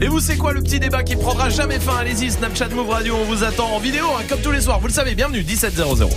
[0.00, 1.96] Et vous, c'est quoi le petit débat qui prendra jamais fin?
[1.96, 4.80] Allez-y, Snapchat Move Radio, on vous attend en vidéo, hein, comme tous les soirs.
[4.80, 6.08] Vous le savez, bienvenue, 1700.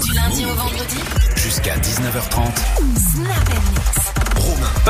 [0.00, 0.96] Du lundi au vendredi,
[1.36, 2.56] Jusqu'à 19h30.
[2.96, 3.99] Snap Mix.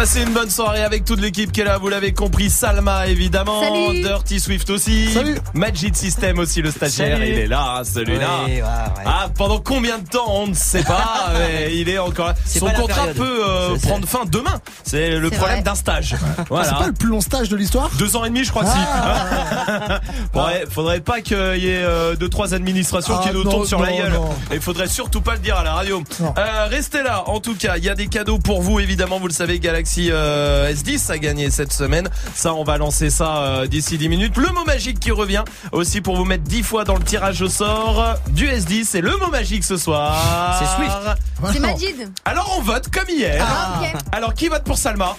[0.01, 2.49] Passez une bonne soirée avec toute l'équipe qui est là, vous l'avez compris.
[2.49, 3.61] Salma, évidemment.
[3.61, 4.00] Salut.
[4.00, 5.12] Dirty Swift aussi.
[5.12, 5.37] Salut.
[5.53, 7.19] Magic System aussi, le stagiaire.
[7.19, 7.29] Salut.
[7.30, 8.45] Il est là, hein, celui-là.
[8.46, 9.05] Ouais, ouais, ouais.
[9.05, 12.35] Ah, pendant combien de temps On ne sait pas, mais il est encore là.
[12.46, 14.58] C'est Son la contrat peut euh, prendre fin demain.
[14.85, 16.17] C'est le C'est problème d'un stage.
[16.39, 16.72] C'est Voilà.
[16.72, 20.00] pas le plus long stage de l'histoire Deux ans et demi, je crois que Ah.
[20.00, 20.11] si.
[20.32, 23.82] Faudrait, faudrait pas qu'il y ait euh, deux trois administrations Ah, qui nous tombent sur
[23.82, 24.13] la non, gueule.
[24.14, 24.29] non.
[24.50, 26.03] Et faudrait surtout pas le dire à la radio.
[26.22, 27.25] Euh, restez là.
[27.29, 29.19] En tout cas, il y a des cadeaux pour vous évidemment.
[29.19, 32.08] Vous le savez, Galaxy euh, S10 a gagné cette semaine.
[32.34, 34.36] Ça, on va lancer ça euh, d'ici 10 minutes.
[34.36, 37.48] Le mot magique qui revient aussi pour vous mettre 10 fois dans le tirage au
[37.48, 38.84] sort du S10.
[38.84, 40.58] C'est le mot magique ce soir.
[40.58, 41.53] C'est Swift.
[41.53, 41.61] C'est.
[41.61, 42.12] Majid.
[42.25, 43.44] Alors on vote comme hier.
[43.46, 43.80] Ah.
[44.12, 45.16] Alors qui vote pour Salma?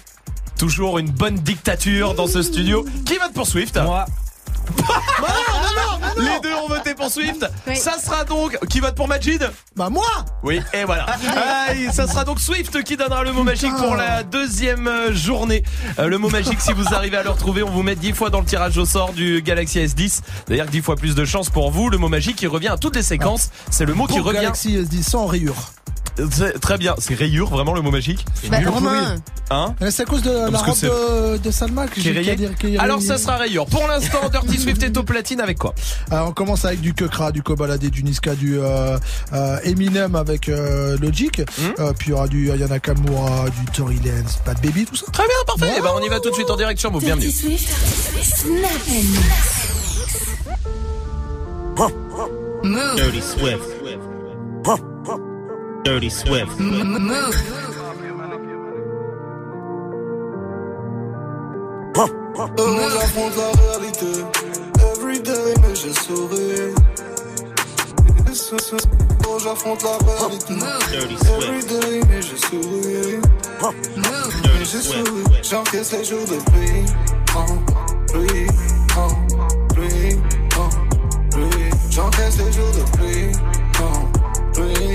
[0.58, 2.86] Toujours une bonne dictature dans ce studio.
[3.06, 3.78] Qui vote pour Swift?
[3.78, 4.06] Moi,
[6.18, 7.46] Les deux ont voté pour Swift.
[7.68, 7.76] Oui.
[7.76, 10.06] Ça sera donc qui vote pour Majid Bah moi
[10.44, 11.06] Oui, et voilà.
[11.36, 15.14] Ah, et ça sera donc Swift qui donnera le mot magique pour la deuxième euh,
[15.14, 15.64] journée.
[16.00, 18.30] Euh, le mot magique, si vous arrivez à le retrouver, on vous met 10 fois
[18.30, 20.22] dans le tirage au sort du Galaxy S10.
[20.48, 21.90] D'ailleurs, 10 fois plus de chance pour vous.
[21.90, 23.50] Le mot magique qui revient à toutes les séquences.
[23.70, 24.40] C'est le mot qui revient.
[24.40, 25.72] Galaxy S10 sans rayure.
[26.62, 26.96] Très bien.
[27.00, 28.26] C'est rayure, vraiment le mot magique.
[28.50, 28.58] Bah.
[28.68, 29.16] Romain.
[29.50, 32.26] Hein Euh, C'est à cause de la Parce robe de, de Salma que j'ai rayé
[32.32, 33.66] qu'à dire qu'il est Alors ça sera rayure.
[33.66, 35.74] Pour l'instant, Dirty Swift est au platine avec quoi?
[36.10, 38.98] Alors, on commence avec du Kekra, du Kobalade, du Niska, du euh,
[39.34, 41.40] euh, Eminem avec euh, Logic.
[41.40, 41.44] Hmm.
[41.80, 45.06] Euh, puis il y aura du Ayana Kamura, du Tory Lanez, Bad Baby, tout ça.
[45.12, 45.74] Très bien, parfait.
[45.78, 47.04] Eh ben, on y va tout de suite en direct sur Move.
[47.04, 47.30] Bienvenue.
[52.96, 53.81] Dirty Swift.
[55.84, 56.60] Dirty Swift.
[56.60, 57.36] Move.
[62.60, 64.26] Euh, j'affronte la réalité.
[64.80, 66.74] Everyday mais j'ai souri.
[69.28, 70.54] Oh j'affronte la réalité.
[71.28, 73.20] Everyday mais j'ai souri.
[73.64, 75.24] Mais j'ai souri.
[75.44, 76.86] J'encaisse les jours de pluie.
[77.36, 77.46] En
[78.08, 78.48] pluie
[78.98, 79.10] En
[79.74, 80.20] pluie
[80.58, 80.70] En
[81.30, 81.70] pluie.
[81.90, 83.32] J'encaisse les jours de pluie.
[83.82, 84.91] En pluie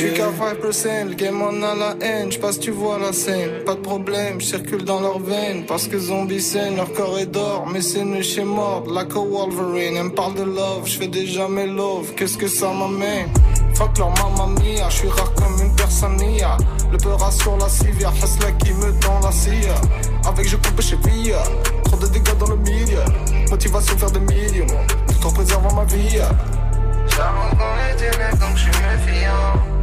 [0.00, 3.74] J'suis qu'à 5%, le game en a la haine, j'passe tu vois la scène, pas
[3.74, 7.82] de problème, j'circule dans leurs veines, parce que zombies saignent, leur corps est d'or, mais
[7.82, 11.66] c'est nu chez mort, like a Wolverine, elle me parle de love, j'fais déjà mes
[11.66, 13.28] love, qu'est-ce que ça m'amène?
[13.74, 16.56] Fuck leur mamma mia, j'suis rare comme une personne nia,
[16.90, 19.68] le peur sur la civia, Hasla qui me tend la scie,
[20.26, 21.42] avec je coupe chez Via,
[21.84, 23.04] trop de dégâts dans le milieu,
[23.50, 24.66] motivation faire des millions,
[25.08, 26.20] tout en préservant ma vie.
[27.06, 29.79] J'avance dans les ténèbres donc j'suis méfiant.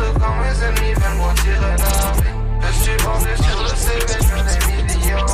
[0.00, 2.32] Surtout quand mes ennemis veulent m'en tirer la vie.
[2.62, 5.26] Je suis vendu sur le CV, je des millions.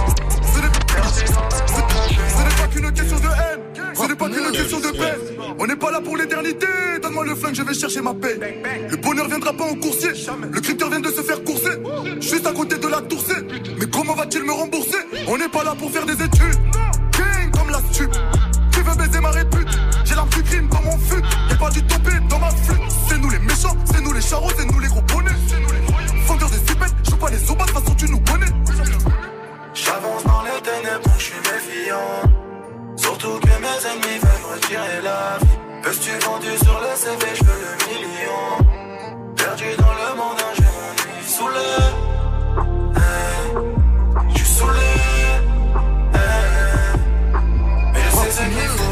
[0.86, 3.60] Perdu dans le monde, Ce n'est pas qu'une question de haine,
[3.94, 5.18] ce n'est pas qu'une question de paix.
[5.58, 6.66] On n'est pas là pour l'éternité,
[7.02, 8.38] donne-moi le flingue, je vais chercher ma paix.
[8.90, 10.10] Le bonheur viendra pas en coursier,
[10.50, 11.78] le crypteur vient de se faire courser.
[12.20, 13.42] Juste à côté de la toursée,
[13.78, 14.98] mais comment va-t-il me rembourser?
[15.28, 16.58] On n'est pas là pour faire des études,
[17.12, 18.10] gang comme la stup.
[18.72, 19.78] Qui veut baiser ma répute?
[20.04, 22.95] J'ai l'arme du crime dans mon fut, et pas du topé dans ma flûte.
[23.26, 25.30] C'est nous les méchants, c'est nous les charros, c'est nous les gros bonnets.
[26.26, 28.46] Fondeur des zipettes, joue pas les obas, de toute façon tu nous connais.
[29.74, 32.22] J'avance dans les ténèbres donc j'suis méfiant.
[32.96, 35.58] Surtout que mes ennemis veulent me retirer la vie.
[35.82, 38.46] Peux-tu vendu sur le CV, je veux le million.
[39.34, 41.70] Perdu dans le monde, j'ai mon nuit saoulé.
[42.94, 44.92] Hey, J'suis saoulé.
[46.14, 46.20] Hey,
[47.92, 48.86] Mais je sais ce qu'il faut.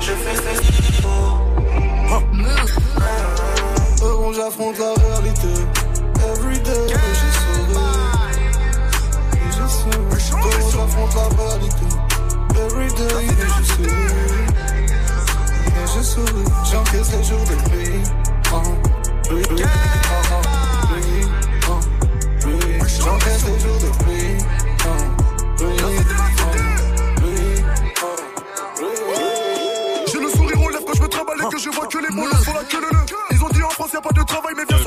[0.00, 2.81] Je fais ce qu'il faut.
[4.34, 5.48] J'affronte la réalité.
[6.32, 6.86] Everyday,
[7.42, 7.76] sauvé.
[9.34, 10.40] Et je sauve.
[10.40, 11.86] Bon, j'affronte la réalité?
[12.56, 13.14] Everyday,
[13.64, 13.90] sauvé.
[16.64, 18.02] J'encaisse les jours de pluie.
[18.52, 18.62] En
[19.28, 19.64] pluie.
[20.08, 20.32] En
[20.86, 21.24] pluie.
[21.68, 21.78] En
[22.40, 22.78] pluie.
[23.04, 24.36] J'encaisse les jours de pluie.
[30.10, 32.10] J'ai le sourire aux lèvres quand je me trimballe et que je vois que les
[32.14, 32.80] mots sont la queue
[33.92, 34.81] y a pas de travail mais viens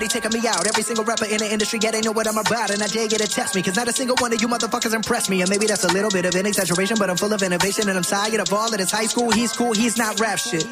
[0.00, 0.66] nobody taking me out.
[0.66, 2.70] Every single rapper in the industry, yeah, they know what I'm about.
[2.70, 3.62] And I dare get to test me.
[3.62, 5.42] Cause not a single one of you motherfuckers impressed me.
[5.42, 7.98] And maybe that's a little bit of an exaggeration, but I'm full of innovation and
[7.98, 9.30] I'm tired of all of this high school.
[9.30, 10.64] He's cool, he's not rap shit.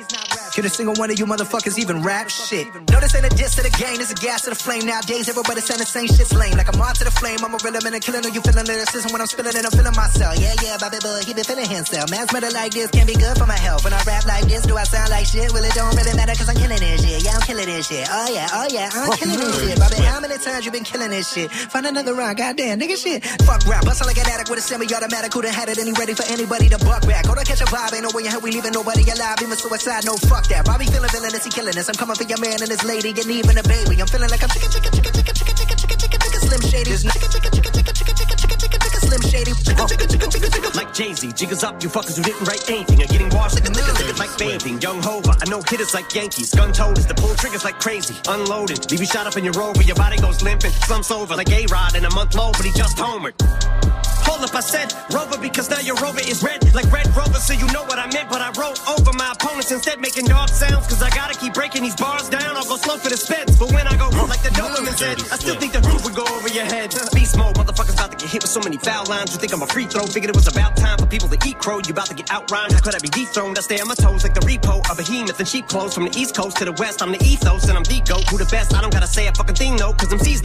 [0.54, 2.68] Can a single one of you motherfuckers even rap shit?
[3.08, 4.84] This ain't a diss to the game, this a gas to the flame.
[4.84, 6.60] Nowadays, everybody saying the same shit's lame.
[6.60, 9.08] Like I'm on to the flame, I'm a real man and killing you feeling lyricism
[9.16, 10.36] when I'm spilling it, I'm feeling myself.
[10.36, 12.12] Yeah, yeah, Bobby Boy, he been feeling himself.
[12.12, 13.80] Man's better like this, can't be good for my health.
[13.88, 15.48] When I rap like this, do I sound like shit?
[15.56, 17.24] Well, it don't really matter cause I'm killing this shit.
[17.24, 18.04] Yeah, I'm killing this shit.
[18.12, 19.80] Oh yeah, oh yeah, I'm killing this shit.
[19.80, 21.48] Bobby, how many times you been killing this shit?
[21.48, 23.24] Find another round, goddamn, nigga shit.
[23.48, 25.32] Fuck rap, bust like an addict with a semi-automatic.
[25.32, 27.24] Who done had it and he ready for anybody to buck back?
[27.24, 29.40] Hold on, catch a vibe, ain't no way in hell we leaving nobody alive.
[29.40, 30.68] Even suicide, no fuck that.
[30.68, 31.88] Bobby feeling villainous, he killing us.
[31.88, 34.00] I'm coming for your man and his lady and even a baby.
[34.00, 36.90] I'm feeling like I'm chicken, chicken, chicken, chicken, chicken, chicken, chicken, chicken, chicken, slim shady.
[36.98, 39.52] Chicken, chicken, chicken, chicken, chicken, chicken, chicken, chicken, chicken, slim shady.
[39.54, 40.72] Chicken, chicken, chicken, chicken, chicken.
[40.74, 42.98] Like Jay-Z, jiggers up, you fuckers who didn't write anything.
[43.02, 44.80] Are getting washed like a nigga, like bathing.
[44.80, 46.52] Young Hova, I know hitters like Yankees.
[46.54, 48.16] Gun toters, the pull triggers like crazy.
[48.26, 50.72] Unloaded, leave you shot up in your rover, your body goes limping.
[50.90, 53.34] Slumps over like A-Rod in a month low, but he just homered.
[54.26, 57.52] Hold up, I said Rover because now your Rover is red like Red Rover, so
[57.52, 58.28] you know what I meant.
[58.28, 60.86] But I wrote over my opponents instead, making dog sounds.
[60.86, 62.56] Cause I gotta keep breaking these bars down.
[62.56, 63.58] I'll go slow for the speds.
[63.58, 66.24] But when I go like the Doberman said, I still think the roof would go
[66.36, 66.94] over your head.
[67.14, 69.32] Beast mode, motherfuckers about to get hit with so many foul lines.
[69.32, 70.06] You think I'm a free throw?
[70.06, 71.78] Figured it was about time for people to eat crow.
[71.78, 72.72] You about to get outrhymed.
[72.72, 73.58] How could I be dethroned?
[73.58, 74.78] I stay on my toes like the repo.
[74.90, 77.02] Of behemoth and sheep clothes from the east coast to the west.
[77.02, 78.24] I'm the ethos and I'm the goat.
[78.28, 78.74] Who the best?
[78.74, 80.42] I don't gotta say a fucking thing though, cause I'm C's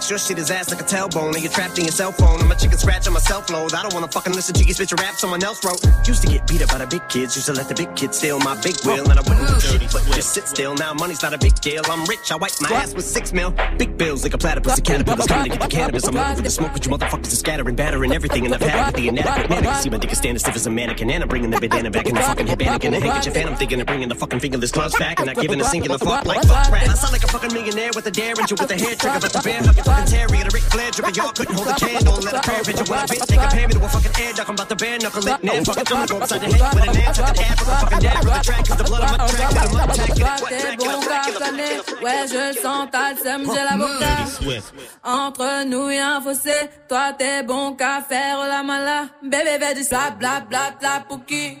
[0.00, 0.10] the.
[0.10, 1.34] Your shit is ass like a tailbone.
[1.34, 2.40] And you're trapped in your cell phone.
[2.40, 3.74] I'm a chicken scratch on my cell load.
[3.74, 5.80] I don't wanna fucking listen to you spit your rap someone else wrote.
[6.06, 7.36] Used to get beat up by the big kids.
[7.36, 9.08] Used to let the big kids steal my big wheel.
[9.10, 10.74] And I wouldn't do shit, but just sit still.
[10.74, 11.82] Now money's not a big deal.
[11.86, 12.32] I'm rich.
[12.32, 13.54] I wipe my ass with six mil.
[13.78, 14.78] Big bills like a platypus.
[14.78, 16.06] A caterpillar's trying to get the cannabis.
[16.06, 18.44] I'm over with the smoke, but you motherfuckers are scattering, battering everything.
[18.46, 19.66] And I've had it with the inadequate man.
[19.66, 21.10] I can see my dick is standing stiff as a mannequin.
[21.10, 23.36] And I'm bringing the bandana back in the fucking headband and a handkerchief.
[23.36, 25.20] And I'm thinking of bringing the fucking fingerless gloves back.
[25.20, 26.88] And not giving a singular fuck like fuck rap.
[26.88, 29.20] I sound like a fucking millionaire with a derringer with a hair trigger.
[29.20, 29.60] But the bear
[29.90, 31.16] fucking Terry and a Ric Flair dripper.
[31.16, 32.16] Y'all couldn't hold a candle.
[32.22, 33.26] Let a prayer picture with a bitch.
[33.26, 34.48] They compare me to a fucking air duck.
[34.48, 35.42] I'm about to bare knuckle it.
[35.42, 37.18] Now fucking I'm gonna go upside the head with an ass.
[37.18, 38.62] I can have a fucking dab with a track.
[38.68, 39.54] Cause the blood on my track.
[39.54, 40.12] Got a mud track.
[40.14, 40.78] Get it wet track.
[40.78, 41.26] Get a track.
[41.26, 42.02] Get a track.
[42.02, 42.88] Ouais, je sens,
[43.22, 44.12] j'ai la boca.
[45.04, 46.54] Entre nous y'a un fossé,
[46.88, 49.06] toi t'es bon qu'à faire la mala.
[49.22, 51.58] Bébé, bébé, du slap, bla, bla, bla, pouki.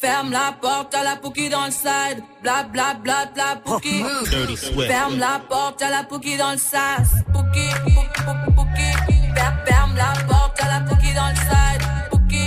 [0.00, 2.22] Ferme la porte, à la pouki dans le side.
[2.42, 4.04] Bla, bla, bla, bla, pouki.
[4.86, 7.08] Ferme la porte, à la pouki dans le sas.
[7.32, 8.88] Pouki, pouki, pouki, pouki.
[9.34, 11.82] Fer- Ferme la porte, à la pouki dans le side.
[12.10, 12.44] Pouki,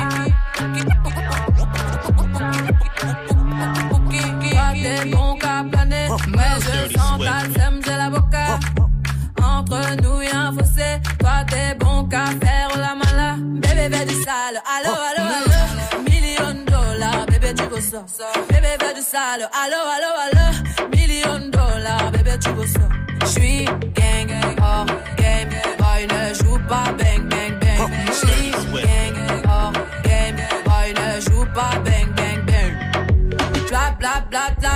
[0.56, 1.22] pouki, pouki.
[4.52, 6.08] Toi t'es bon qu'à planer.
[6.10, 8.60] Ouais, je sens ta sème, j'ai la boca.
[9.44, 11.00] Entre nous y'a un fossé.
[11.20, 13.36] Toi t'es bon qu'à faire la mala.
[13.40, 14.62] Bébé, bébé du sale.
[14.78, 15.21] Allo, allo,
[17.82, 18.06] ça.
[18.50, 19.50] Bébé, du sale.
[19.52, 20.90] Allo, allo, allo.
[20.96, 22.88] Million de dollars, bébé, tu veux ça.
[23.26, 24.86] J'suis gang, gang, hors
[25.18, 25.50] game.
[25.80, 27.90] Boy, ne joue pas bang, bang, bang.
[28.08, 29.74] J'suis gang, hors
[30.04, 30.38] game.
[30.66, 32.74] Boy, ne joue pas bang, bang, bang.
[33.70, 34.71] Bla, bla, bla, bla,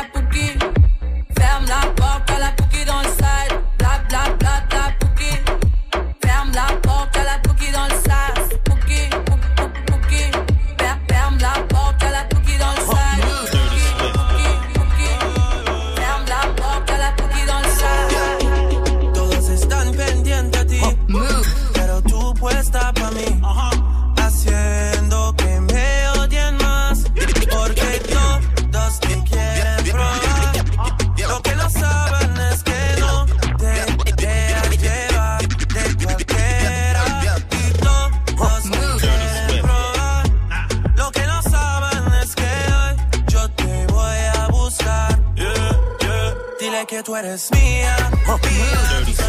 [46.96, 47.94] Que tú eres mía,
[48.26, 49.25] mía.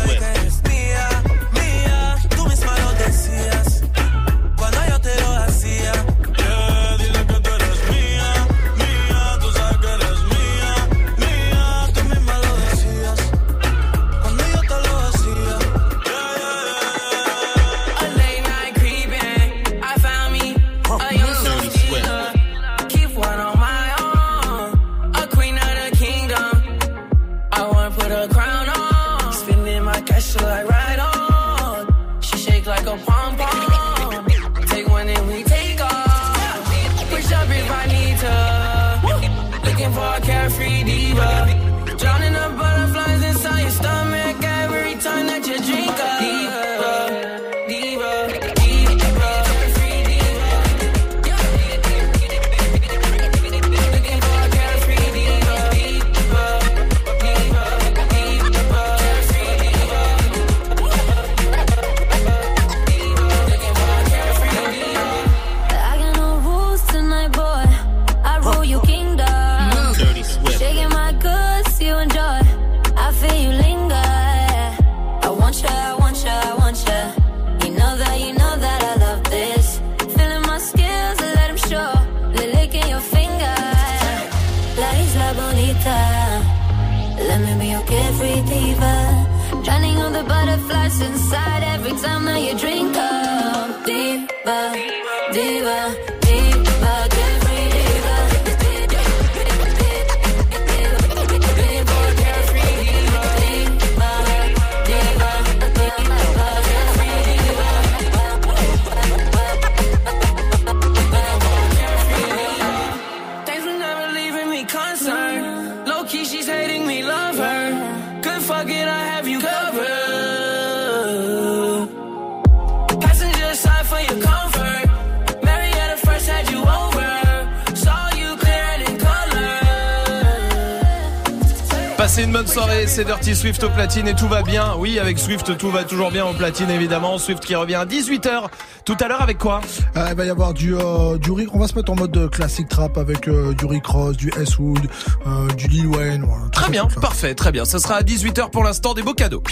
[132.17, 134.75] Passez une bonne soirée, c'est Dirty Swift au platine et tout va bien.
[134.79, 137.19] Oui, avec Swift, tout va toujours bien au platine évidemment.
[137.19, 138.45] Swift qui revient à 18h.
[138.87, 139.61] Tout à l'heure avec quoi?
[139.99, 141.55] Euh, il va y avoir du, euh, du Rick.
[141.55, 144.33] On va se mettre en mode euh, classique trap avec euh, du Rick Ross, du
[144.41, 144.89] S Wood,
[145.27, 146.25] euh, du Lil Wayne.
[146.27, 147.01] Voilà, Très ça, bien, ça.
[147.03, 147.67] parfait, très bien.
[147.67, 149.43] Ce sera à 18h pour l'instant des beaux cadeaux.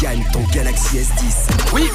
[0.00, 1.52] Gagne ton Galaxy S10.
[1.72, 1.88] Oui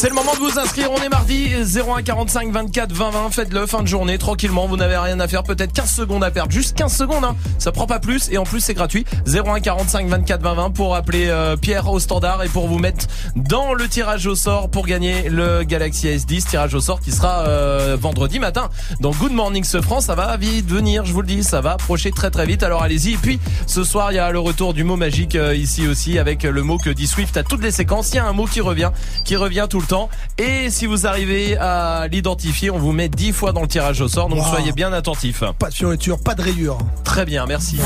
[0.00, 3.66] c'est le moment de vous inscrire, on est mardi 01 45 24 20 20, faites-le
[3.66, 6.74] fin de journée tranquillement, vous n'avez rien à faire, peut-être 15 secondes à perdre, juste
[6.74, 7.36] 15 secondes hein.
[7.58, 8.30] ça prend pas plus.
[8.32, 9.04] Et en plus c'est gratuit.
[9.26, 13.08] 01 45 24 20 20 pour appeler euh, Pierre au standard et pour vous mettre
[13.36, 17.40] dans le tirage au sort pour gagner le Galaxy S10, tirage au sort qui sera
[17.40, 21.26] euh, vendredi matin dans Good Morning Ce France, ça va vite venir, je vous le
[21.26, 22.62] dis, ça va approcher très très vite.
[22.62, 23.12] Alors allez-y.
[23.12, 26.18] Et puis ce soir il y a le retour du mot magique euh, ici aussi
[26.18, 28.46] avec le mot que dit Swift à toutes les séquences, il y a un mot
[28.46, 28.92] qui revient
[29.26, 29.89] qui revient tout le temps
[30.38, 34.08] et si vous arrivez à l'identifier, on vous met 10 fois dans le tirage au
[34.08, 34.50] sort donc Wow.
[34.50, 35.42] soyez bien attentifs.
[35.58, 36.78] Pas de fioriture, pas de rayures.
[37.04, 37.78] Très bien, merci.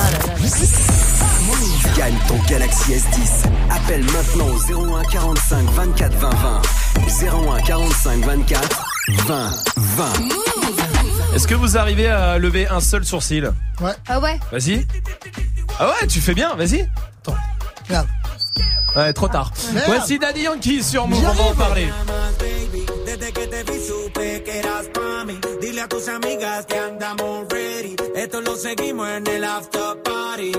[1.96, 3.46] Gagne ton Galaxy S10.
[3.70, 6.62] Appelle maintenant au 01 45 24 20 20.
[7.58, 8.84] 01 45 24
[9.26, 10.04] 20 20.
[11.34, 13.50] Est-ce que vous arrivez à lever un seul sourcil?
[13.80, 13.92] Ouais.
[14.08, 14.38] Ah ouais?
[14.52, 14.86] Vas-y.
[15.78, 16.82] Ah ouais, tu fais bien, vas-y.
[17.22, 17.36] Attends.
[17.88, 18.08] Regarde.
[18.96, 19.50] Ouais, trop tard.
[19.72, 19.84] Merde.
[19.88, 21.88] Voici Daddy Yankee sur Move, on va en parler.
[23.06, 25.38] Desde que te vi supe que eras pa' mí.
[25.60, 27.96] Dile a tus amigas que andamos ready.
[28.14, 30.52] Esto lo seguimos en el after party.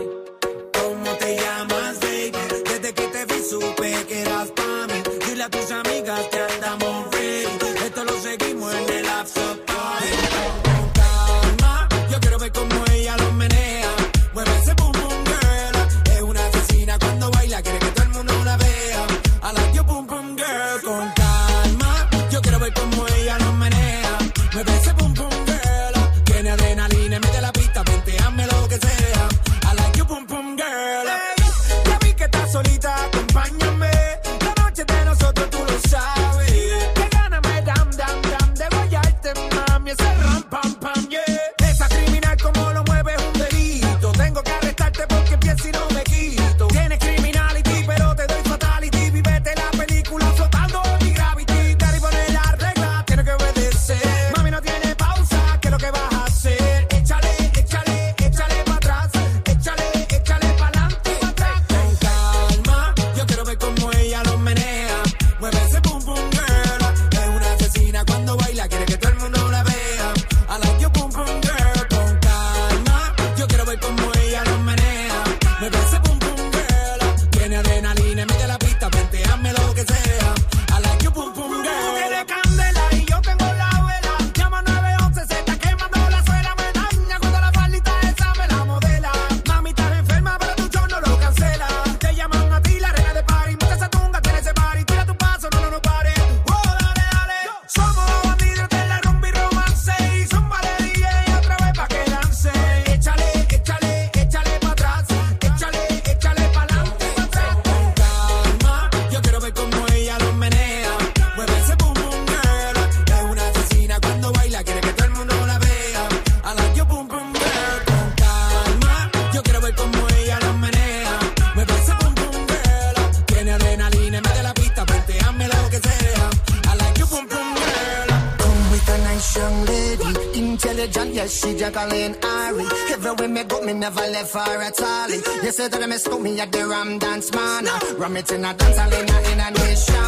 [135.65, 137.65] Say that I miss me at the Ram Dance Man.
[137.97, 140.04] Ram it in a dance in a, in a nation.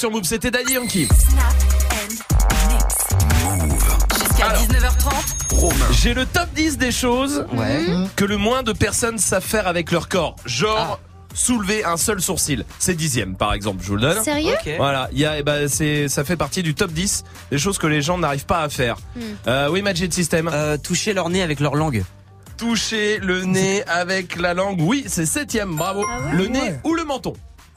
[0.00, 1.08] Sur Move, c'était Daddy Yankee.
[4.18, 5.74] Jusqu'à 19h30.
[6.00, 7.44] J'ai le top 10 des choses
[8.16, 10.36] que le moins de personnes savent faire avec leur corps.
[10.46, 10.98] Genre
[11.34, 12.64] soulever un seul sourcil.
[12.78, 14.24] C'est dixième par exemple, je vous le donne.
[14.24, 14.54] Sérieux.
[14.78, 17.76] Voilà, il y a, eh ben, c'est, ça fait partie du top 10 des choses
[17.76, 18.96] que les gens n'arrivent pas à faire.
[19.16, 19.20] Hmm.
[19.48, 20.50] Euh, oui, Magic System.
[20.82, 22.04] toucher leur nez avec leur langue.
[22.56, 24.80] Toucher le nez avec la langue.
[24.80, 26.06] Oui, c'est septième, bravo.
[26.10, 26.80] Ah ouais le Ah nez ouais.
[26.84, 27.34] ou le menton.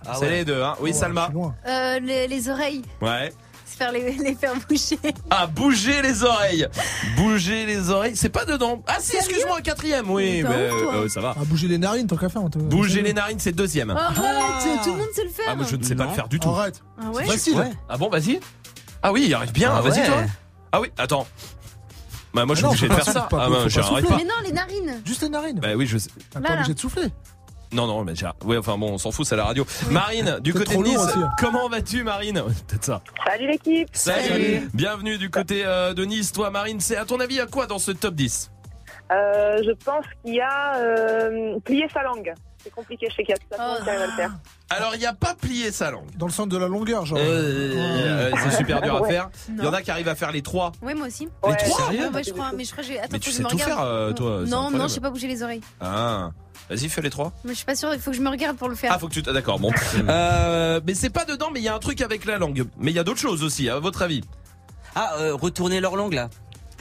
[0.07, 0.31] Ah c'est ouais.
[0.31, 0.75] les deux, hein.
[0.81, 1.29] Oui, Salma.
[1.67, 2.81] Euh, les, les oreilles.
[3.01, 3.33] Ouais.
[3.65, 4.99] Faire les, les faire bouger.
[5.31, 6.67] Ah, bouger les oreilles.
[7.17, 8.83] Bouger les oreilles, c'est pas dedans.
[8.85, 10.43] Ah si, excuse-moi, quatrième, oui.
[10.43, 11.31] T'es mais, euh, ça va.
[11.31, 12.43] À bouger les narines, tant qu'à faire.
[12.43, 13.89] on te- Bouger les narines, c'est deuxième.
[13.89, 14.15] Arrête,
[14.83, 15.45] tout le monde sait le faire.
[15.49, 16.49] Ah, moi je ne sais pas le faire du tout.
[16.49, 16.83] Arrête.
[17.01, 17.57] Ah ouais Facile.
[17.57, 17.71] Ouais.
[17.89, 18.39] Ah bon, vas-y.
[19.01, 19.73] Ah oui, il arrive bien.
[19.75, 20.05] Ah vas-y ouais.
[20.07, 20.17] toi.
[20.71, 21.25] Ah oui, attends.
[22.35, 23.21] Bah moi je suis Ah obligé de faire ça.
[23.21, 23.57] pas- Ah bah
[24.07, 24.17] pas.
[24.17, 25.01] Mais non, les narines.
[25.05, 25.59] Juste les narines.
[25.59, 26.09] Bah oui, je sais.
[26.31, 26.59] T'as Là, pas là.
[26.61, 27.07] obligé de souffler.
[27.73, 28.27] Non non, mais j'ai.
[28.45, 29.65] Ouais, enfin bon, on s'en fout, c'est à la radio.
[29.89, 30.99] Marine, du côté de Nice,
[31.39, 33.01] comment vas-tu Marine Peut-être ça.
[33.25, 33.89] Salut l'équipe.
[33.93, 34.69] Salut.
[34.73, 36.31] Bienvenue du côté euh, de Nice.
[36.31, 38.51] Toi Marine, c'est à ton avis à quoi dans ce top 10
[39.11, 42.33] Euh, je pense qu'il y a euh, plier sa langue.
[42.63, 44.31] C'est compliqué, je sais qu'il y a tout le monde qui arrive à le faire.
[44.69, 46.07] Alors il n'y a pas plié sa langue.
[46.15, 47.17] Dans le sens de la longueur, genre.
[47.21, 49.09] Euh, ouais, c'est super dur à Ouais.
[49.09, 49.29] faire.
[49.49, 50.71] Il y en a qui arrivent à faire les trois.
[50.81, 51.27] Oui, moi aussi.
[51.45, 52.51] Les trois Ouais, ouais, je crois.
[52.55, 52.99] Mais je crois que j'ai.
[52.99, 53.71] Attends, Mais tu sais me tout regarde.
[53.71, 55.61] faire, euh, toi, Non, non, je sais pas bouger les oreilles.
[55.81, 56.29] Ah.
[56.69, 57.31] Vas-y, fais les trois.
[57.43, 57.93] Mais je suis pas sûre.
[57.93, 58.91] Il faut que je me regarde pour le faire.
[58.93, 59.23] Ah, faut que tu.
[59.27, 59.71] ah, D'accord, bon.
[60.09, 62.65] Euh, mais c'est pas dedans, mais il y a un truc avec la langue.
[62.77, 64.21] Mais il y a d'autres choses aussi, à votre avis?
[64.95, 66.29] Ah, euh, retourner leur langue là.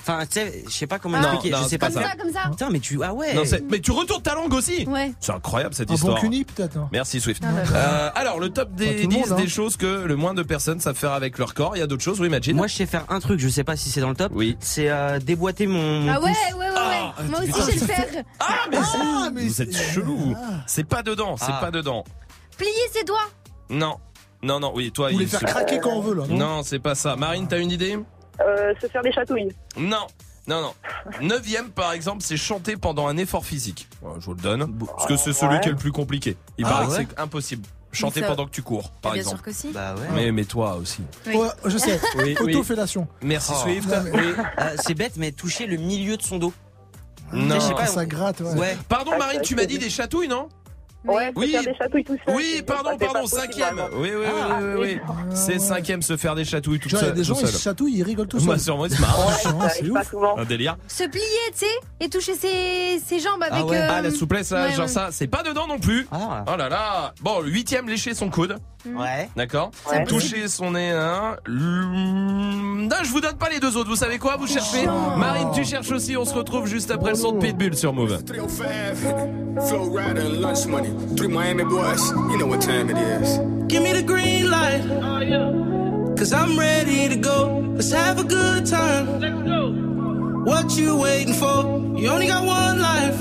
[0.04, 1.50] Enfin, tu sais, je sais pas comment expliquer.
[1.50, 2.10] non, je sais pas Comme ça.
[2.20, 2.48] comme ça.
[2.50, 2.98] Putain, mais tu.
[3.04, 3.34] Ah ouais.
[3.34, 4.84] Non, c'est- mais tu retournes ta langue aussi.
[4.88, 5.12] Ouais.
[5.20, 6.18] C'est incroyable cette Un bon histoire.
[6.20, 6.76] cuni, peut-être.
[6.76, 6.88] hein.
[6.90, 7.42] Merci Swift.
[7.46, 9.36] Ah, bah, Euh, alors le top des tout le 10 monde, hein.
[9.36, 11.76] des choses que le moins de personnes savent faire avec leur corps.
[11.76, 12.56] Il y a d'autres choses, oui, imagine.
[12.56, 13.38] Moi, je sais faire un truc.
[13.38, 14.32] Je sais pas si c'est dans le top.
[14.34, 14.56] Oui.
[14.60, 16.00] C'est euh, déboîter mon.
[16.00, 16.58] mon Ah ouais, pouce.
[16.58, 17.28] ouais, ouais, Ah, ouais.
[17.28, 18.24] Moi aussi, je sais le faire.
[18.40, 20.16] Ah, mais, Ah, mais vous êtes c'est- chelou.
[20.16, 20.36] vous.
[20.66, 21.58] C'est pas dedans, c'est Ah.
[21.60, 22.02] pas dedans.
[22.58, 23.28] Plier ses doigts.
[23.70, 23.96] Non.
[24.42, 26.24] Non, non, oui, toi, Ou les il faire craquer quand on veut, là.
[26.28, 26.36] Non?
[26.36, 27.14] Non, c'est pas ça.
[27.14, 27.96] Marine, t'as une idée?
[28.40, 29.52] Euh, se faire des chatouilles.
[29.76, 30.06] Non.
[30.48, 30.74] Non, non.
[31.20, 33.88] Neuvième, par exemple, c'est chanter pendant un effort physique.
[34.00, 34.76] Voilà, je vous le donne.
[34.78, 35.60] Parce que c'est celui Ouais.
[35.60, 36.36] qui est le plus compliqué.
[36.58, 37.64] Il Ah, paraît ouais que c'est impossible.
[37.92, 39.36] Chanter Mais ça- pendant que tu cours, par Bien exemple.
[39.36, 39.68] sûr que si.
[39.70, 40.08] Bah ouais.
[40.14, 41.02] Mais, mais toi aussi.
[41.26, 41.36] Oui.
[41.36, 42.00] Ouais, je sais.
[42.16, 42.54] Oui, oui.
[42.56, 43.06] Autofellation.
[43.20, 43.60] Merci Oh.
[43.62, 43.86] Swift.
[43.88, 44.34] Non, mais- Oui.
[44.58, 46.52] Euh, c'est bête, mais toucher le milieu de son dos.
[47.32, 47.54] Non.
[47.56, 47.86] Je sais pas.
[47.86, 48.54] Ça gratte, ouais.
[48.58, 48.78] Ouais.
[48.88, 50.48] Pardon Ah, Marine, tu m'as dit des chatouilles, non?
[51.04, 51.46] Ouais, Oui.
[51.48, 52.36] se faire des chatouilles tout seul.
[52.36, 53.80] Oui, pardon, pardon, cinquième.
[53.96, 55.14] Oui, oui, Ah, oui, oui, oui.
[55.34, 57.16] C'est cinquième, se faire des chatouilles tout Tu vois, il y a seul.
[57.16, 57.48] des gens, ils seul.
[57.50, 58.74] se chatouillent, ils rigolent tout seuls.
[58.76, 59.24] moi, c'est marrant.
[59.28, 60.10] Ah, Ça c'est arrive pas ouf.
[60.10, 60.38] souvent.
[60.38, 60.76] Un délire.
[60.86, 61.66] Se plier, tu sais,
[62.00, 63.64] et toucher ses, ses jambes avec.
[63.66, 63.78] ouais.
[63.78, 64.88] euh, Ah, la souplesse, là, ouais, genre ouais.
[64.88, 66.06] ça, c'est pas dedans non plus.
[66.12, 66.44] Ah.
[66.46, 67.14] Oh là là.
[67.20, 68.56] Bon, huitième, lécher son coude.
[68.86, 69.28] Ouais.
[69.36, 70.04] D'accord Ouais.
[70.04, 71.36] Toucher son nez, hein.
[71.48, 73.88] Non, je vous donne pas les deux autres.
[73.88, 76.16] Vous savez quoi Vous cherchez Marine, tu cherches aussi.
[76.16, 78.22] On se retrouve juste après le son de Pitbull sur Move.
[78.24, 78.66] 305,
[79.68, 80.90] Flow Rider and Lunch Money.
[81.16, 83.38] Three Miami boys, you know what time it is.
[83.68, 84.82] Give me the green light.
[86.18, 87.60] Cause I'm ready to go.
[87.74, 89.06] Let's have a good time.
[90.44, 91.64] What you waiting for?
[91.96, 93.20] You only got one life.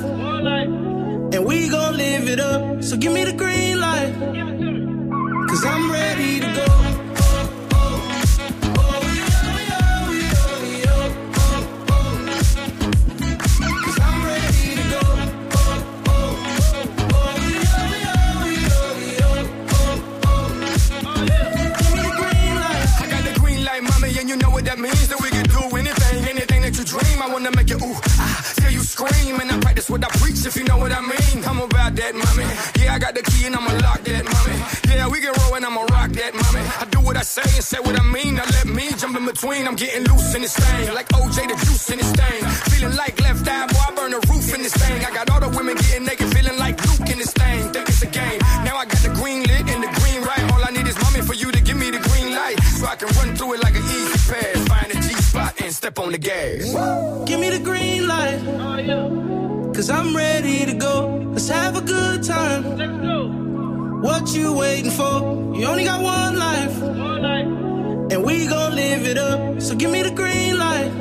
[1.33, 2.83] And we gon' live it up.
[2.83, 4.13] So give me the green light.
[5.51, 6.65] Cause I'm ready to go.
[13.83, 14.51] Cause I'm ready
[29.01, 29.39] scream.
[29.39, 31.43] And I practice what I preach, if you know what I mean.
[31.45, 32.45] I'm about that, mommy.
[32.79, 34.57] Yeah, I got the key and I'ma lock that, mommy.
[34.87, 36.63] Yeah, we can roll and I'ma rock that, mommy.
[36.79, 38.35] I do what I say and say what I mean.
[38.35, 39.67] Now let me jump in between.
[39.67, 42.39] I'm getting loose in this thing, like OJ the juice in this thing.
[42.71, 45.03] Feeling like left eye, boy, I burn the roof in this thing.
[45.05, 46.70] I got all the women getting naked, feeling like
[55.81, 56.65] step on the gas.
[57.25, 58.39] Give me the green light.
[59.73, 60.93] Cause I'm ready to go.
[61.33, 62.63] Let's have a good time.
[64.03, 65.15] What you waiting for?
[65.57, 66.77] You only got one life.
[68.11, 69.59] And we gon' live it up.
[69.59, 70.91] So give me the green light.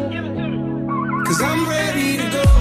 [1.27, 2.60] Cause I'm ready to go.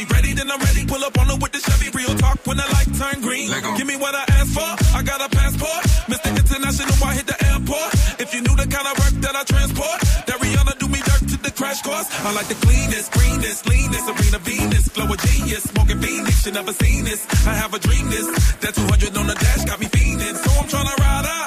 [0.00, 0.86] She ready, then I'm ready.
[0.86, 1.88] Pull up on her with the Chevy.
[1.92, 3.48] Real talk when the light turn green.
[3.76, 4.70] Give me what I asked for.
[4.96, 5.82] I got a passport.
[6.08, 6.30] Mr.
[6.32, 7.90] International, I hit the airport.
[8.20, 11.24] If you knew the kind of work that I transport, that Rihanna do me dirt
[11.32, 12.08] to the crash course.
[12.24, 16.46] I like the cleanest, greenest, leanest, arena Venus, glow a genius, smoking Phoenix.
[16.46, 17.20] You never seen this.
[17.46, 18.26] I have a dream this.
[18.64, 20.36] That 200 on the dash got me fiending.
[20.36, 21.46] So I'm tryna ride out,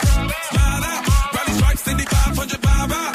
[0.52, 1.02] slide out,
[1.34, 3.13] rally stripes, 7500 vibe out.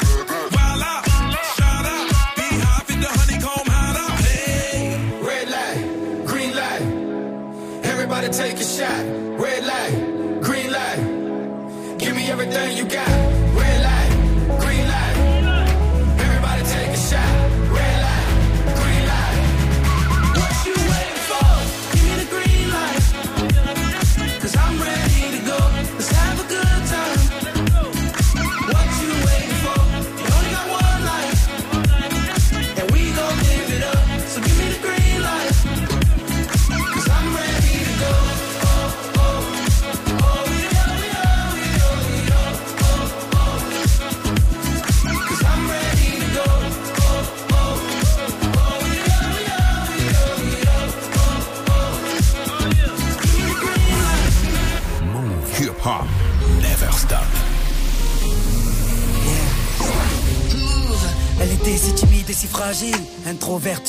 [8.31, 9.05] Take a shot.
[9.39, 11.97] Red light, green light.
[11.97, 13.18] Give me everything you got.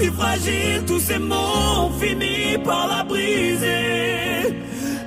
[0.00, 1.36] si fragile, tous ces mots
[1.84, 4.56] ont fini par la briser.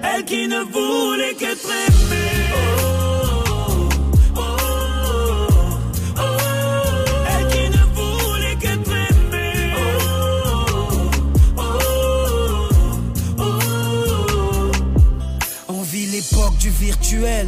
[0.03, 1.67] Elle qui ne voulait qu'être.
[2.55, 3.89] Oh,
[4.35, 4.41] oh,
[6.19, 6.37] oh,
[9.11, 9.73] aimée.
[15.69, 17.47] On vit l'époque du virtuel,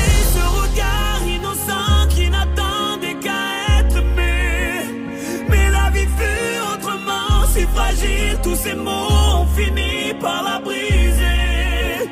[8.63, 12.09] ces mots ont fini par la briser.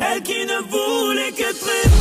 [0.00, 1.95] Elle qui ne voulait que t'aimer.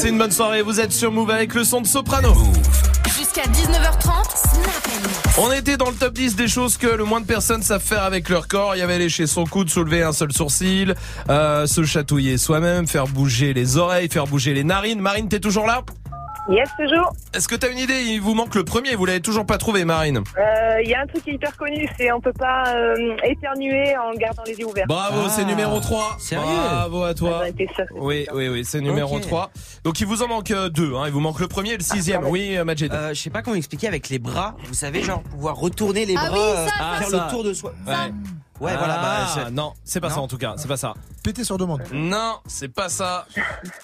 [0.00, 2.32] Passez une bonne soirée, vous êtes sur Move avec le son de Soprano.
[3.18, 5.36] Jusqu'à 19h30, Snap Mix.
[5.36, 8.02] On était dans le top 10 des choses que le moins de personnes savent faire
[8.02, 8.74] avec leur corps.
[8.74, 10.94] Il y avait lécher son coude, soulever un seul sourcil,
[11.28, 15.00] euh, se chatouiller soi-même, faire bouger les oreilles, faire bouger les narines.
[15.00, 15.82] Marine, t'es toujours là?
[16.48, 17.12] Yes, toujours.
[17.34, 18.00] Est-ce que t'as une idée?
[18.02, 20.18] Il vous manque le premier, vous l'avez toujours pas trouvé, Marine.
[20.18, 23.16] Euh, Il y a un truc qui est hyper connu, c'est on peut pas euh,
[23.24, 24.86] éternuer en gardant les yeux ouverts.
[24.88, 26.16] Bravo, c'est numéro 3.
[26.18, 26.44] Sérieux?
[26.44, 27.42] Bravo à toi.
[27.44, 27.84] Ah, sûre.
[27.94, 29.22] Oui, oui, oui, c'est numéro Ok.
[29.22, 29.50] 3.
[29.84, 31.02] Donc il vous en manque euh, deux, hein.
[31.06, 32.24] il vous manque le premier et le sixième.
[32.26, 32.92] Oui, euh, Majid.
[32.92, 34.56] Euh, je sais pas comment expliquer avec les bras.
[34.64, 37.24] Vous savez, genre pouvoir retourner les Ah bras, oui, euh, ça, faire ça.
[37.26, 37.72] le tour de soi.
[37.86, 37.92] Ouais.
[38.60, 38.98] Ouais, voilà.
[38.98, 40.94] Bah, Ah, non, c'est pas Non ça en tout cas, c'est pas ça.
[41.22, 41.82] Péter sur demande.
[41.92, 43.26] Non, c'est pas ça.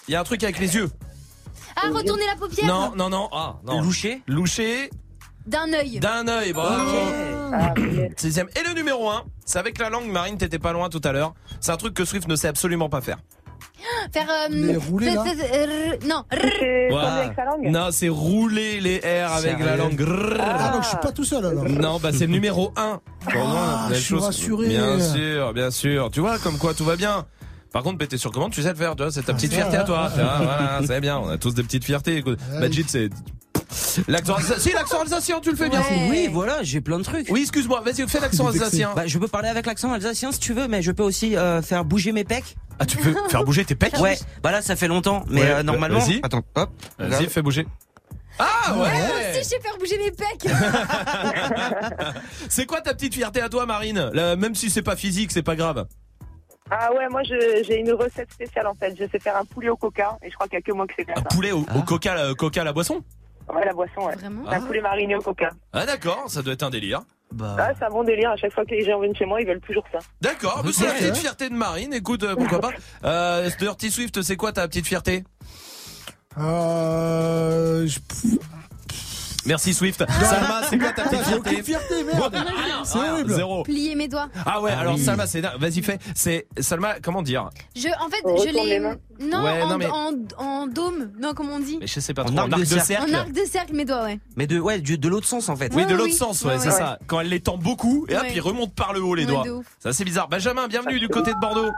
[0.09, 0.91] Il y a un truc avec les yeux.
[1.77, 3.29] Ah, retourner la paupière Non, non, non.
[3.33, 3.81] Ah, non.
[3.83, 4.91] Loucher Loucher
[5.47, 6.01] D'un œil.
[6.01, 6.53] d'un œil.
[6.53, 6.91] Bravo.
[7.53, 8.13] Ah, yes.
[8.17, 8.49] Sixième.
[8.59, 11.35] Et le numéro 1, c'est avec la langue, Marine, t'étais pas loin tout à l'heure.
[11.61, 13.19] C'est un truc que Swift ne sait absolument pas faire.
[14.13, 14.27] Faire.
[14.29, 16.51] euh, Les roulés, là euh, Non, rrr.
[16.59, 17.07] C'est Voilà.
[17.09, 17.67] tourner avec sa langue.
[17.69, 20.03] Non, c'est rouler les airs avec la langue.
[20.41, 21.65] Ah, donc je suis pas tout seul alors.
[21.69, 23.01] Non, bah c'est le numéro 1.
[23.35, 24.69] Ah, je suis rassuré.
[24.69, 26.11] Bien sûr, bien sûr.
[26.11, 27.27] Tu vois, comme quoi tout va bien.
[27.73, 29.57] Par contre, péter sur commande, tu sais le faire, tu vois, c'est ta petite ça
[29.59, 30.11] fierté à toi.
[30.15, 32.23] Voilà, c'est bien, on a tous des petites fiertés.
[32.25, 32.37] Ouais.
[32.59, 33.11] Majid, c'est.
[34.09, 35.81] L'accent alsacien, si, l'accent alsacien, tu le fais bien.
[35.81, 36.07] Ouais.
[36.09, 37.27] Oui, voilà, j'ai plein de trucs.
[37.31, 38.93] Oui, excuse-moi, vas-y, fais l'accent alsacien.
[38.95, 41.61] Bah, je peux parler avec l'accent alsacien si tu veux, mais je peux aussi euh,
[41.63, 42.57] faire bouger mes pecs.
[42.79, 45.51] Ah, tu peux faire bouger tes pecs Ouais, bah là, ça fait longtemps, mais Ouais,
[45.51, 45.99] euh, normalement.
[45.99, 46.21] vas-y.
[46.23, 46.71] Attends, hop.
[46.99, 47.67] Vas-y, fais bouger.
[48.39, 50.53] Ah Moi ouais aussi, je sais faire bouger mes pecs.
[52.49, 54.11] C'est quoi ta petite fierté à toi, Marine?
[54.13, 55.87] Là, Même si c'est pas physique, c'est pas grave.
[56.71, 58.95] Ah ouais, moi je- j'ai une recette spéciale en fait.
[58.99, 60.87] Je sais faire un poulet au coca et je crois qu'il y a que moi
[60.87, 61.29] qui sais faire Un ça.
[61.29, 61.79] poulet au, Ah.
[61.79, 63.03] au coca, la- coca la boisson?
[63.55, 64.17] Ouais, la boisson, ouais.
[64.17, 65.51] Vraiment Un poulet mariné au coca.
[65.73, 67.03] Ah d'accord, ça doit être un délire.
[67.33, 67.57] Bah.
[67.59, 68.31] Ah, c'est un bon délire.
[68.31, 69.99] À chaque fois que les gens viennent chez moi, ils veulent toujours ça.
[70.21, 72.71] D'accord, mais c'est la petite fierté de Marine, écoute, euh, pourquoi pas.
[73.05, 75.23] Euh, Dirty Swift, c'est quoi ta petite fierté?
[76.39, 77.87] Euh.
[77.87, 77.99] je-
[79.47, 80.05] Merci Swift.
[80.23, 82.37] Salma, c'est quoi ta petite aucune fierté merde.
[82.85, 83.33] C'est horrible.
[83.35, 83.63] Zéro.
[83.63, 84.29] Plier mes doigts.
[84.45, 85.01] Ah ouais, Ah alors oui.
[85.05, 85.99] Salma, c'est vas-y fais.
[86.15, 87.51] C'est Salma, comment dire?
[87.75, 88.79] Je, en fait, On je l'ai.
[88.79, 91.11] Non, Ouais, en, non, mais- en, en dôme.
[91.19, 92.39] Non, comment on dit Mais je sais pas En trop.
[92.39, 93.11] arc de cercle.
[93.11, 94.19] En arc de cercle, mes doigts, ouais.
[94.37, 95.73] Mais de, ouais, du- de l'autre sens en fait.
[95.75, 96.13] Oui, de l'autre oui.
[96.13, 96.75] sens, ouais, Ouais, c'est ouais.
[96.75, 96.99] ça.
[97.07, 99.45] Quand elle les tend beaucoup, et hop, ils remontent par le haut les doigts.
[99.79, 100.29] Ça c'est bizarre.
[100.29, 101.71] Benjamin, bienvenue du côté de Bordeaux.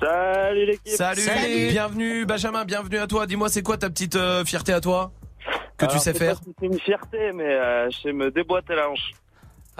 [0.00, 0.92] Salut l'équipe.
[0.94, 1.68] Salut, Salut.
[1.70, 3.26] bienvenue Benjamin, bienvenue à toi.
[3.26, 5.12] Dis-moi, c'est quoi ta petite euh, fierté à toi?
[5.76, 9.12] Que tu sais faire C'est une fierté, mais euh, je sais me déboîter la hanche.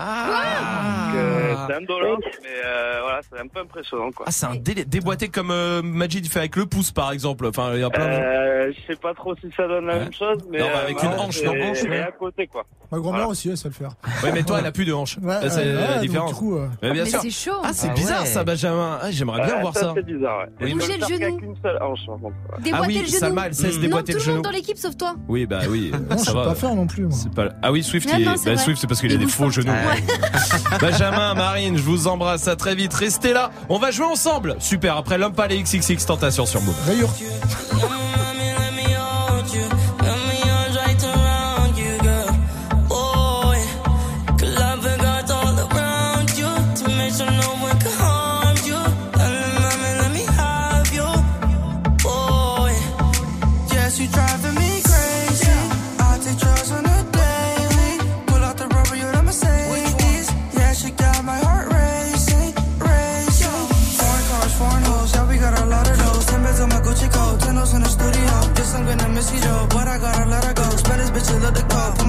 [0.01, 4.27] Ah, euh, c'est indolore, mais euh, voilà, c'est un peu impressionnant quoi.
[4.29, 7.47] Ah, c'est un délai déboîté comme euh, Majid fait avec le pouce par exemple.
[7.47, 8.11] Enfin, il y a plein de...
[8.13, 9.99] Euh, je sais pas trop si ça donne la Ouais.
[10.01, 12.01] même chose, mais Non, bah, euh, avec voilà, une hanche, non, hanche, ouais.
[12.01, 12.63] à côté quoi.
[12.93, 13.29] Ma grand-mère Voilà.
[13.29, 13.91] aussi, elle sait le faire.
[14.23, 15.19] Ouais, mais toi, elle a plus de hanches.
[15.21, 16.31] Ouais, Ça, c'est ouais, la ouais, donc, différence.
[16.31, 17.21] du coup, euh, Mais bien Mais sûr.
[17.21, 17.61] c'est chaud.
[17.65, 18.27] Ah, c'est Ah bizarre ouais.
[18.27, 18.99] ça, Benjamin.
[19.03, 19.81] Ah, J'aimerais bien Ouais, voir ça.
[19.81, 19.93] ça.
[19.97, 20.45] C'est bizarre, ouais.
[20.61, 20.69] Oui.
[20.71, 21.19] Je peux Bouger le faire genou.
[21.19, 22.25] qu'avec une seule hanche, par contre.
[22.53, 22.63] ouais.
[22.63, 23.19] Déboîter Ah oui, le genou.
[23.19, 23.81] Salma, elle sait se Mm.
[23.83, 24.35] déboîter non, le tout le genou.
[24.37, 25.15] monde dans l'équipe sauf toi.
[25.29, 25.91] Oui, bah oui.
[25.93, 26.45] non, je ça sais va.
[26.45, 27.13] pas faire non plus, moi.
[27.13, 27.49] C'est pas.
[27.63, 28.65] Ah oui, Swift, Non, il est- non, c'est bah, vrai.
[28.65, 29.51] Swift, c'est parce qu'il a Il des bouge faux pas.
[29.51, 29.71] genoux.
[29.73, 29.88] Ouais.
[30.81, 32.95] Benjamin, Marine, je vous embrasse à très vite.
[32.95, 33.51] Restez là.
[33.69, 34.57] On va jouer ensemble.
[34.59, 34.97] Super.
[34.97, 36.75] Après l'homme pas les XXX Tentation sur Move.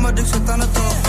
[0.10, 1.09] productietanı top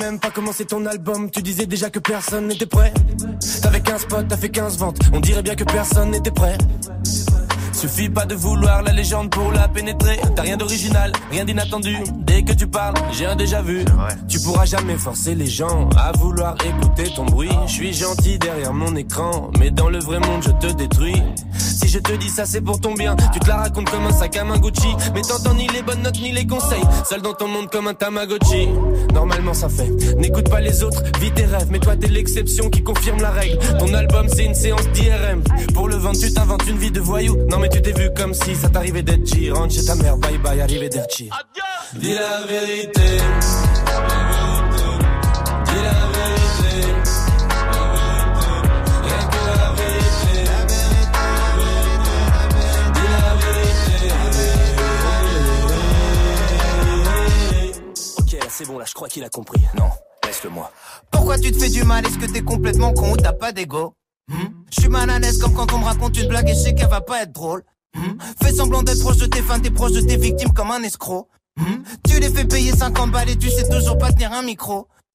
[0.00, 2.92] Même pas commencé ton album, tu disais déjà que personne n'était prêt.
[3.60, 6.56] T'avais 15 potes, t'as fait 15 ventes, on dirait bien que personne n'était prêt.
[7.72, 10.18] Suffit pas de vouloir la légende pour la pénétrer.
[10.34, 11.96] T'as rien d'original, rien d'inattendu.
[12.18, 13.84] Dès que tu parles, j'ai un déjà vu.
[14.28, 17.50] Tu pourras jamais forcer les gens à vouloir écouter ton bruit.
[17.66, 21.22] Je suis gentil derrière mon écran, mais dans le vrai monde je te détruis.
[21.80, 23.16] Si je te dis ça, c'est pour ton bien.
[23.32, 26.02] Tu te la racontes comme un sac à main Gucci, mais t'entends ni les bonnes
[26.02, 26.82] notes ni les conseils.
[27.08, 28.68] Seul dans ton monde comme un Tamagotchi.
[29.14, 29.88] Normalement ça fait.
[30.16, 33.58] N'écoute pas les autres, vis tes rêves, mais toi t'es l'exception qui confirme la règle.
[33.78, 35.42] Ton album c'est une séance d'IRM.
[35.72, 37.36] Pour le vendre, tu t'inventes une vie de voyou.
[37.48, 39.50] Non mais tu t'es vu comme si ça t'arrivait d'être G.
[39.50, 43.00] Rentre chez ta mère, bye bye, arrivé d'être Dis la vérité.
[58.60, 59.62] C'est bon, là je crois qu'il a compris.
[59.74, 59.88] Non,
[60.24, 60.70] laisse-le moi.
[61.10, 62.06] Pourquoi tu te fais du mal?
[62.06, 63.94] Est-ce que t'es complètement con ou t'as pas d'ego?
[64.28, 64.48] Hmm?
[64.70, 66.74] Je suis mal à l'aise comme quand on me raconte une blague et je sais
[66.74, 67.62] qu'elle va pas être drôle.
[67.96, 68.18] Hmm?
[68.42, 71.26] Fais semblant d'être proche de tes fans, t'es proche de tes victimes comme un escroc.
[71.56, 71.82] Hmm?
[72.06, 74.88] Tu les fais payer 50 balles et tu sais toujours pas tenir un micro.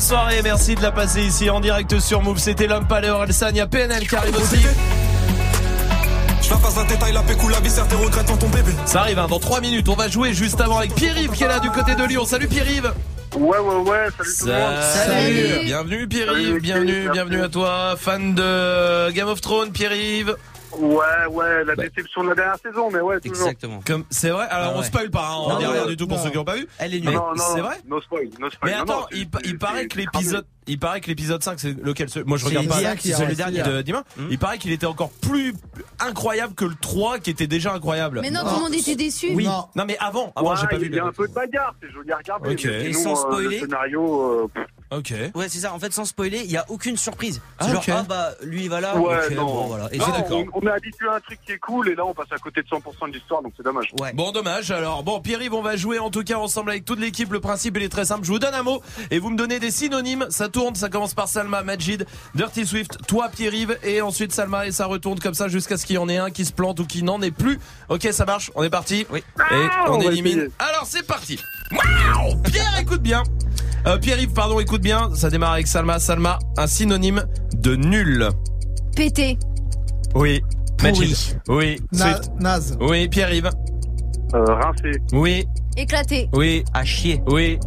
[0.00, 2.38] Bonne soirée, merci de la passer ici en direct sur Move.
[2.38, 4.56] C'était l'homme Palais Elsan, il y a PNL qui arrive aussi.
[6.40, 8.72] Je la passe la détail, la pécou, la tes regrets dans ton bébé.
[8.86, 11.48] Ça arrive hein, dans 3 minutes, on va jouer juste avant avec Pierre-Yves qui est
[11.48, 12.24] là du côté de Lyon.
[12.24, 12.94] Salut Pierre-Yves
[13.36, 14.74] Ouais, ouais, ouais, salut tout le monde.
[14.80, 15.64] Salut.
[15.66, 17.94] Bienvenue Pierre-Yves, Salut, bienvenue, bienvenue à toi.
[17.98, 20.34] Fan de Game of Thrones, Pierre-Yves
[20.78, 23.50] Ouais, ouais, la déception de la dernière saison, mais ouais, toujours.
[23.86, 24.46] Comme c'est vrai.
[24.50, 24.84] Alors Ah on ouais.
[24.86, 26.24] spoil pas, hein, on Non, dit non, rien du tout pour non.
[26.24, 26.66] ceux qui n'ont pas vu.
[26.78, 27.76] Elle est Non, non, c'est vrai.
[27.88, 28.70] No spoil, no spoil.
[28.70, 29.06] Mais Non, attends, non,
[29.44, 32.76] il, paraît que l'épisode, il paraît que l'épisode 5 c'est lequel Moi je regarde pas.
[32.98, 33.50] C'est celui hier.
[33.66, 34.04] de Dima.
[34.30, 35.54] Il paraît qu'il était encore plus
[35.98, 38.20] incroyable que le 3 qui était déjà incroyable.
[38.22, 39.34] Mais non, tout le monde était déçu.
[39.34, 39.66] Non.
[39.74, 40.86] Non mais avant, avant Ouais, j'ai pas vu.
[40.86, 42.50] Il y a un peu de bagarre, c'est joli à regarder.
[42.52, 42.64] Ok.
[42.64, 43.60] mais Et sans euh, spoiler.
[43.60, 44.50] Le scénario.
[44.90, 45.14] Ok.
[45.34, 45.72] Ouais, c'est ça.
[45.72, 47.40] En fait, sans spoiler, il y a aucune surprise.
[47.60, 47.88] C'est Ah, genre, ok.
[47.96, 48.96] ah bah, lui, il va là.
[48.96, 49.44] Ouais, non.
[49.46, 49.88] bon, voilà.
[49.92, 52.12] Et Non, on, on est habitué à un truc qui est cool et là on
[52.14, 53.88] passe à côté de 100% de l'histoire donc c'est dommage.
[54.00, 54.12] Ouais.
[54.14, 57.32] Bon dommage alors bon Pierre-Yves on va jouer en tout cas ensemble avec toute l'équipe
[57.32, 59.58] le principe il est très simple je vous donne un mot et vous me donnez
[59.60, 64.32] des synonymes ça tourne ça commence par Salma Majid Dirty Swift toi Pierre-Yves et ensuite
[64.32, 66.52] Salma et ça retourne comme ça jusqu'à ce qu'il y en ait un qui se
[66.52, 69.84] plante ou qui n'en ait plus ok ça marche on est parti oui et Ah,
[69.88, 70.52] on, élimine essayer.
[70.58, 71.38] alors c'est parti
[72.44, 73.22] Pierre écoute bien
[73.86, 78.28] euh, Pierre-Yves pardon écoute bien ça démarre avec Salma Salma un synonyme de nul
[78.96, 79.38] Pété.
[80.14, 80.42] oui.
[80.82, 81.14] Majid
[81.48, 82.76] oui Na- Swift naze.
[82.80, 83.50] oui Pierre-Yves
[84.34, 84.92] Euh, rincé.
[85.12, 85.46] oui
[85.76, 86.28] Éclaté.
[86.32, 87.22] oui À chier.
[87.26, 87.58] oui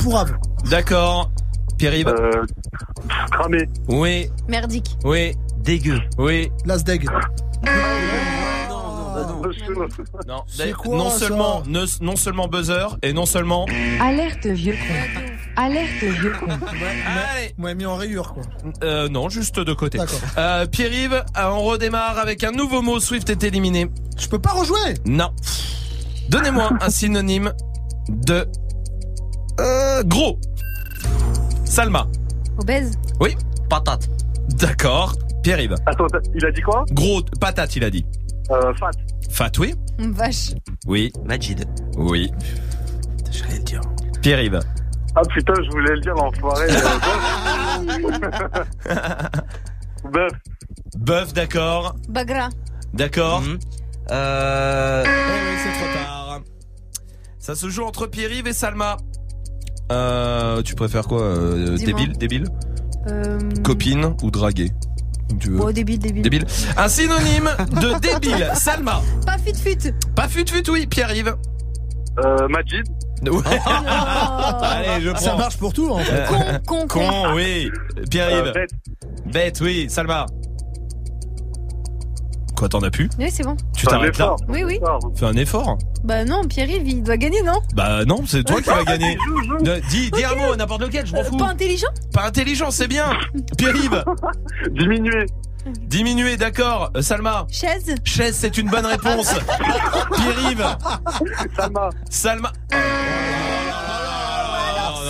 [0.00, 0.36] Pourrave.
[0.70, 1.30] D'accord.
[1.78, 2.42] Pierre-Yves Euh,
[3.30, 3.68] cramé.
[3.88, 4.96] Oui, Merdique.
[5.04, 6.00] oui, Dégueu.
[6.18, 6.50] oui.
[6.64, 7.08] Lasdeg.
[10.26, 13.66] Non, C'est d'ailleurs, quoi, non seulement ne- non seulement buzzer et non seulement
[14.00, 15.22] Alerte vieux con.
[15.56, 16.46] Alerte vieux con.
[16.50, 17.54] Allez.
[17.58, 18.42] Moi, mis en rayure, quoi.
[18.84, 19.98] euh, non, juste de côté.
[19.98, 20.18] D'accord.
[20.38, 23.00] Euh, Pierre-Yves, euh, on redémarre avec un nouveau mot.
[23.00, 23.88] Swift est éliminé.
[24.18, 24.94] Je peux pas rejouer.
[25.06, 25.30] Non.
[26.28, 27.52] Donnez-moi un synonyme
[28.08, 28.46] de
[29.60, 30.38] euh, gros.
[31.64, 32.06] Salma.
[32.58, 32.92] Obèse.
[33.20, 33.36] Oui.
[33.68, 34.08] Patate.
[34.58, 35.14] D'accord.
[35.42, 35.74] Pierre-Yves.
[35.86, 36.84] Attends, il a dit quoi?
[36.92, 38.06] Gros patate, il a dit.
[38.52, 38.90] Euh, Fat.
[39.30, 39.74] Fat, oui.
[39.98, 40.50] Vache.
[40.86, 41.12] Oui.
[41.24, 41.64] Majid.
[41.96, 42.30] Oui.
[43.30, 43.80] Je vais le dire.
[44.20, 44.60] Pierre-Yves.
[45.14, 46.66] Ah putain, je voulais le dire l'enfoiré.
[48.88, 48.98] Euh,
[50.10, 50.32] Bœuf.
[50.96, 51.96] Bœuf, d'accord.
[52.08, 52.48] Bagra.
[52.94, 53.42] D'accord.
[53.42, 53.58] Mhm.
[54.10, 55.04] Euh.
[55.04, 56.40] Oui, c'est trop tard.
[57.38, 58.96] Ça se joue entre Pierre-Yves et Salma.
[59.90, 61.76] Euh, tu préfères quoi euh.
[61.76, 62.44] Débile, débile
[63.08, 63.38] Euh...
[63.64, 64.70] Copine ou draguer
[65.38, 65.58] tu veux.
[65.58, 66.22] Bon, débile, débile.
[66.22, 66.46] Débile.
[66.76, 68.50] Un synonyme de débile.
[68.54, 69.02] Salma.
[69.26, 69.92] Pas fut fut.
[70.14, 70.86] Pas fut fut, oui.
[70.86, 71.34] Pierre-Yves.
[72.24, 72.84] Euh, Majid.
[73.22, 73.40] Ouais.
[73.66, 75.20] Allez, je prends.
[75.20, 76.26] Ça marche pour tout, en fait.
[76.28, 77.08] Con, con, con.
[77.08, 77.70] con, oui.
[78.10, 78.48] Pierre-Yves.
[78.48, 78.70] Euh, bête.
[79.32, 79.86] Bête, oui.
[79.88, 80.26] Salma.
[82.62, 83.56] Quoi, t'en as plus Oui, c'est bon.
[83.76, 84.36] Tu t'arrêtes là.
[84.46, 84.76] Oui, oui.
[84.76, 85.00] Effort.
[85.16, 85.78] Fais un effort.
[86.04, 87.60] Bah non, Pierre-Yves, il doit gagner, non?
[87.74, 89.18] Bah non, c'est toi qui vas gagner.
[89.26, 89.58] Joue, joue.
[89.64, 91.36] Ne- Dis, dis un mot, n'importe lequel, je m'en Euh, fous.
[91.38, 91.88] Pas intelligent?
[92.14, 93.10] Pas intelligent, c'est bien.
[93.58, 94.04] Pierre-Yves.
[94.70, 95.26] Diminuer.
[95.88, 96.92] Diminuer, d'accord.
[96.96, 97.48] Euh, Salma.
[97.50, 99.34] Chaise Chaise, c'est une bonne réponse.
[100.14, 100.76] Pierre-Yves.
[101.56, 101.90] Salma.
[102.10, 102.52] Salma.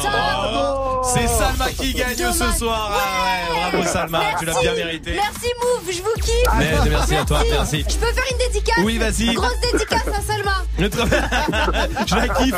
[0.03, 2.90] ça C'est Salma qui gagne ce soir.
[2.92, 5.12] Ah ouais, bravo Salma, tu l'as bien mérité.
[5.14, 7.84] Merci Move, je vous kiffe Mais- merci à toi, merci.
[7.88, 9.34] Je peux faire une dédicace Oui, vas-y.
[9.34, 11.07] Grosse dédicace à Salma Le tra-
[12.07, 12.55] Je la kiffe.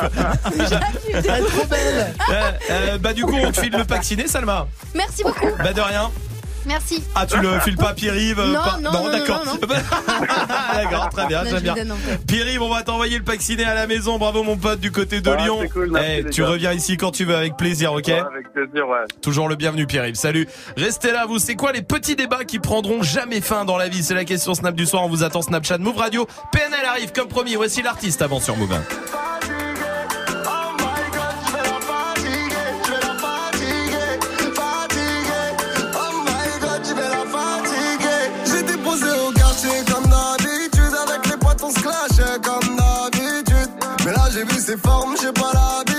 [1.13, 4.27] Elle est trop belle Euh, euh, bah du coup, on te file le pack ciné,
[4.29, 4.67] Salma.
[4.95, 6.11] Merci beaucoup Bah de rien.
[6.67, 7.03] Merci.
[7.15, 9.43] Ah, tu le files pas Pierre-Yves euh, Non, pas- non, non, d'accord.
[9.45, 9.55] non,
[10.75, 11.75] d'accord, très bien, très bien.
[12.27, 14.19] Pierre-Yves, on va t'envoyer le pack ciné à la maison.
[14.19, 15.59] Bravo, mon pote, du côté de Ah, Lyon.
[15.63, 16.49] c'est cool, merci, Eh, tu gars.
[16.49, 19.05] reviens ici quand tu veux, avec plaisir, ok Ouais, avec plaisir, ouais.
[19.23, 20.15] Toujours le bienvenu, Pierre-Yves.
[20.17, 20.49] Salut.
[20.77, 21.39] Restez là, vous.
[21.39, 24.03] C'est quoi les petits débats qui prendront jamais fin dans la vie?
[24.03, 25.05] C'est la question Snap du soir.
[25.05, 26.27] On vous attend Snapchat Move Radio.
[26.53, 27.55] PNL arrive comme promis.
[27.57, 28.75] Voici l'artiste avant sur Move.
[44.77, 45.94] Formes, j'ai pas l'habitude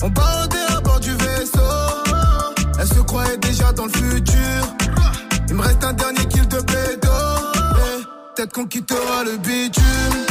[0.00, 1.58] On barodait à bord du vaisseau.
[2.78, 4.76] Elle se croyait déjà dans le futur.
[5.48, 7.08] Il me reste un dernier kill de pédo.
[7.56, 8.04] Eh,
[8.36, 10.28] Peut-être qu'on quittera le bitume.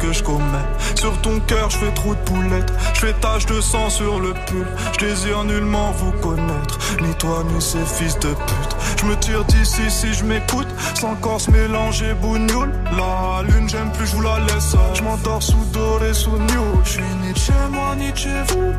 [0.00, 0.44] Que je commets.
[0.94, 4.32] Sur ton cœur, je fais trop de poulettes, je fais tache de sang sur le
[4.46, 4.66] pull.
[4.94, 8.76] Je désire nullement vous connaître, ni toi ni ces fils de pute.
[9.00, 12.72] Je me tire d'ici si je m'écoute, sans corps mélanger bougnoule.
[12.96, 14.76] La lune, j'aime plus, je vous la laisse.
[14.94, 16.82] Je m'endors sous doré, sous new.
[16.84, 18.72] Je suis ni chez moi, ni chez vous.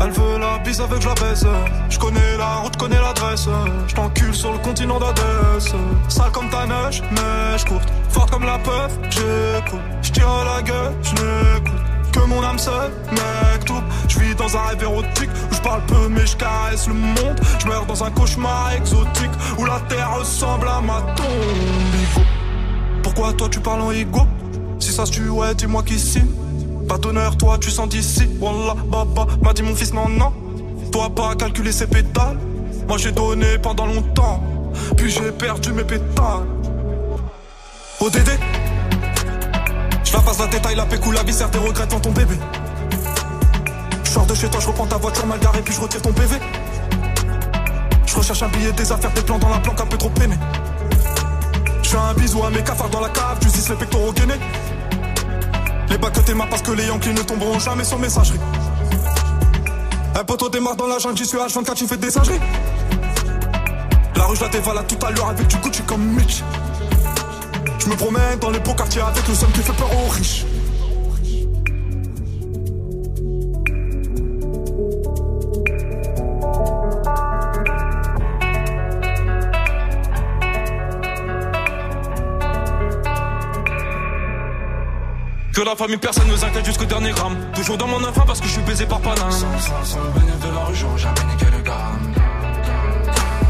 [0.00, 1.44] Elle veut la bise avec la baisse.
[1.88, 3.48] Je connais la route, connais l'adresse.
[3.88, 5.72] Je t'encule sur le continent d'Adès.
[6.08, 7.88] Sale comme ta neige, neige courte.
[8.12, 9.80] Forte comme la peur, j'écoute.
[10.02, 11.80] Je tire à la gueule, je n'écoute.
[12.12, 13.82] Que mon âme seule, mec, tout.
[14.06, 16.36] Je vis dans un rêve érotique où je parle peu mais je
[16.88, 17.40] le monde.
[17.58, 22.26] Je meurs dans un cauchemar exotique où la terre ressemble à ma tombe.
[23.02, 24.26] Pourquoi toi tu parles en ego?
[24.78, 26.28] Si ça se tue, ouais, dis-moi qui signe.
[26.88, 28.28] Pas d'honneur, toi tu sens d'ici.
[28.40, 30.32] Wallah, baba, m'a dit mon fils, non, non.
[30.92, 32.36] Toi pas calculer ses pétales.
[32.86, 34.42] Moi j'ai donné pendant longtemps.
[34.96, 36.46] Puis j'ai perdu mes pétales.
[38.02, 38.30] ODD
[40.02, 42.34] Je la passe la détail, la pécou, la viscère, tes regrets dans ton bébé.
[44.02, 46.12] Je sors de chez toi, je reprends ta voiture mal garée, puis je retire ton
[46.12, 46.36] PV.
[48.04, 50.34] Je recherche un billet, des affaires, des plans dans la planque, un peu trop peiné.
[51.84, 54.40] Je fais un bisou à mes cafards dans la cave, justice les pectoraux gainés.
[55.88, 58.40] Les bacs que tes mains parce que les Yankees ne tomberont jamais sur messagerie.
[60.16, 62.40] Un poteau démarre dans la jungle, j'y suis H24, tu fais des singeries.
[64.16, 66.42] La rue, je la dévalade tout à l'heure avec du Gucci comme Mitch.
[67.84, 70.44] Je me promène dans les beaux quartiers avec le somme qui fait peur aux riches.
[85.52, 87.36] Que la famille, personne nous inquiète jusqu'au dernier gramme.
[87.52, 89.32] Toujours dans mon enfant parce que je suis baisé par Paname.
[89.32, 92.14] Sans, sans, sans le de la rue, j'aurais jamais niqué le gamme.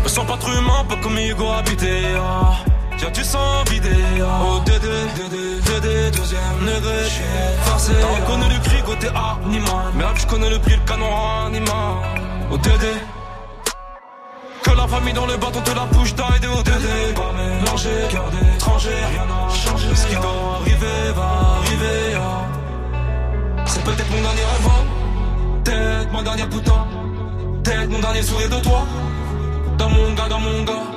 [0.03, 2.01] Me sens pas trop humain, pas comme Hugo habité.
[2.17, 2.72] Ah.
[3.03, 3.91] Y'a du sang vidé.
[4.21, 4.87] Oh Dédé,
[5.17, 7.05] Dédé, Dédé, deuxième degré.
[7.09, 7.25] J'suis
[7.65, 7.93] forcé.
[8.01, 9.87] T'as reconnu le cri côté animal.
[9.95, 11.11] Mais là, je connais le prix, le canon
[11.47, 11.97] animal.
[12.53, 12.93] Oh Dédé.
[14.63, 17.13] Que la famille dans le bâton te la bouche aidé au Dédé.
[17.17, 19.89] Pas mélanger, cœur d'étranger, rien n'a changé.
[19.97, 22.17] Ce qui doit arriver va arriver.
[22.17, 23.67] ah.
[23.67, 25.63] C'est peut-être mon dernier rêve, hein.
[25.65, 26.79] peut-être mon dernier bouton,
[27.65, 28.87] peut-être mon dernier sourire de toi.
[29.79, 30.92] Dans mon gars, dans mon gars.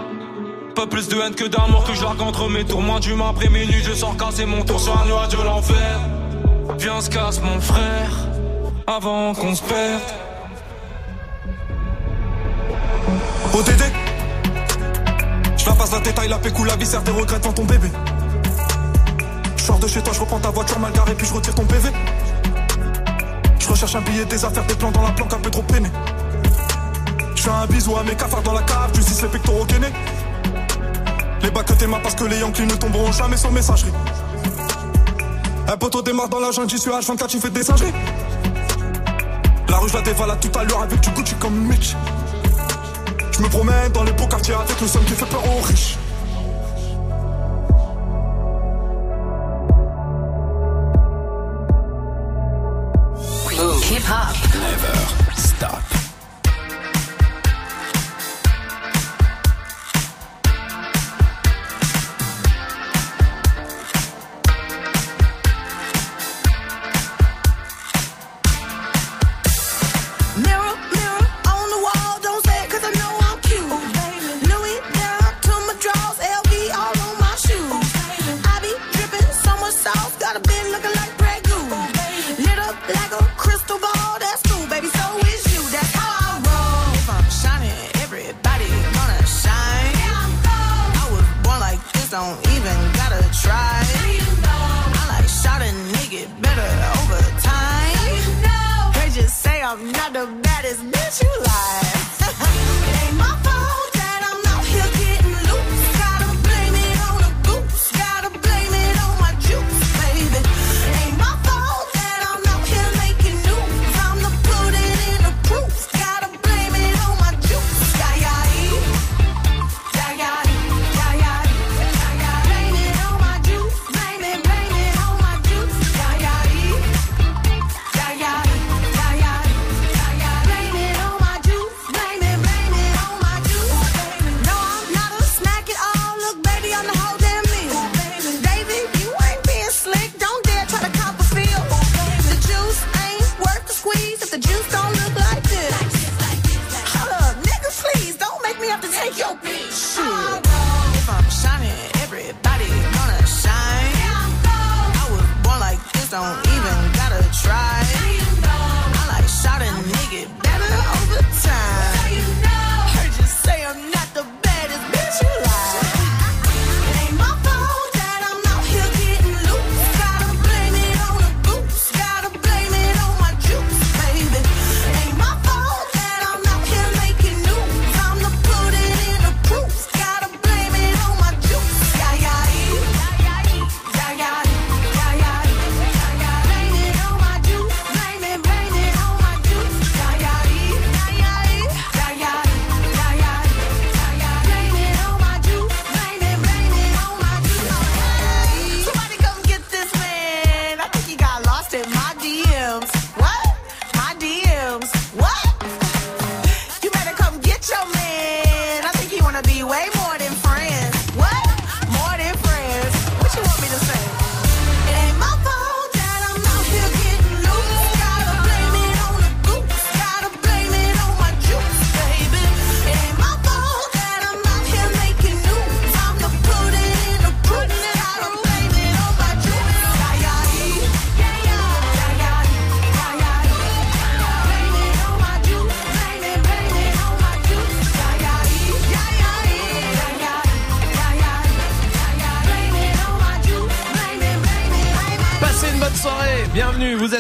[0.76, 2.82] Pas plus de haine que d'amour que je largue entre mes tours.
[2.82, 6.00] Moi, du après minuit, je sors casser mon tour sur un nuage de l'enfer.
[6.78, 8.12] Viens, se casse mon frère,
[8.86, 10.02] avant qu'on se perde.
[13.54, 13.84] ODD
[15.56, 17.90] Je la passe la détail, la pécou, la viscère, des regrets devant ton bébé.
[19.56, 21.90] Je de chez toi, je reprends ta voiture mal garée, puis je retire ton PV.
[23.60, 25.90] Je recherche un billet, des affaires, des plans dans la planque, un peu trop peiné.
[27.34, 29.94] Je fais un bisou à mes cafards dans la cave, justice les pectoraux gainés.
[31.46, 33.92] Les bacs mains parce que les Yankees ne tomberont jamais sur messagerie.
[35.68, 37.94] Un poteau démarre dans la jungle, j'y suis H24, tu fais des singeries.
[39.70, 41.96] La rue, je la dévalade tout à l'heure avec du Gucci comme Mitch.
[43.32, 45.98] Je me promène dans les beaux quartiers avec le somme qui fait peur aux riches.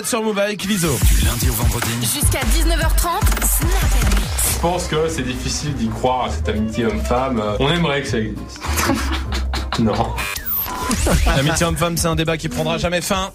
[0.06, 0.98] Sur Move avec Liso.
[1.08, 1.92] Du lundi au vendredi.
[2.02, 7.42] Jusqu'à 19h30, Snap Je pense que c'est difficile d'y croire à cette amitié homme-femme.
[7.60, 8.60] On aimerait que ça existe.
[9.80, 9.94] non.
[11.26, 13.32] L'amitié homme-femme, c'est un débat qui prendra jamais fin.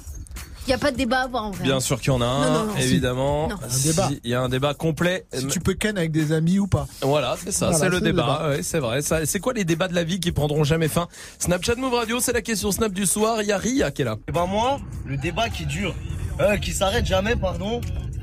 [0.69, 1.65] Y a pas de débat à avoir en vrai.
[1.65, 2.77] Bien sûr qu'il y en a un, Non, non, non.
[2.77, 3.49] évidemment.
[3.49, 3.57] Non.
[3.57, 4.09] Un débat.
[4.09, 5.27] Si, Il y a un débat complet.
[5.33, 6.87] Si tu peux ken avec des amis ou pas.
[7.03, 8.23] Voilà, c'est ça, Voilà, c'est le débat.
[8.23, 8.49] débat.
[8.51, 9.03] Ouais, c'est vrai.
[9.03, 11.09] Ça- C'est quoi les débats de la vie qui prendront jamais fin?
[11.41, 13.43] Snapchat Move Radio, c'est la question Snap du soir.
[13.43, 14.17] Il y a Ria qui est là?
[14.29, 15.95] Et ben moi, le débat qui dure,
[16.41, 17.81] euh, qui s'arrête jamais, pardon,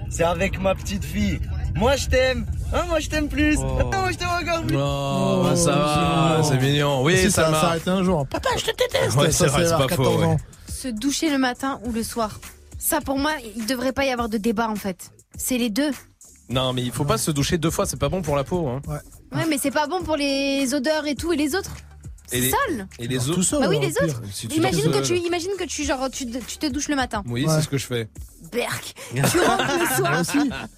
[0.09, 1.39] c'est avec ma petite fille.
[1.75, 3.77] Moi je t'aime, hein, moi je t'aime plus, Oh.
[3.79, 4.75] Ah, moi je t'aime encore plus.
[4.77, 7.03] Oh, bah, ça va, c'est mignon.
[7.03, 8.25] Oui, si, ça va s'arrêter un jour.
[8.27, 9.15] Papa, je te déteste.
[9.17, 10.37] Ouais, Ça, c'est vrai, c'est vers pas 14 faux, ouais.
[10.67, 12.39] Se doucher le matin ou le soir.
[12.79, 15.11] Ça, pour moi, il devrait pas y avoir de débat en fait.
[15.37, 15.91] C'est les deux.
[16.49, 18.67] Non, mais il faut pas se doucher deux fois, c'est pas bon pour la peau.
[18.67, 18.81] Hein.
[19.33, 21.75] Ouais, mais c'est pas bon pour les odeurs et tout et les autres.
[22.31, 22.87] Et les- sale.
[22.99, 24.21] Et les Tout autres seul, Bah oui, au les autres.
[24.33, 25.17] Si tu Imagine que seul.
[25.19, 27.23] tu, imagine que tu genre tu, tu te douches le matin.
[27.27, 27.53] Oui, Ouais.
[27.55, 28.09] c'est ce que je fais.
[28.51, 28.93] Berk.
[29.31, 30.21] Tu rentres le soir.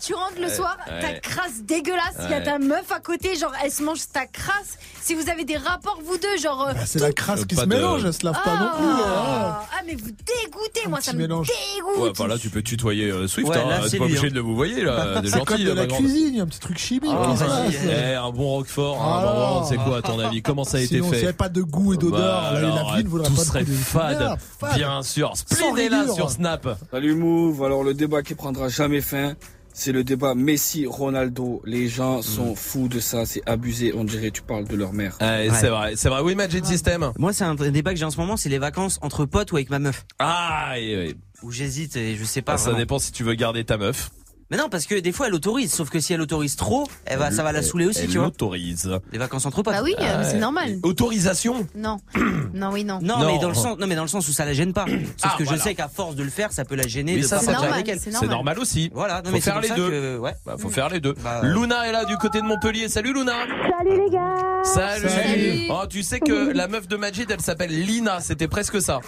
[0.02, 1.00] Tu rentres le soir, ouais.
[1.02, 2.16] ta crasse dégueulasse.
[2.26, 4.78] Il y a ta meuf à côté, genre elle se mange ta crasse.
[5.02, 6.68] Si vous avez des rapports vous deux, genre.
[6.70, 8.56] euh, Bah, c'est la crasse Euh, qui pas se de- mélange, elle se lave pas
[8.56, 9.02] non plus.
[9.04, 9.66] Ah, hein.
[9.74, 11.48] ah, mais vous dégoûtez, moi ça petit me mélange.
[11.48, 11.98] dégoûte.
[12.04, 14.36] Ouais, bah là, tu peux tutoyer euh, Swift, Ouais, hein, t'es pas lui, obligé hein.
[14.36, 15.22] de vous voyer, là.
[15.22, 17.12] Des C'est comme gentils, de euh, la cuisine, il y a un petit truc chimique.
[17.14, 17.74] Ah, passe.
[17.90, 19.66] eh, un bon Roquefort, un Ah.
[19.68, 21.50] c'est quoi à ton avis Comment ça a été Sinon, s'il n'y fait avait pas
[21.50, 24.38] de goût et d'odeur, Bah, la vie ne vaudrait tout pas le serait fade,
[24.76, 25.34] bien sûr.
[25.78, 26.78] Est là sur Snap.
[26.92, 29.36] Salut Move, alors le débat qui prendra jamais fin,
[29.74, 31.62] c'est le débat Messi-Ronaldo.
[31.66, 35.18] Les gens sont fous de ça, c'est abusé, on dirait tu parles de leur mère.
[35.22, 36.22] Ouais, C'est vrai, c'est vrai.
[36.22, 37.12] Oui, Magic System.
[37.18, 39.56] Moi, c'est un débat que j'ai en ce moment, c'est les vacances entre potes ou
[39.58, 40.06] avec ma meuf.
[40.20, 42.54] Ah, et- Où j'hésite et je sais pas.
[42.54, 44.10] Ah, ça dépend si tu veux garder ta meuf.
[44.52, 45.72] Mais non, parce que des fois elle autorise.
[45.74, 48.18] Sauf que si elle autorise trop, elle va, ça va la saouler aussi, Elle tu
[48.18, 48.26] vois.
[48.26, 48.90] l'autorise.
[49.12, 49.74] Les vacances entre potes.
[49.74, 50.78] Bah oui, euh, c'est normal.
[50.84, 51.98] Autorisation Non.
[52.54, 53.00] non, oui, non.
[53.02, 53.28] Non, Non.
[53.34, 54.86] mais dans le sens, non, mais dans le sens où ça la gêne pas.
[55.18, 55.58] Sauf Ah, que voilà.
[55.60, 57.44] je sais qu'à force de le faire, ça peut la gêner Mais de ça, pas
[57.44, 58.90] c'est normal, c'est C'est normal aussi.
[58.94, 59.90] Voilà, non, Faut mais faire les deux.
[59.90, 60.34] que, ouais.
[60.46, 61.14] Bah, faut faire les deux.
[61.24, 62.90] Bah, Luna est là du côté de Montpellier.
[62.90, 63.34] Salut Luna.
[63.78, 65.10] Salut les gars Salut.
[65.10, 65.68] Salut.
[65.70, 68.20] Oh, tu sais que la meuf de Majid, elle s'appelle Lina.
[68.20, 69.00] C'était presque ça.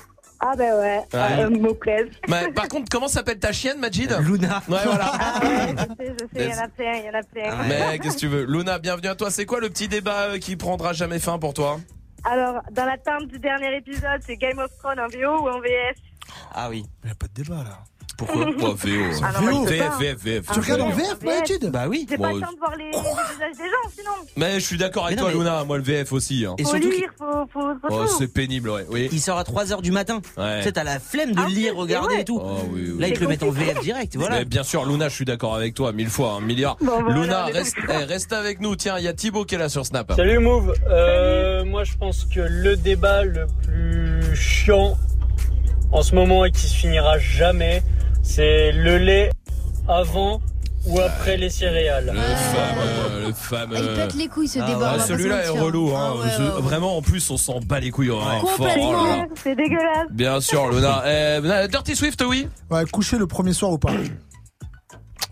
[0.43, 1.43] Ah ben ouais, Ouais.
[1.43, 2.07] euh, me plaise.
[2.27, 4.61] Mais, par contre, comment s'appelle ta chienne, Majid Luna.
[4.67, 5.11] Ouais, voilà.
[5.13, 7.23] Ah ouais, je sais, je sais, il y en a plein, il y en a
[7.23, 7.49] plein.
[7.59, 9.29] Ah Mais qu'est-ce que tu veux Luna, bienvenue à toi.
[9.29, 11.79] C'est quoi le petit débat euh, qui prendra jamais fin pour toi
[12.23, 15.93] Alors, dans l'attente du dernier épisode, c'est Game of Thrones en VO ou en VS
[16.55, 16.85] Ah oui.
[17.03, 17.77] Il n'y a pas de débat là.
[18.25, 18.89] Pourquoi Oh, VO.
[19.23, 19.97] Ah non, moi, je peux VF, pas.
[19.97, 20.45] VF, VF.
[20.47, 20.89] Ah, Tu regardes en.
[20.89, 21.17] VF,
[21.71, 22.05] Bah oui.
[22.09, 24.11] J'ai pas le temps de voir les, les visages des gens, sinon.
[24.37, 25.63] Mais je suis d'accord avec toi, mais- Luna.
[25.63, 26.45] Moi, le VF aussi.
[26.45, 26.55] hein.
[26.57, 28.85] Et Faut surtout, lire, faut, faut, faut Oh, c'est pénible, ouais.
[28.89, 29.09] Oui.
[29.11, 30.21] il sort à 3h du matin.
[30.37, 30.59] Ouais.
[30.59, 32.39] Tu sais, t'as la flemme de Ah, lire, regarder et tout.
[32.43, 32.99] Oh, oui, oui.
[33.01, 34.39] Là, ils te le mettent en VF direct, voilà.
[34.39, 36.77] Mais bien sûr, Luna, je suis d'accord avec toi, mille fois, un milliard.
[37.09, 38.75] Luna, reste, eh, reste avec nous.
[38.75, 40.13] Tiens, il y a Thibaut qui est là sur Snap.
[40.15, 44.97] Salut Move, euh, moi je pense que le débat le plus chiant
[45.91, 47.83] en ce moment et qui se finira jamais,
[48.23, 49.31] c'est le lait
[49.87, 50.41] avant
[50.87, 52.11] ou après les céréales.
[52.13, 53.77] Le fameux, le fameux.
[53.77, 54.93] Il pète les couilles ce Ah débat.
[54.97, 56.13] ouais, Celui-là est relou, hein.
[56.13, 56.21] Ah ouais,
[56.55, 56.61] ouais.
[56.61, 58.09] Vraiment, en plus, on s'en bat les couilles.
[58.11, 58.93] hein, Complètement.
[59.21, 59.33] oh.
[59.43, 60.07] C'est dégueulasse.
[60.11, 61.03] Bien sûr, Luna.
[61.05, 62.47] Eh, Dirty Swift, oui.
[62.71, 63.91] Ouais, coucher le premier soir ou pas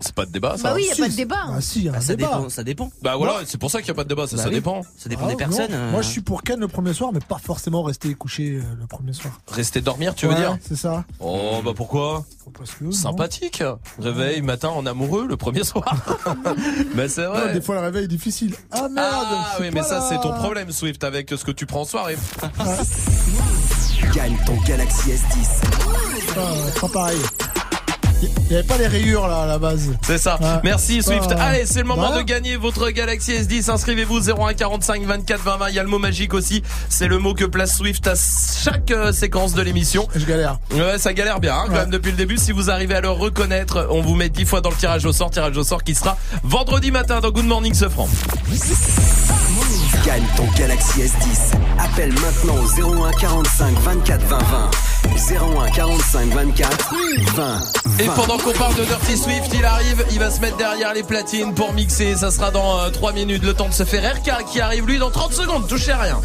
[0.00, 0.62] C'est pas de débat, ça.
[0.70, 1.36] Bah oui, y a Si, pas de débat.
[1.48, 2.28] Ah si, il y a un Bah, ça débat.
[2.36, 2.90] dépend, ça dépend.
[3.02, 4.54] Bah voilà, c'est pour ça qu'il n'y a pas de débat, ça, Bah ça oui.
[4.54, 4.82] dépend.
[4.96, 5.38] Ça dépend Ah, des non.
[5.38, 5.72] personnes.
[5.72, 5.90] euh.
[5.90, 8.86] Moi, je suis pour Ken le premier soir, mais pas forcément rester couché euh, le
[8.86, 9.38] premier soir.
[9.52, 11.04] Rester dormir, tu veux Ouais, dire C'est ça.
[11.20, 12.24] Oh, bah pourquoi
[12.56, 12.92] Parce que, non.
[12.92, 13.62] Sympathique.
[13.98, 15.94] Réveil matin en amoureux le premier soir.
[16.94, 17.52] Mais c'est Non, vrai.
[17.52, 18.54] des fois, le réveil est difficile.
[18.70, 20.06] Ah merde Ah je oui, mais pas ça, là.
[20.08, 22.16] c'est ton problème, Swift, avec ce que tu prends en soirée.
[24.14, 25.62] Gagne ton Galaxy S10.
[26.36, 27.18] Ah, pas pareil.
[28.22, 29.90] Il n'y avait pas les rayures là à la base.
[30.02, 30.38] C'est ça.
[30.42, 30.60] Ah.
[30.64, 31.30] Merci Swift.
[31.38, 31.42] Ah.
[31.44, 32.18] Allez, c'est le moment Voilà.
[32.18, 33.70] de gagner votre Galaxy S10.
[33.70, 35.68] Inscrivez-vous 01 45 24 20 20.
[35.70, 36.62] Il y a le mot magique aussi.
[36.88, 40.06] C'est le mot que place Swift à chaque euh, séquence de l'émission.
[40.14, 40.58] Je galère.
[40.72, 41.80] Ouais, ça galère bien hein, quand Ouais.
[41.80, 42.36] même depuis le début.
[42.36, 45.12] Si vous arrivez à le reconnaître, on vous met 10 fois dans le tirage au
[45.12, 45.30] sort.
[45.30, 48.08] Tirage au sort qui sera vendredi matin dans Good Morning Sofran.
[50.04, 51.54] Gagne ton Galaxy S10.
[51.78, 54.70] Appelle maintenant au 01 45 24 20 20.
[55.66, 56.94] 01 45 24
[57.34, 57.58] 20
[57.98, 58.22] Et 20.
[58.22, 61.54] pendant qu'on parle de Dirty Swift, il arrive, il va se mettre derrière les platines
[61.54, 62.16] pour mixer.
[62.16, 65.10] Ça sera dans 3 minutes, le temps de se faire RK qui arrive lui dans
[65.10, 65.66] 30 secondes.
[65.68, 66.20] Touchez à rien.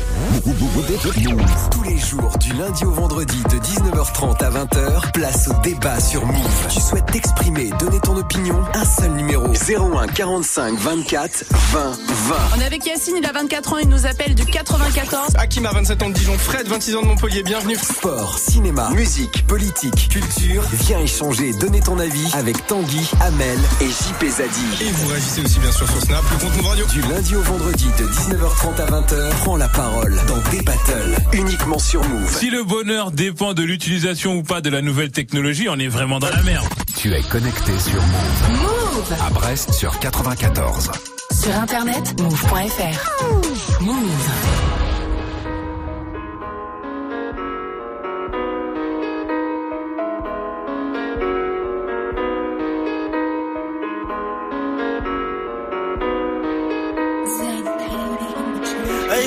[1.71, 6.25] Tous les jours, du lundi au vendredi, de 19h30 à 20h, place au débat sur
[6.25, 6.67] Move.
[6.69, 12.35] Tu souhaites t'exprimer, donner ton opinion Un seul numéro 01 45 24 20 20.
[12.55, 15.35] On est avec Yacine, il a 24 ans, il nous appelle du 94.
[15.37, 17.75] Hakim a 27 ans de Dijon, Fred 26 ans de Montpellier, bienvenue.
[17.75, 20.09] Sport, cinéma, musique, politique.
[20.09, 24.85] culture, viens échanger et donner ton avis avec Tanguy, Amel et JP Zadi.
[24.85, 26.85] Et vous réagissez aussi bien sûr sur Snap, le compte Move Radio.
[26.87, 31.79] Du lundi au vendredi de 19h30 à 20h, prends la parole dans des battles uniquement
[31.79, 32.37] sur Move.
[32.37, 36.19] Si le bonheur dépend de l'utilisation ou pas de la nouvelle technologie, on est vraiment
[36.19, 36.67] dans la merde.
[36.97, 38.61] Tu es connecté sur Move.
[38.61, 40.91] Move À Brest sur 94.
[41.31, 43.81] Sur internet, move.fr.
[43.81, 44.44] Move.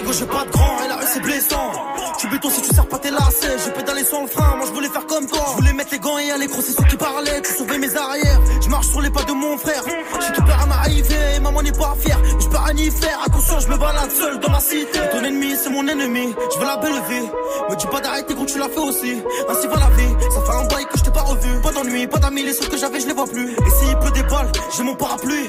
[0.09, 1.71] Go, j'ai pas de grand et la rue c'est blessant.
[2.19, 3.59] Tu béton si tu sers pas tes lacets.
[3.63, 5.45] J'ai pédalé sans le frein, moi je voulais faire comme toi.
[5.51, 7.43] Je voulais mettre les gants et aller gros, c'est ceux qui parlaient.
[7.43, 8.41] Tu sauvais mes arrières.
[8.63, 9.83] Je marche sur les pas de mon frère.
[9.85, 12.19] J'ai tout peur à m'arriver, et maman n'est pas fière.
[12.41, 14.99] Je peux rien y faire, attention, je me balade seul dans ma cité.
[15.13, 16.35] Ton ennemi, c'est mon ennemi.
[16.55, 17.29] Je veux la belle vie.
[17.69, 19.23] Me dis pas d'arrêter gros, tu l'as fait aussi.
[19.51, 20.15] Ainsi va la vie.
[20.33, 21.61] Ça fait un bail que je t'ai pas revu.
[21.63, 23.51] Pas d'ennui, pas d'amis, les seuls que j'avais, je les vois plus.
[23.53, 25.49] Et s'il pleut des balles, j'ai mon parapluie.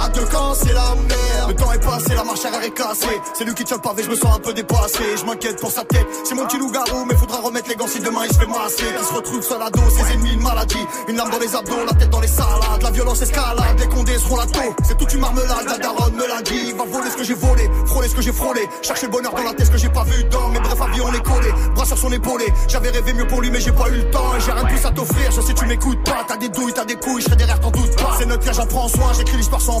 [0.00, 1.48] À deux camps, c'est la merde.
[1.48, 3.20] Le temps est passé, la marche arrière est cassée.
[3.34, 5.04] C'est lui qui tient le pavé, je me sens un peu dépassé.
[5.16, 6.06] Je m'inquiète pour sa tête.
[6.24, 8.84] C'est mon petit loup-garou, mais faudra remettre les gants si demain il se fait masser.
[8.98, 10.86] Qui se retrouve seul à dos, ses ennemis, une maladie.
[11.08, 12.82] Une lame dans les abdos, la tête dans les salades.
[12.82, 14.74] La violence escalade, les condés seront la taux.
[14.84, 16.72] C'est toute une marmelade, la daronne me l'a dit.
[16.72, 18.68] Va voler ce que j'ai volé, frôler ce que j'ai frôlé.
[18.82, 20.48] Chercher le bonheur dans la tête, ce que j'ai pas vu dans.
[20.48, 21.48] Mais bref, avion, on est collé.
[21.74, 22.46] Bras sur son épaulé.
[22.68, 24.36] J'avais rêvé mieux pour lui, mais j'ai pas eu le temps.
[24.36, 25.30] Et j'ai rien de plus à t'offrir.
[25.30, 26.24] Je sais, tu m'écoutes pas.
[26.26, 28.16] T'as des douilles, t'as des couilles, je serai derrière, t'en doute pas.
[28.18, 29.12] C'est notre j'en prends soin.
[29.16, 29.80] J'écris l'histoire sans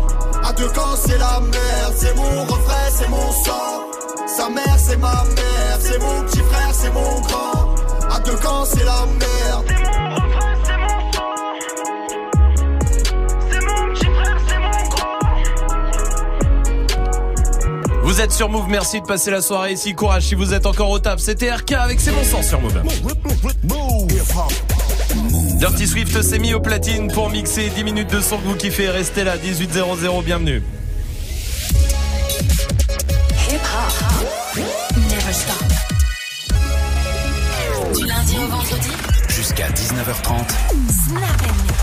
[0.43, 1.93] À deux camps, c'est la merde.
[1.95, 3.91] C'est mon refrain, c'est mon sang.
[4.27, 5.77] Sa mère, c'est ma mère.
[5.79, 7.75] C'est mon petit frère, c'est mon grand.
[8.09, 9.65] À deux camps, c'est la merde.
[9.67, 11.35] C'est mon refrain, c'est mon sang.
[13.51, 15.19] C'est mon petit frère, c'est mon grand.
[18.03, 19.93] Vous êtes sur Move, merci de passer la soirée ici.
[19.93, 21.21] Courage si vous êtes encore au table.
[21.21, 22.81] C'était RK avec C'est mon sang sur Move.
[25.59, 28.89] Dirty Swift s'est mis au platine pour mixer 10 minutes de son que vous kiffez.
[28.89, 30.63] Restez là, 18.00, bienvenue.
[33.49, 34.63] Hip hop.
[34.95, 35.63] Never stop.
[37.95, 38.89] Du lundi au vendredi.
[39.29, 40.49] Jusqu'à 19h30.
[41.07, 41.79] Snap and mix.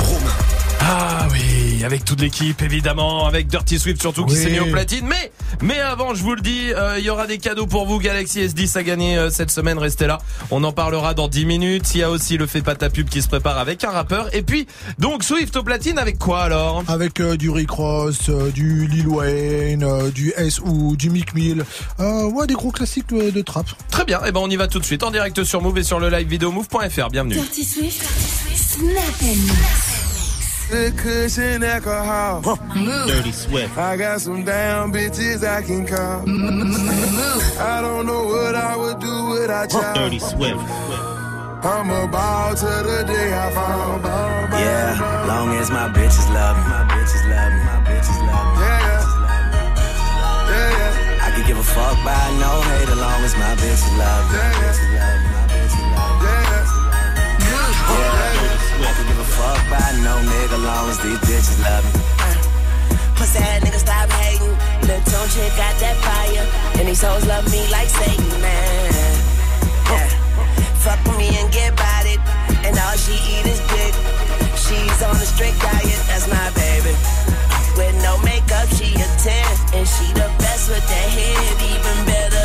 [0.00, 0.36] Romain.
[0.80, 4.40] Ah oui, avec toute l'équipe évidemment, avec Dirty Swift surtout qui Oui.
[4.42, 5.06] s'est mis au platine.
[5.06, 7.98] Mais mais avant, je vous le dis, euh, il y aura des cadeaux pour vous.
[7.98, 9.78] Galaxy S10 a gagné euh, cette semaine.
[9.78, 10.18] Restez là,
[10.50, 11.94] on en parlera dans 10 minutes.
[11.94, 14.34] Il y a aussi le fait pas ta pub qui se prépare avec un rappeur.
[14.34, 14.66] Et puis
[14.98, 16.82] donc Swift au platine avec quoi alors?
[16.88, 21.64] Avec euh, du Rick Ross, euh, du Lil Wayne, euh, du S.O., du Mick Mill.
[22.00, 23.66] Euh, ouais, des gros classiques euh, de trap.
[23.90, 24.20] Très bien.
[24.24, 26.08] Et ben on y va tout de suite en direct sur Move et sur le
[26.10, 27.08] live vidéo move.fr.
[27.10, 27.34] Bienvenue.
[27.34, 28.02] Dirty Swift.
[28.54, 30.01] Snap and mix.
[30.72, 32.40] Good cushion alcohol.
[33.06, 33.76] Dirty Swift.
[33.76, 36.24] I got some damn bitches I can call.
[37.60, 39.92] I don't know what I would do without y'all.
[39.94, 40.56] Dirty Swift.
[41.62, 43.98] I'm a ball to the day I fall.
[44.00, 45.26] Ball, ball, Yeah, ball.
[45.28, 46.64] long as my bitches love me.
[46.64, 47.60] My bitches love me.
[47.68, 48.64] My bitches love me.
[48.64, 49.12] Yeah,
[50.48, 51.26] yeah, yeah.
[51.26, 54.38] I could give a fuck by no hate as long as my bitches love me.
[54.40, 54.88] My bitches
[59.36, 62.00] fuck by no nigga long as these bitches love me.
[62.20, 62.36] Uh,
[63.16, 64.54] pussy ass nigga stop hating.
[64.86, 66.44] Little tone chick got that fire.
[66.78, 69.14] And these hoes love me like Satan, man.
[69.90, 70.08] Yeah.
[70.84, 72.20] Fuck with me and get about it.
[72.66, 73.94] And all she eat is dick.
[74.58, 76.94] She's on a strict diet, that's my baby.
[77.76, 79.80] With no makeup, she a 10.
[79.80, 82.41] And she the best with that head, even better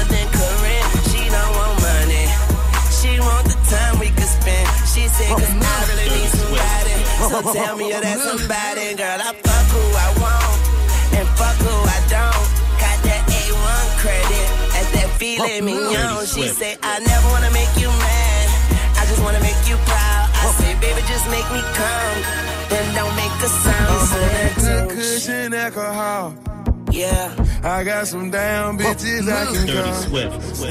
[7.42, 9.20] tell me you're that somebody, girl.
[9.22, 10.60] I fuck who I want
[11.18, 12.48] and fuck who I don't.
[12.82, 16.26] Got that A1 credit, that's that feeling me young.
[16.26, 18.46] She say I never wanna make you mad,
[18.98, 20.26] I just wanna make you proud.
[20.34, 22.18] I say, baby, just make me come,
[22.70, 24.08] then don't make a sound.
[24.08, 26.36] So on that that good cushion alcohol.
[26.92, 27.34] Yeah.
[27.64, 30.02] I got some damn bitches I can Dirty call.
[30.04, 30.64] Swift.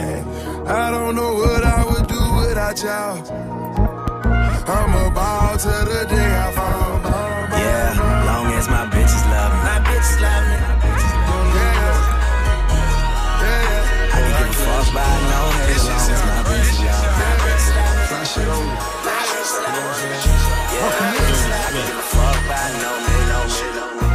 [0.67, 3.66] I don't know what I would do without y'all.
[4.69, 6.99] I'm a ball to the day I fall.
[7.55, 9.63] Yeah, long as my bitches love me.
[9.63, 10.59] My bitches love me.
[14.11, 17.23] I can give a fuck by no hate as long as my bitches love me.
[17.23, 18.11] My bitches love me.
[18.11, 18.75] My shit on me.
[19.07, 20.19] My bitches love me.
[20.75, 24.11] Yeah, I can give a fuck by no hate, no shit on me.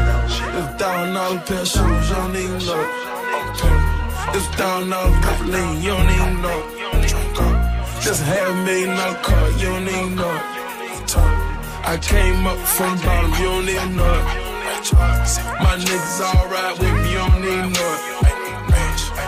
[0.51, 2.83] It's a thousand dollar pair of shoes, you don't even know
[4.31, 5.11] a thousand dollar
[5.45, 6.80] lean, you don't even know.
[8.01, 11.17] Just a million dollar car, you don't even know it.
[11.85, 14.93] I came up from bottom, you don't even know it.
[15.61, 18.01] My niggas ride with me, you don't even know it.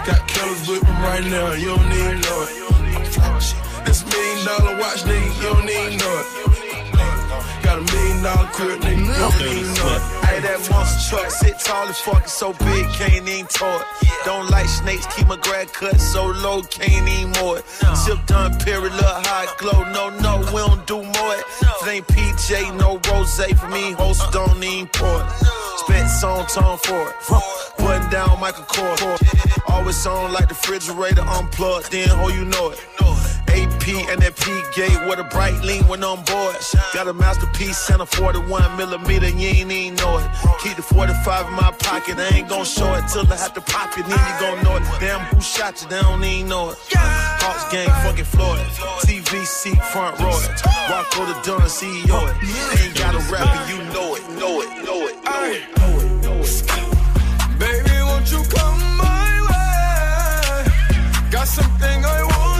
[0.07, 3.85] Got killers with me right now, you don't even know it.
[3.85, 6.72] This million dollar watch, nigga, you don't even know it.
[7.73, 10.01] Got a million dollar crib, nigga, you don't even know it.
[10.29, 14.09] Hey, that monster truck sit tall as fuck, it's so big, can't even tow it.
[14.25, 17.65] Don't like snakes, keep my grad cut so low, can't even more it.
[17.97, 19.89] Sip done, period, look hot glow.
[19.89, 21.45] No, no, we don't do more it.
[21.81, 25.27] It ain't PJ, no rose for me, host don't even pour it.
[25.81, 27.15] Spent song tone for it.
[27.79, 29.01] Button down Michael Kors.
[29.67, 33.32] Always on like the refrigerator unplugged, then oh you know it.
[33.49, 36.55] AP and that P gate with a bright lean when on board.
[36.93, 40.27] Got a masterpiece and a 41 millimeter, you ain't even know it.
[40.61, 43.61] Keep the 45 in my pocket, I ain't gon' show it till I have to
[43.61, 44.83] pop it, then you gon' know it.
[44.99, 45.89] Damn, who shot you?
[45.89, 46.77] They don't even know it.
[46.95, 48.59] Hawks gang, fucking Floyd.
[49.03, 50.63] TVC front row it.
[50.89, 52.81] Rocco the Dunn, CEO it.
[52.81, 56.11] Ain't got a rapper, you know it, know it, know it, know it, know it,
[56.23, 56.83] know it.
[57.59, 61.29] Baby, won't you come my way?
[61.31, 62.52] Got something I want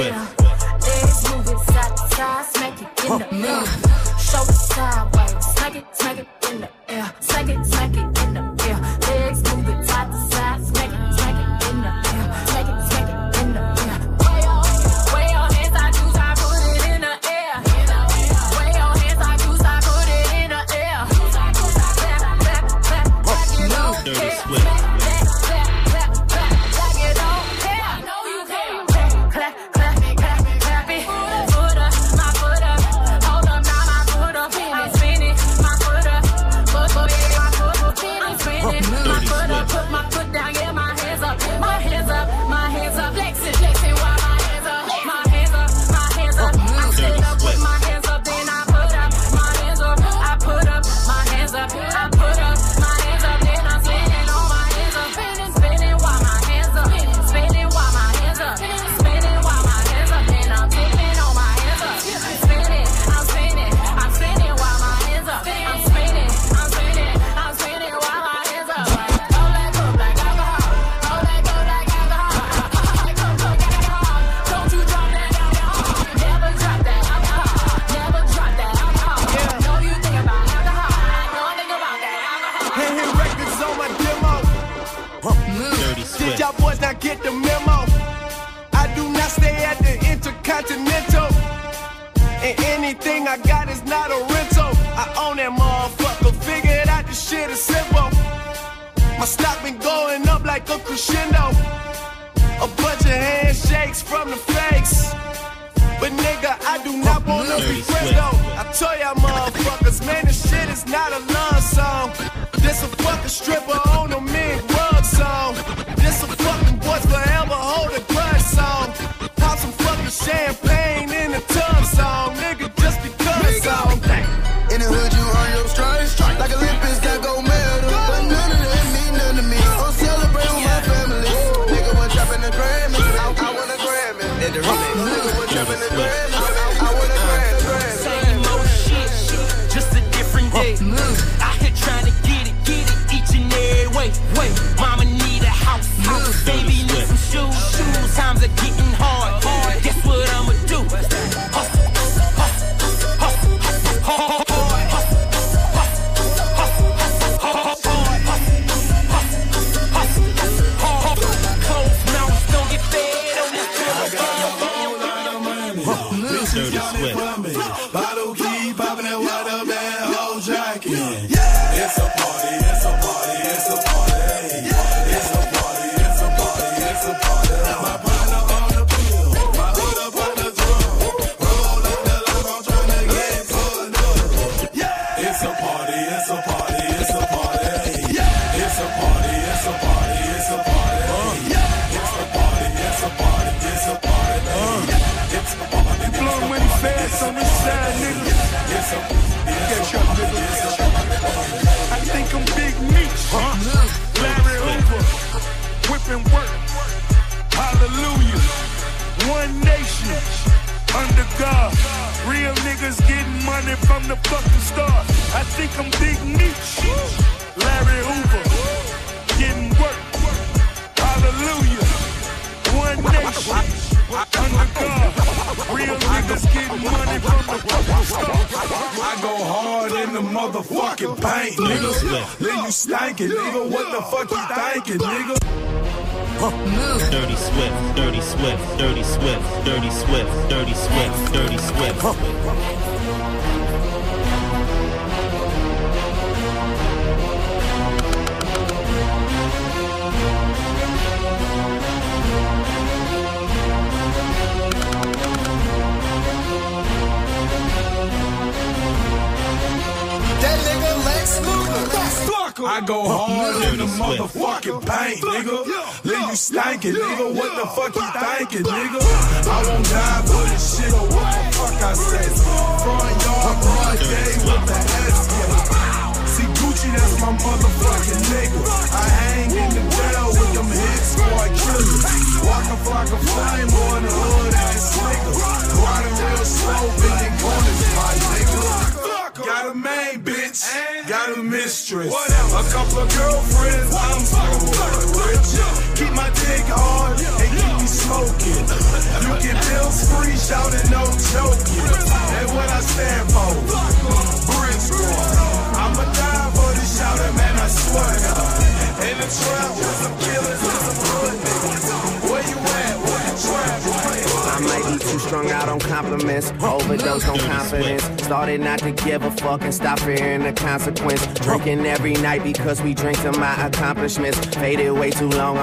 [0.00, 0.39] Dirty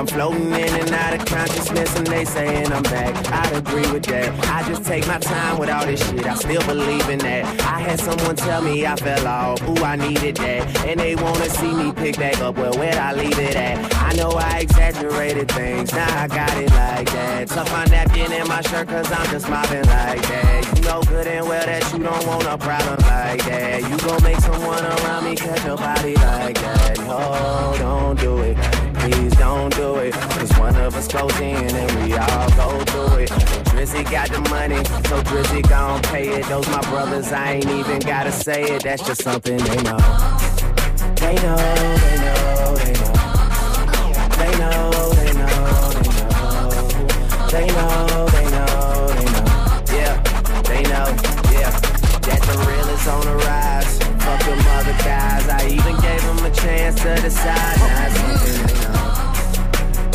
[0.09, 3.13] Floating in and out of consciousness, and they saying I'm back.
[3.31, 4.31] I'd agree with that.
[4.47, 6.25] I just take my time with all this shit.
[6.25, 7.45] I still believe in that.
[7.61, 10.85] I had someone tell me I fell off, ooh, I needed that.
[10.85, 13.93] And they wanna see me pick back up, well, where'd I leave it at?
[13.95, 17.47] I know I exaggerated things, now I got it like that.
[17.49, 20.77] Tuck my napkin in my shirt, cause I'm just mobbing like that.
[20.77, 23.81] You know good and well that you don't want a problem like that.
[23.81, 26.97] You gon' make someone around me catch a body like that.
[26.99, 28.76] No, don't do it.
[29.09, 30.13] Please don't do it.
[30.13, 33.29] Cause one of us goes in and we all go through it.
[33.71, 36.45] Drizzy got the money, so Drizzy gon' pay it.
[36.47, 38.83] Those my brothers, I ain't even gotta say it.
[38.83, 39.97] That's just something they know.
[41.15, 43.13] They know, they know, they know.
[44.35, 46.67] They know, they know, they know.
[47.47, 49.47] They know, they know, they know.
[49.95, 50.21] Yeah,
[50.63, 51.07] they know,
[51.55, 51.71] yeah.
[52.27, 53.99] That the real is on the rise.
[54.19, 55.47] Fuck them other guys.
[55.47, 57.77] I even gave them a chance to decide.
[57.79, 58.86] Now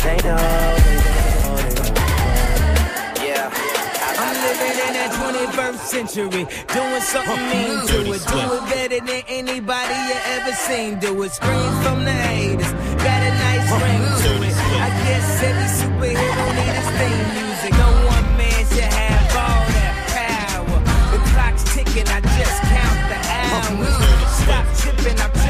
[0.03, 0.35] they know.
[0.35, 3.23] They know, they know.
[3.23, 3.47] Yeah.
[4.19, 6.43] I'm living in that 21st century,
[6.75, 8.21] doing something mean to it.
[8.27, 10.99] Do it better than anybody you ever seen.
[10.99, 11.31] Do it.
[11.31, 12.71] Scream from the haters,
[13.01, 14.53] got a nice ring to it.
[14.83, 15.43] I Jesus.
[15.43, 17.71] Every superhero need his theme music.
[17.73, 20.79] No one man should have all that power.
[21.11, 23.95] The clock's ticking, I just count the hours.
[24.39, 25.42] Stop tripping, I'm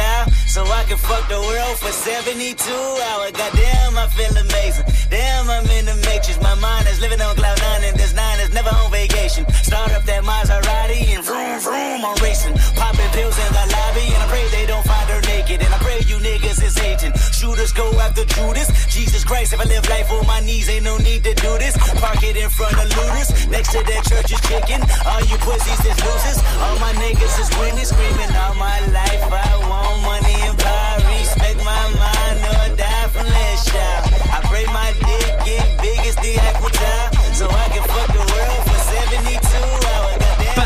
[0.00, 2.58] the so I can fuck the world for 72
[3.08, 3.32] hours.
[3.32, 4.86] Goddamn, I feel amazing.
[5.10, 6.40] Damn, I'm in the matrix.
[6.42, 9.46] My mind is living on cloud nine, and this nine is never on vacation.
[9.62, 12.54] Start up that Maserati and vroom vroom, I'm racing.
[12.74, 15.09] Popping pills in the lobby, and I pray they don't find
[15.50, 15.66] naked.
[15.66, 17.12] And I pray you niggas is hating.
[17.32, 18.68] Shooters go after Judas.
[18.86, 21.76] Jesus Christ, if I live life on my knees, ain't no need to do this.
[22.00, 23.48] Park it in front of looters.
[23.48, 24.80] Next to that church is chicken.
[25.06, 26.38] All you pussies is losers.
[26.62, 29.22] All my niggas is winning, screaming all my life.
[29.30, 30.98] I want money and power.
[31.18, 34.02] Respect my mind, or die from last child.
[34.30, 36.36] I pray my dick get big as the
[36.70, 38.69] Tower, so I can fuck the world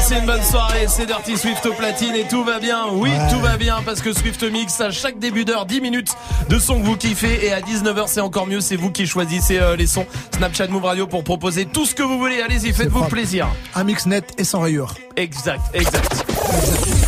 [0.07, 2.89] Passez une bonne soirée, c'est Dirty Swift au platine et tout va bien.
[2.93, 3.17] Oui, Ouais.
[3.33, 6.11] tout va bien parce que Swift Mix à chaque début d'heure 10 minutes
[6.51, 9.59] de son que vous kiffez et à 19h c'est encore mieux, c'est vous qui choisissez
[9.59, 10.05] euh, les sons.
[10.37, 12.43] Snapchat Move Radio pour proposer tout ce que vous voulez.
[12.43, 13.49] Allez-y, faites-vous plaisir.
[13.75, 14.93] Un mix net et sans rayures.
[15.17, 16.27] Exact, exact.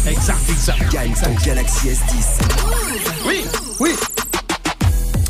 [0.08, 0.90] Exact, exact.
[0.90, 3.26] Gagne ton Galaxy S10.
[3.26, 3.44] Oui,
[3.78, 3.90] Oui.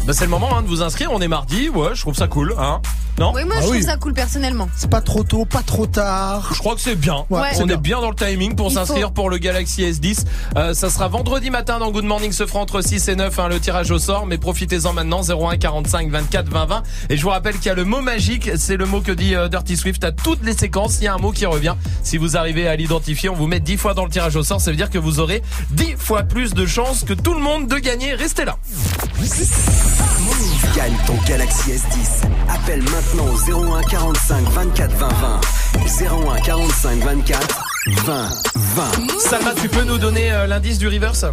[0.07, 2.29] Bah c'est le moment hein, de vous inscrire, on est mardi, ouais, je trouve ça
[2.29, 2.81] cool, hein.
[3.19, 3.33] Non?
[3.35, 4.69] Oui, moi Ah je trouve ça cool personnellement.
[4.77, 6.51] C'est pas trop tôt, pas trop tard.
[6.53, 7.25] Je crois que c'est bien.
[7.31, 7.77] Ouais, On est bien.
[7.79, 9.13] bien dans le timing pour s'inscrire faut.
[9.15, 10.27] pour le Galaxy S10.
[10.57, 13.49] Euh, ça sera vendredi matin dans Good Morning se fera entre 6 et 9 hein,
[13.49, 14.27] le tirage au sort.
[14.27, 16.83] Mais profitez-en maintenant 01 45 24 20 20.
[17.09, 18.51] Et je vous rappelle qu'il y a le mot magique.
[18.57, 20.99] C'est le mot que dit euh, Dirty Swift à toutes les séquences.
[21.01, 21.75] Il y a un mot qui revient.
[22.03, 24.61] Si vous arrivez à l'identifier, on vous met 10 fois dans le tirage au sort.
[24.61, 27.67] Ça veut dire que vous aurez 10 fois plus de chances que tout le monde
[27.67, 28.13] de gagner.
[28.13, 28.59] Restez là.
[30.75, 32.27] Gagne ton Galaxy S10.
[32.49, 35.41] Appelle maintenant au 01 45 24 20 20.
[36.37, 37.65] 01 45 24
[38.05, 38.85] 20 20.
[39.19, 41.25] Salma, tu peux nous donner euh, l'indice du reverse?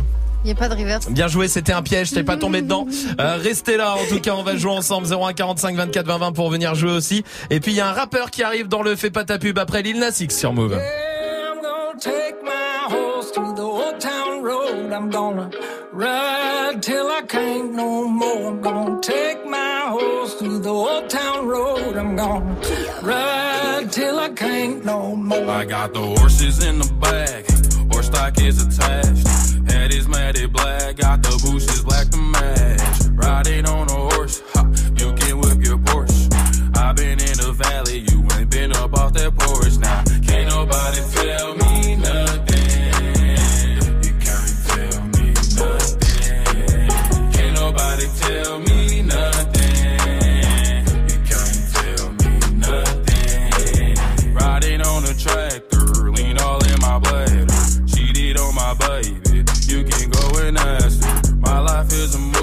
[0.43, 1.09] Il n'y a pas de reverse.
[1.09, 2.85] Bien joué, c'était un piège, t'es pas tombé dedans.
[3.19, 6.31] Euh, restez là, en tout cas, on va jouer ensemble 01 45 24 20 20
[6.33, 7.23] pour venir jouer aussi.
[7.49, 9.57] Et puis il y a un rappeur qui arrive dans le Fais pas ta pub
[9.57, 10.77] après Lil Nas X sur Move.
[11.95, 12.62] I'm
[13.31, 14.91] to the old town road.
[14.91, 15.49] I'm gonna
[15.91, 18.47] ride till I can't no more.
[18.47, 21.95] I'm gonna take my horse to the old town road.
[21.95, 22.55] I'm gonna
[23.01, 25.49] ride till I can't no more.
[25.49, 27.45] I got the horses in the back,
[27.91, 29.27] horse stock is attached.
[29.71, 32.81] Head is matted black, got the bushes black to match.
[33.11, 34.63] Riding on a horse, ha,
[34.97, 36.33] you can whip your Porsche.
[36.75, 39.77] I've been in the valley, you ain't been up off that porch.
[39.77, 41.62] Now, can't nobody tell me
[58.75, 61.35] baby, you can go and ask her.
[61.39, 62.42] My life is a movie,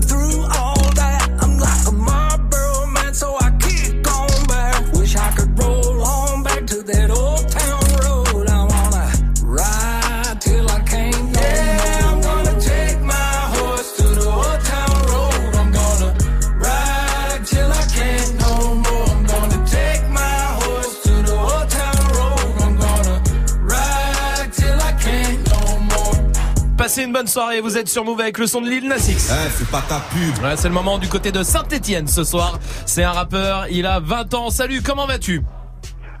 [27.21, 27.61] bonne soirée.
[27.61, 29.31] Vous êtes sur Move avec le son de Lil Nas X.
[29.31, 30.43] Eh, c'est pas ta pub.
[30.43, 32.57] Ouais, c'est le moment du côté de Saint-Etienne ce soir.
[32.87, 34.49] C'est un rappeur, il a 20 ans.
[34.49, 35.43] Salut, comment vas-tu?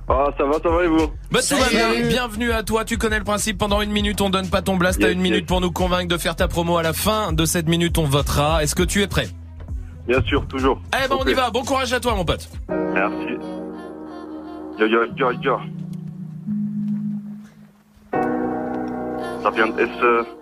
[0.07, 1.07] Ah, ça va, ça va et vous?
[1.31, 2.07] Bah, tout va bien.
[2.07, 2.85] Bienvenue à toi.
[2.85, 3.57] Tu connais le principe.
[3.57, 5.01] Pendant une minute, on donne pas ton blast.
[5.01, 5.47] T'as une minute yes.
[5.47, 6.77] pour nous convaincre de faire ta promo.
[6.77, 8.61] À la fin de cette minute, on votera.
[8.61, 9.27] Est-ce que tu es prêt?
[10.07, 10.79] Bien sûr, toujours.
[10.93, 11.49] Eh ben, on y va.
[11.49, 12.47] Bon courage à toi, mon pote.
[12.69, 13.39] Merci.
[14.77, 15.57] Yo, yo, yo, yo.
[19.41, 20.40] Ça vient de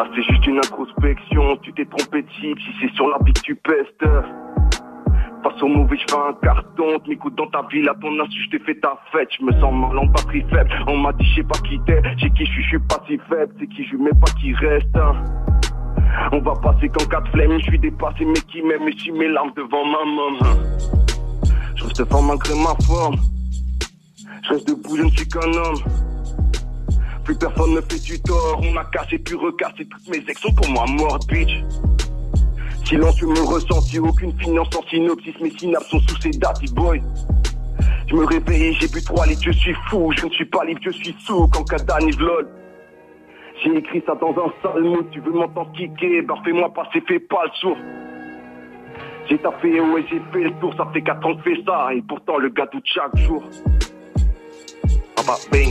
[0.00, 1.58] Là, c'est juste une introspection.
[1.58, 2.58] Tu t'es trompé de cible.
[2.58, 4.02] Si c'est sur la bite, tu pestes.
[5.42, 6.98] Face au mauvais, je fais un carton.
[7.04, 9.28] Tu m'écoutes dans ta ville, à ton insu, je t'ai fait ta fête.
[9.38, 10.70] Je me sens mal en batterie faible.
[10.86, 12.00] On m'a dit, je sais pas qui t'es.
[12.16, 13.52] J'ai qui je suis, je suis pas si faible.
[13.60, 14.98] C'est qui je mets pas qui reste.
[16.32, 17.58] On va passer qu'en quatre flemmes.
[17.58, 18.88] Je suis dépassé, mais qui m'aime?
[18.88, 20.62] Et je mes larmes devant ma maman.
[21.74, 23.16] Je reste fort malgré ma forme.
[24.44, 25.76] Je reste debout, je ne suis qu'un homme.
[27.30, 28.60] Plus personne ne fait du tort.
[28.60, 29.86] On a cassé puis recassé.
[29.88, 31.62] Toutes mes ex sont pour moi mortes, bitch.
[32.84, 35.40] Silencieux me ressenti, aucune finance en synopsis.
[35.40, 37.00] Mes synapses sont sous ces dates, boy.
[38.08, 40.12] Je me réveille, j'ai bu trois litres, je suis fou.
[40.18, 41.46] Je ne suis pas libre, je suis sous.
[41.52, 42.48] Quand Kadani lol.
[43.62, 45.06] J'ai écrit ça dans un sale mood.
[45.12, 47.76] Tu veux m'entendre kicker, bah fais-moi passer, fais pas le sourd.
[49.28, 50.74] J'ai tapé, ouais, j'ai fait le tour.
[50.76, 51.94] Ça fait 4 ans que je fais ça.
[51.94, 53.44] Et pourtant, le gars doute chaque jour.
[55.16, 55.70] Ah bah, bang.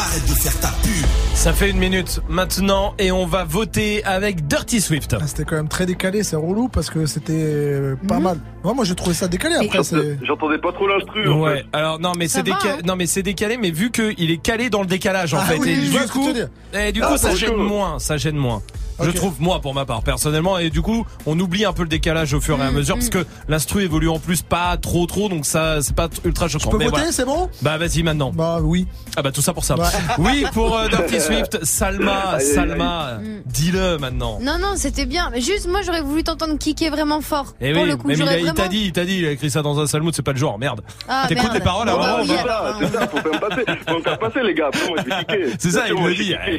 [0.00, 1.04] Arrête de faire ta pub.
[1.34, 5.16] Ça fait une minute maintenant et on va voter avec Dirty Swift.
[5.20, 8.06] Ah, C'était quand même très décalé, c'est relou parce que c'était euh, Mhm.
[8.08, 8.38] pas mal.
[8.64, 9.80] Ouais, moi j'ai trouvé ça décalé après.
[10.22, 11.28] J'entendais pas trop l'instru.
[11.28, 11.56] en Ouais.
[11.58, 11.66] fait.
[11.72, 12.74] Alors non mais c'est décalé.
[12.78, 12.82] hein.
[12.84, 15.46] Non mais c'est décalé mais vu que il est calé dans le décalage en Ah
[15.46, 16.28] fait oui, et du coup
[16.74, 18.62] et du Ah, coup ça gêne moins, ça gêne moins.
[19.00, 21.88] Je trouve moi pour ma part personnellement et du coup on oublie un peu le
[21.88, 22.98] décalage au fur et à Mm, mesure mm.
[22.98, 26.64] parce que l'instru évolue en plus pas trop trop donc ça c'est pas ultra choquant.
[26.66, 27.12] Je peux Mais voter, voilà.
[27.12, 27.48] c'est bon?
[27.62, 28.32] Bah vas-y maintenant.
[28.34, 28.86] Bah oui.
[29.16, 29.76] Ah bah tout ça pour ça.
[29.76, 29.84] Ouais.
[30.18, 32.38] Oui pour euh, Dirty Swift, Salma.
[32.40, 33.42] Salma, Mm.
[33.46, 34.38] dis-le maintenant.
[34.40, 35.30] Non, non, c'était bien.
[35.36, 37.54] Juste, moi, j'aurais voulu t'entendre kicker vraiment fort.
[37.60, 39.26] Eh Pour oui, le coup, mais il, il t'a vraiment- dit, il t'a dit, il
[39.26, 40.82] a écrit ça dans un salmoud, c'est pas le genre, merde.
[41.08, 41.54] Ah, T'écoutes merde.
[41.56, 42.00] les paroles avant.
[42.00, 43.64] bah oui, va- C'est ça, c'est ça, faut faire passer.
[43.88, 44.66] Faut faire passer, les gars.
[44.68, 45.10] Après, moi, je vais
[45.46, 45.56] kicker.
[45.58, 45.94] C'est ça, il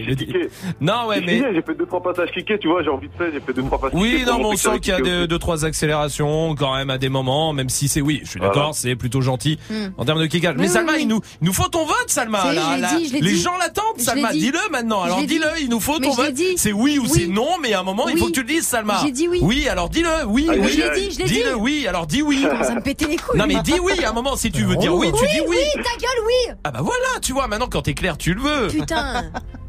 [0.08, 0.34] le dit.
[0.82, 1.42] Non, ouais, mais.
[1.54, 2.29] J'ai fait deux, trois passages
[2.60, 4.56] tu vois, j'ai envie de faire, j'ai fait deux, trois passages Oui, non, mais on
[4.56, 7.88] sent qu'il y a deux, deux, trois accélérations quand même à des moments, même si
[7.88, 8.74] c'est oui, je suis d'accord, Voilà.
[8.74, 9.74] c'est plutôt gentil Mm.
[9.98, 10.56] en termes de kickage.
[10.58, 12.54] Mais Oui, Salma, oui, il nous, il nous faut ton vote, Salma.
[12.54, 12.96] Là, là.
[12.98, 13.40] dit, Les dit.
[13.40, 14.32] gens l'attendent, Salma.
[14.32, 15.02] Dis-le maintenant.
[15.04, 16.34] Alors dis-le, il nous faut Mais ton vote.
[16.58, 17.10] C'est oui ou Oui.
[17.14, 19.00] c'est non, mais à un moment, il faut que tu le dises, Salma.
[19.04, 19.40] J'ai dit oui.
[19.42, 20.58] Oui, alors dis-le, oui, oui.
[20.72, 21.34] Je l'ai dit, je l'ai dit.
[21.34, 22.46] Dis-le, oui, alors dis oui.
[22.64, 23.40] Ça me pétait les couilles.
[23.40, 25.58] Non, mais dis oui à un moment si tu veux dire oui, tu dis oui.
[25.76, 26.54] Oui, ta gueule, oui.
[26.64, 28.68] Ah bah voilà, tu vois, maintenant quand t'es clair, tu le veux.
[28.68, 29.24] Putain.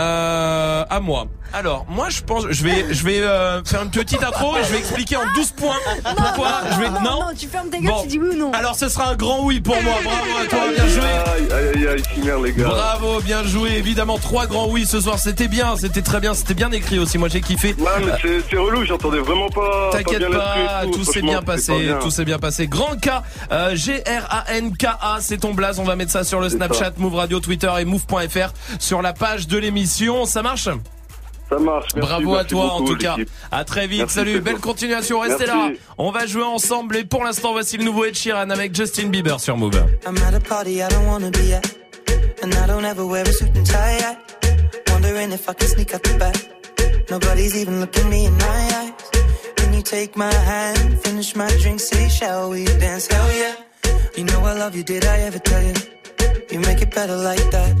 [0.00, 1.26] Euh, à moi.
[1.52, 4.72] Alors, moi je pense, je vais, je vais euh, faire une petite intro et je
[4.72, 5.76] vais expliquer en 12 points
[6.16, 6.90] pourquoi je vais.
[6.90, 8.02] non, non, tu fermes ta gueule, Bon.
[8.02, 8.52] tu dis oui ou non.
[8.52, 9.94] Alors ce sera un grand oui pour moi.
[10.04, 11.02] Bravo à toi, bien joué.
[11.02, 12.64] Aïe, aïe, aïe, aïe, chimère, les gars.
[12.66, 13.70] Bravo, bien joué.
[13.78, 15.18] Évidemment, trois grands oui ce soir.
[15.18, 17.16] C'était bien, c'était très bien, c'était bien écrit aussi.
[17.16, 17.74] Moi j'ai kiffé.
[17.78, 19.90] Ouais, mais c'est- relou, j'entendais vraiment pas.
[19.92, 21.98] T'inquiète pas, tout s'est bien passé, pas bien.
[22.00, 22.66] tout s'est bien passé.
[22.66, 23.08] Grand K,
[23.52, 25.78] euh, G-R-A-N-K-A, c'est ton blaze.
[25.78, 26.92] On va mettre ça sur le Snapchat, ça.
[26.98, 29.85] Move Radio, Twitter et Move.fr sur la page de l'émission.
[29.86, 30.64] Ça marche
[31.48, 31.88] Ça marche.
[31.94, 33.16] merci, Bravo à toi en tout cas.
[33.52, 34.00] À très vite.
[34.00, 34.40] Merci, Salut.
[34.40, 35.20] Belle continuation.
[35.20, 35.72] Restez Merci.
[35.72, 35.78] là.
[35.98, 39.38] On va jouer ensemble et pour l'instant voici le nouveau Ed Sheeran avec Justin Bieber
[39.40, 39.74] sur Move.
[40.06, 41.64] I'm at a party I don't wanna be at.
[42.42, 43.98] And I don't ever wear a suit and tie.
[43.98, 44.18] at.
[44.90, 46.36] Wondering if I can sneak out the back.
[47.10, 48.92] Nobody's even looking me in my eyes.
[49.56, 53.06] Can you take my hand, finish my drink, say, shall we dance?
[53.06, 53.54] Hell yeah.
[54.16, 55.74] You know I love you, did I ever tell you?
[56.50, 57.72] You make it better like that.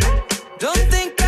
[0.60, 1.25] Don't think I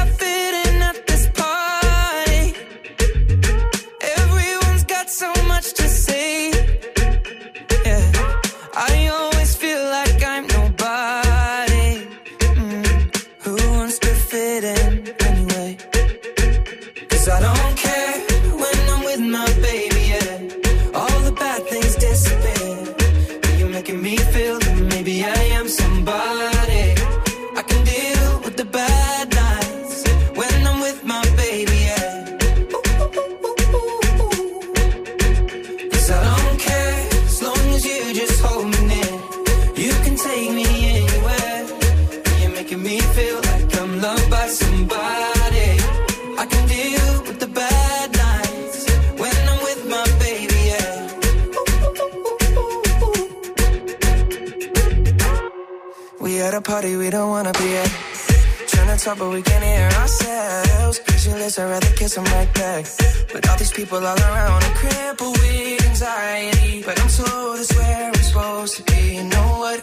[59.09, 60.99] talk, but we can hear ourselves.
[61.01, 62.85] Pictureless, I'd rather kiss them right back.
[63.33, 66.83] But all these people all around are crippled with anxiety.
[66.83, 69.17] But I'm told it's where I'm supposed to be.
[69.17, 69.79] You know what?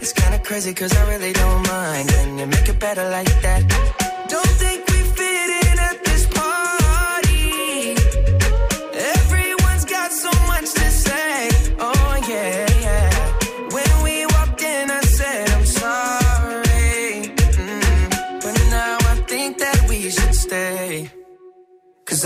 [0.00, 2.12] It's kinda crazy, cause I really don't mind.
[2.18, 3.62] And you make it better like that?
[4.28, 4.65] Don't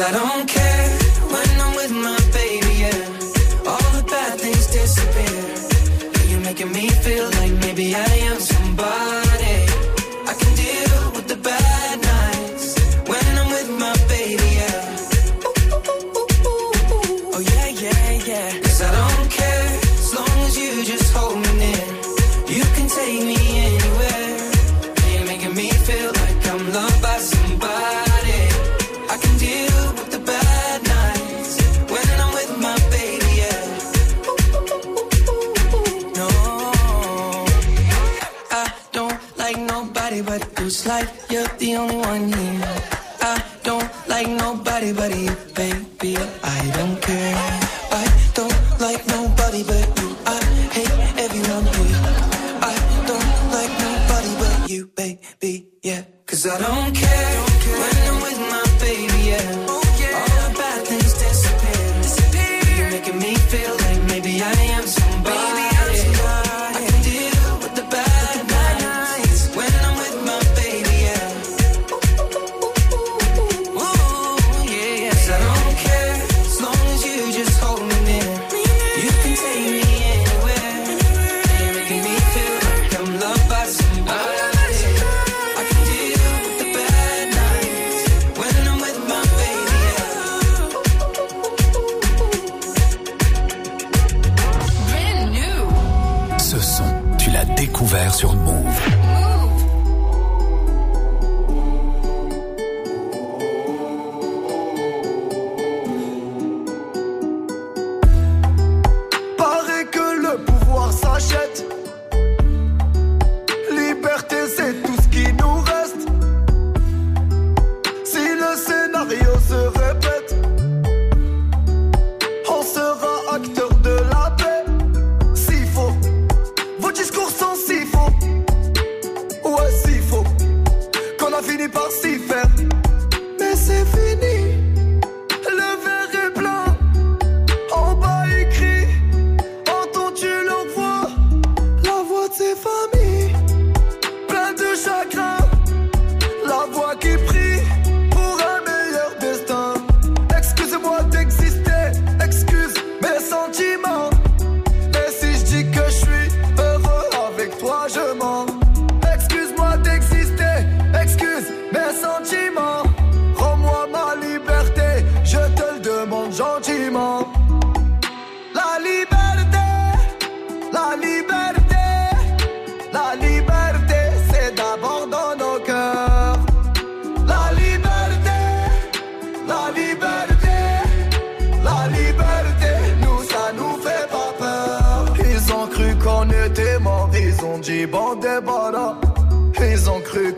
[0.02, 0.69] I don't care.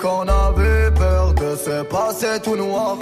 [0.03, 2.97] qu'on avait peur de se passer tout noir.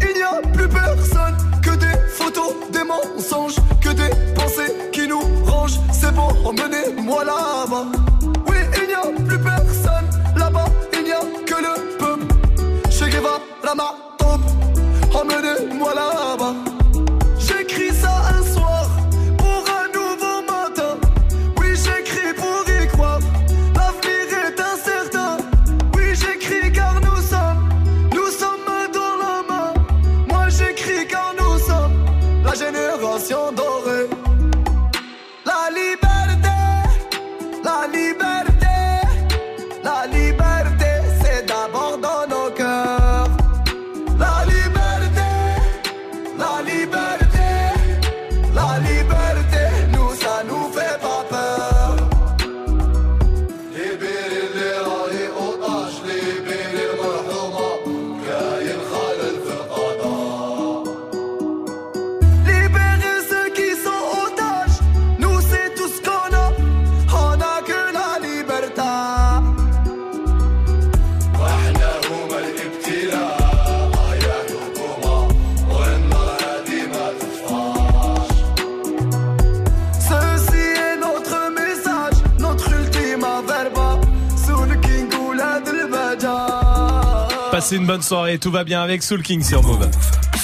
[0.00, 5.22] Il n'y a plus personne que des photos, des mensonges, que des pensées qui nous
[5.44, 5.80] rangent.
[5.92, 7.86] C'est bon, emmenez-moi là-bas.
[8.48, 12.26] Oui, il n'y a plus personne là-bas, il n'y a que le peuple.
[12.88, 14.44] Che Guevara, la ma tombe,
[15.12, 16.61] emmenez-moi là-bas.
[87.72, 89.88] Passez une bonne soirée, tout va bien avec Soul King sur Move.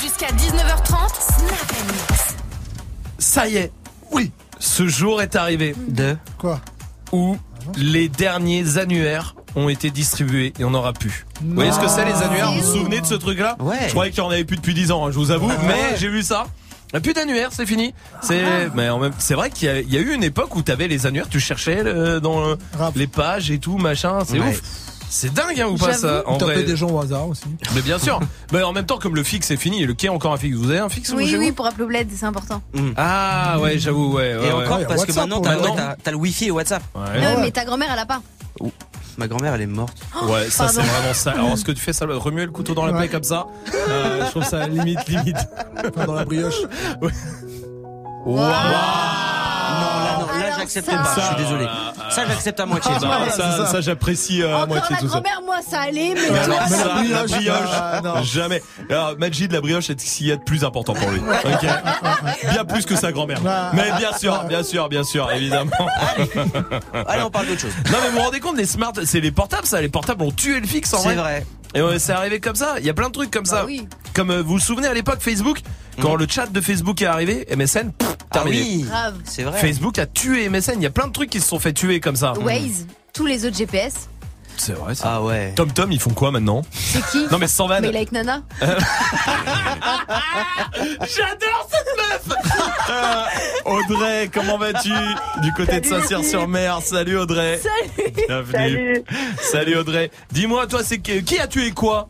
[0.03, 2.37] Jusqu'à 19h30, Snap Mix.
[3.19, 3.71] Ça y est,
[4.13, 5.75] oui, ce jour est arrivé.
[5.89, 6.59] De Quoi
[7.13, 7.37] Où
[7.77, 11.27] les derniers annuaires ont été distribués et on aura pu.
[11.43, 13.77] Vous voyez ce que c'est les annuaires Vous vous souvenez de ce truc-là Ouais.
[13.85, 15.99] Je croyais qu'il y en avait plus depuis 10 ans, hein, je vous avoue, mais
[15.99, 16.47] j'ai vu ça.
[16.93, 17.93] Il y a Plus d'annuaires, c'est fini.
[18.23, 20.57] C'est, mais en même, c'est vrai qu'il y, a- il y a eu une époque
[20.57, 22.59] où t'avais les annuaires, tu cherchais le- dans le-
[22.97, 24.21] les pages et tout, machin.
[24.27, 24.49] C'est Ouais.
[24.49, 24.63] ouf.
[25.11, 26.63] C'est dingue, hein, ou pas ça En Taper vrai.
[26.65, 27.45] des gens au hasard aussi.
[27.75, 28.21] Mais bien sûr.
[28.53, 30.57] mais en même temps, comme le fixe est fini, le quai encore un fixe.
[30.57, 32.63] Vous avez un fixe vous, Oui, oui, pour appeler au bled, c'est important.
[32.97, 34.37] Ah ouais, j'avoue, ouais.
[34.37, 34.65] ouais, Et ouais.
[34.65, 35.55] encore, parce que maintenant, t'as
[36.11, 36.83] le- ouais, wifi et WhatsApp.
[36.95, 37.21] Ouais.
[37.21, 38.21] Non, mais ta grand-mère, elle a pas.
[39.17, 39.97] Ma grand-mère, elle est morte.
[40.25, 41.33] Ouais, ça c'est vraiment ça.
[41.33, 43.47] Alors ce que tu fais, ça, remuer le couteau dans la plaie comme ça,
[43.89, 45.37] euh, je trouve ça limite, limite.
[46.07, 46.61] Dans la brioche.
[48.27, 49.38] Là,
[50.59, 51.15] j'accepte ça- pas.
[51.17, 51.67] Je suis désolé.
[52.11, 52.93] Ça, j'accepte à moitié.
[52.95, 53.57] Ça, ça.
[53.57, 55.21] ça, ça, j'apprécie euh, à Encore moitié la tout ça.
[55.21, 58.23] grand-mère, moi, ça allait, mais Mais alors ça, la la brioche, ah, non.
[58.23, 58.63] jamais.
[58.91, 61.21] Alors Majid, la brioche, c'est ce qu'il y a de plus important pour lui.
[62.51, 63.41] Bien plus que sa grand-mère.
[63.75, 65.71] Mais bien sûr, bien sûr, bien sûr, évidemment.
[67.07, 67.73] Allez, on parle d'autre chose.
[67.91, 69.81] Non mais vous vous rendez compte, les smart, c'est les portables, ça.
[69.81, 71.47] Les portables ont tué le fixe en C'est vrai.
[71.75, 72.77] Et ouais, c'est arrivé comme ça.
[72.79, 73.61] Il y a plein de trucs comme ça.
[73.63, 73.87] Bah oui.
[74.15, 75.61] Comme euh, vous vous souvenez à l'époque Facebook,
[76.01, 78.61] quand le chat de Facebook est arrivé, MSN, pff, Ah terminé.
[78.61, 79.17] oui, grave.
[79.25, 79.59] c'est vrai.
[79.61, 80.75] Facebook a tué MSN.
[80.77, 82.33] Il y a plein de trucs qui se sont fait tuer comme ça.
[82.41, 84.09] Waze, tous les autres GPS.
[84.59, 85.05] C'est vrai ça.
[85.15, 85.53] Ah ouais.
[85.57, 87.83] Tom Tom, ils font quoi maintenant C'est qui Non mais sans vanne.
[87.83, 88.43] Mais like Nana.
[91.01, 92.39] J'adore cette meuf
[92.91, 93.25] Euh,
[93.65, 94.91] Audrey, comment vas-tu
[95.43, 96.81] Du côté de Saint-Cyr-sur-Mer.
[96.83, 97.61] Salut Audrey.
[97.63, 98.13] Salut.
[98.27, 99.05] Bienvenue.
[99.41, 99.77] Salut.
[99.77, 100.11] Audrey.
[100.33, 102.09] Dis-moi, toi, c'est que- qui a tué quoi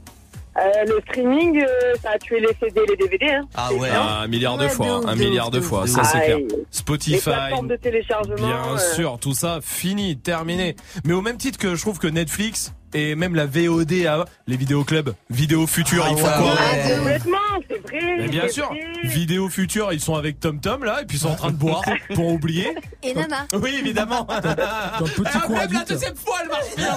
[0.61, 1.67] Euh, le streaming, euh,
[2.03, 3.27] ça a tué les CD et les DVD.
[3.33, 3.43] Hein.
[3.55, 3.89] Ah ouais.
[3.93, 6.47] Ah, Un milliard de Ouais, fois, hein, un milliard de fois, ça c'est Aïe.
[6.47, 6.59] clair.
[6.71, 7.31] Spotify.
[7.63, 8.35] de téléchargement.
[8.37, 10.75] Bien euh, sûr, tout ça fini, terminé.
[11.05, 14.57] Mais au même titre que je trouve que Netflix et même la VOD, à- les
[14.57, 16.23] vidéoclubs, Vidéo Future, Ah font ouais.
[16.23, 16.97] quoi Ah, Ouais.
[16.97, 18.17] complètement, c'est vrai.
[18.19, 18.81] Mais bien sûr, vrai.
[19.05, 21.57] Vidéo Future, ils sont avec Tom Tom là, et puis ils sont en train de
[21.57, 21.83] boire
[22.15, 22.69] pour oublier.
[23.03, 23.47] Et Nana.
[23.55, 24.25] Oui, évidemment.
[24.43, 26.97] Dans le petit Ah, coin même la deuxième fois, elle marche bien.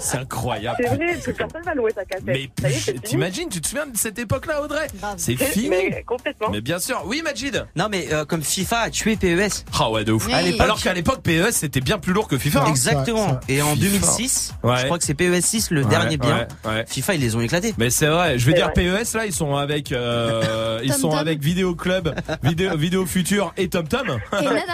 [0.00, 0.76] C'est incroyable.
[0.80, 2.24] C'est vrai, plus personne va louer ta cassette.
[2.26, 2.50] Mais
[3.04, 4.86] t'imagines, tu te souviens de cette époque-là, Audrey.
[5.16, 5.68] C'est fini.
[5.68, 6.48] Mais complètement.
[6.50, 7.64] Mais bien sûr, oui, Majid.
[7.76, 9.64] Non, mais euh, comme FIFA a tué PES.
[9.78, 10.26] Ah ouais, de ouf.
[10.26, 10.32] Oui.
[10.34, 12.62] À l'époque- Alors qu'à l'époque, PES c'était bien plus lourd que FIFA.
[12.62, 12.66] hein.
[12.70, 13.28] Exactement.
[13.28, 13.80] ça, Et en FIFA.
[13.80, 14.76] 2006, Ouais.
[14.78, 16.46] je crois que c'est PES 6 le Ouais, dernier bien.
[16.64, 16.84] ouais, ouais.
[16.88, 17.74] FIFA, ils les ont éclatés.
[17.78, 19.02] Mais c'est vrai, je veux dire vrai.
[19.04, 21.18] PES là, ils sont avec euh, ils Tom sont Tom.
[21.18, 24.18] avec Vidéo Club, Vidéo Vidéo Future et Tom Tom.
[24.40, 24.60] Et Nana.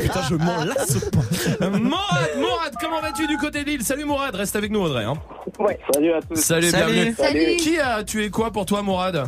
[0.00, 1.68] Putain, je m'en lasse pas.
[1.70, 5.14] Morad, Morad, comment vas-tu du côté de l'île Salut Morad, reste avec nous Audrey hein.
[5.58, 5.78] Ouais.
[5.92, 6.36] Salut à tous.
[6.36, 6.92] Salut, Salut.
[6.92, 7.14] bienvenue.
[7.16, 7.56] Salut.
[7.56, 9.24] Qui a tué quoi pour toi Morad?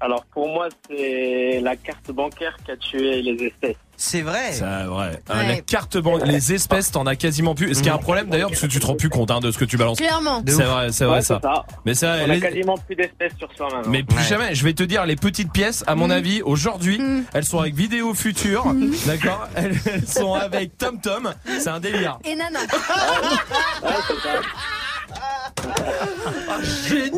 [0.00, 3.76] Alors pour moi, c'est la carte bancaire qui a tué les espèces.
[3.96, 4.52] C'est vrai.
[4.52, 4.86] C'est vrai.
[4.86, 5.46] Ouais.
[5.46, 7.70] La carte banque, les espèces, t'en as quasiment plus.
[7.70, 9.40] Est-ce qu'il y a un problème d'ailleurs parce que tu te rends plus compte hein,
[9.40, 10.42] de ce que tu balances Clairement.
[10.46, 11.38] C'est vrai, c'est vrai Ouais, ça.
[11.42, 11.64] c'est ça.
[11.84, 13.90] Mais ça, On les- a quasiment plus d'espèces sur soi maintenant.
[13.90, 14.24] Mais plus Ouais.
[14.24, 17.00] jamais, je vais te dire, les petites pièces, à mon avis, aujourd'hui,
[17.32, 18.64] elles sont avec Vidéo Future,
[19.06, 19.48] d'accord?
[19.54, 22.18] Elles, elles sont avec Tom Tom, c'est un délire.
[22.24, 22.60] Et Nana.
[26.48, 26.58] Ah,
[26.88, 27.12] génial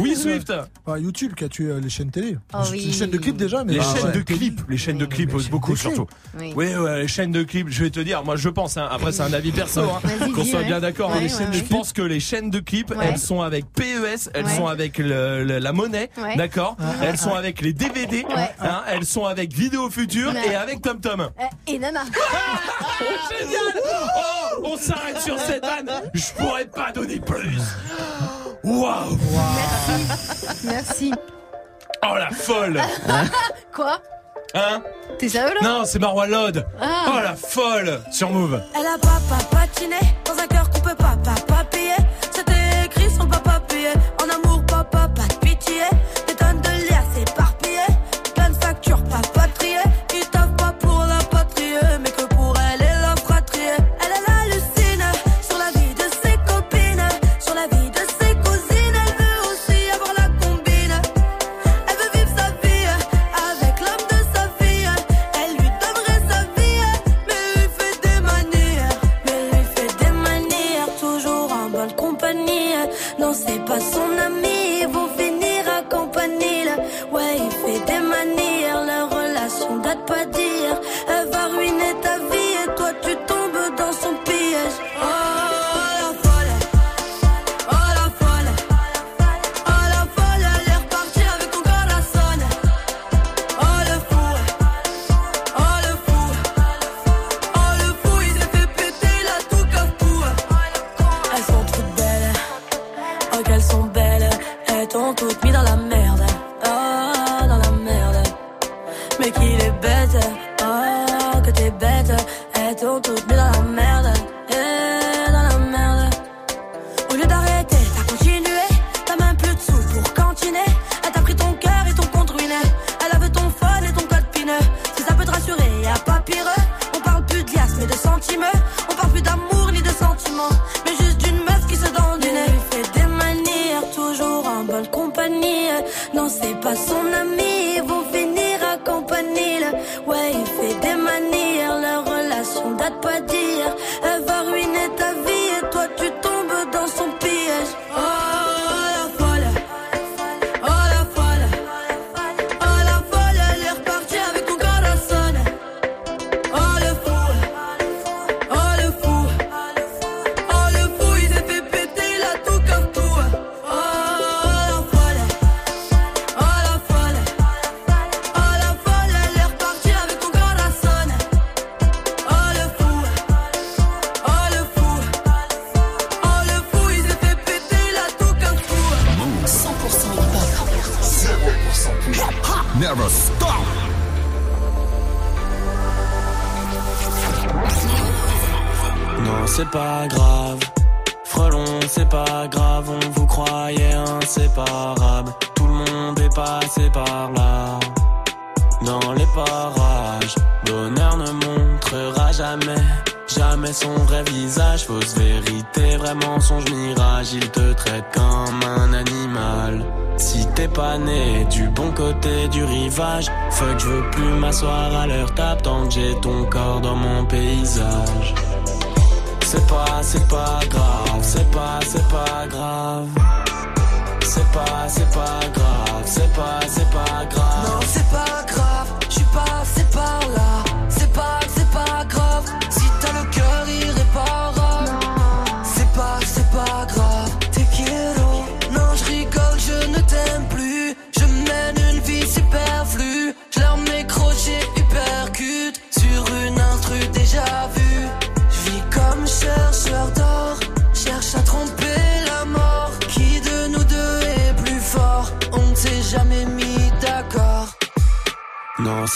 [0.00, 0.52] Oui, Swift
[0.86, 2.36] Ah, YouTube qui a tué euh, les chaînes télé.
[2.54, 2.84] Oh oui.
[2.86, 4.12] Les chaînes de clips déjà, mais Les Ah, chaînes ouais.
[4.12, 6.06] de clips, les chaînes de clips, les chaînes beaucoup de surtout.
[6.38, 6.52] Oui.
[6.56, 9.12] Oui, ouais, les chaînes de clips, je vais te dire, moi je pense, hein, après
[9.12, 10.64] c'est un avis perso, hein, Vas-y, qu'on dis, soit ouais.
[10.66, 11.64] bien d'accord, Ouais, hein, ouais, je ouais.
[11.70, 13.06] pense que les chaînes de clips, Ouais.
[13.08, 14.56] elles sont avec PES, elles Ouais.
[14.56, 16.36] sont avec le- le- la monnaie, Ouais.
[16.36, 18.50] d'accord Elles sont avec les DVD, Ouais.
[18.60, 20.52] hein, elles sont avec Vidéo Future Ouais.
[20.52, 21.20] et avec Tom Tom.
[21.20, 21.26] Euh,
[21.66, 22.02] Et Nana.
[23.30, 23.60] Génial
[24.62, 25.90] Oh, on s'arrête sur cette vanne.
[26.12, 27.49] Je pourrais pas donner plus.
[28.64, 29.18] Waouh
[30.64, 31.12] Merci.
[32.02, 32.80] Oh la folle
[33.74, 33.98] Quoi?
[34.54, 34.82] Hein?
[35.18, 35.68] T'es sérieux là?
[35.68, 36.66] Non, c'est Marwa Lod.
[36.80, 37.04] Ah.
[37.08, 38.60] Oh la folle Sur Move.
[38.78, 41.94] Elle a papa patiné dans un cœur qu'on peut pas papa payer.
[42.32, 43.90] C'était écrit le papa payé.
[44.20, 44.49] En amour,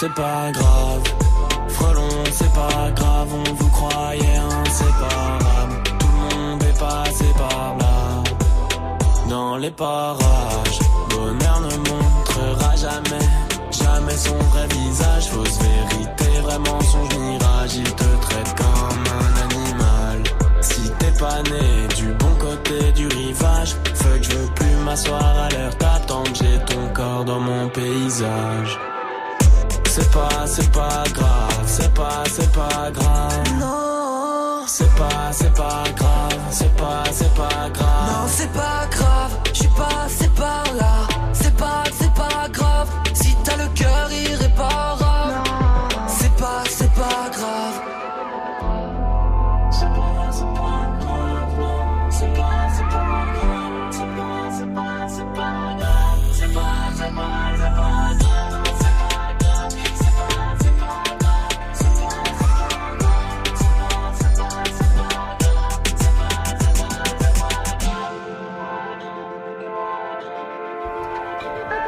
[0.00, 1.02] c'est pas grave.
[1.68, 5.82] Frelon, c'est pas grave, on vous croyait inséparables.
[5.84, 8.22] Tout le monde est passé par là.
[9.28, 10.78] Dans les parages,
[11.10, 13.26] bonheur ne montrera jamais,
[13.70, 15.28] jamais son vrai visage.
[15.28, 17.76] Fausse vérité, vrai mensonge, mirage.
[17.76, 20.22] Il te traite comme un animal.
[20.60, 26.00] Si t'es pas né du bon côté du rivage, fuck, je veux plus m'asseoir à
[26.00, 28.78] tant que j'ai ton corps dans mon paysage.
[29.96, 33.60] C'est pas, c'est pas grave, c'est pas, c'est pas grave.
[33.60, 38.08] Non, c'est pas, c'est pas grave, c'est pas, c'est pas grave.
[38.08, 41.06] Non, c'est pas grave, je suis passé par là.
[41.32, 44.33] C'est pas, c'est pas grave, si t'as le cœur irréparable.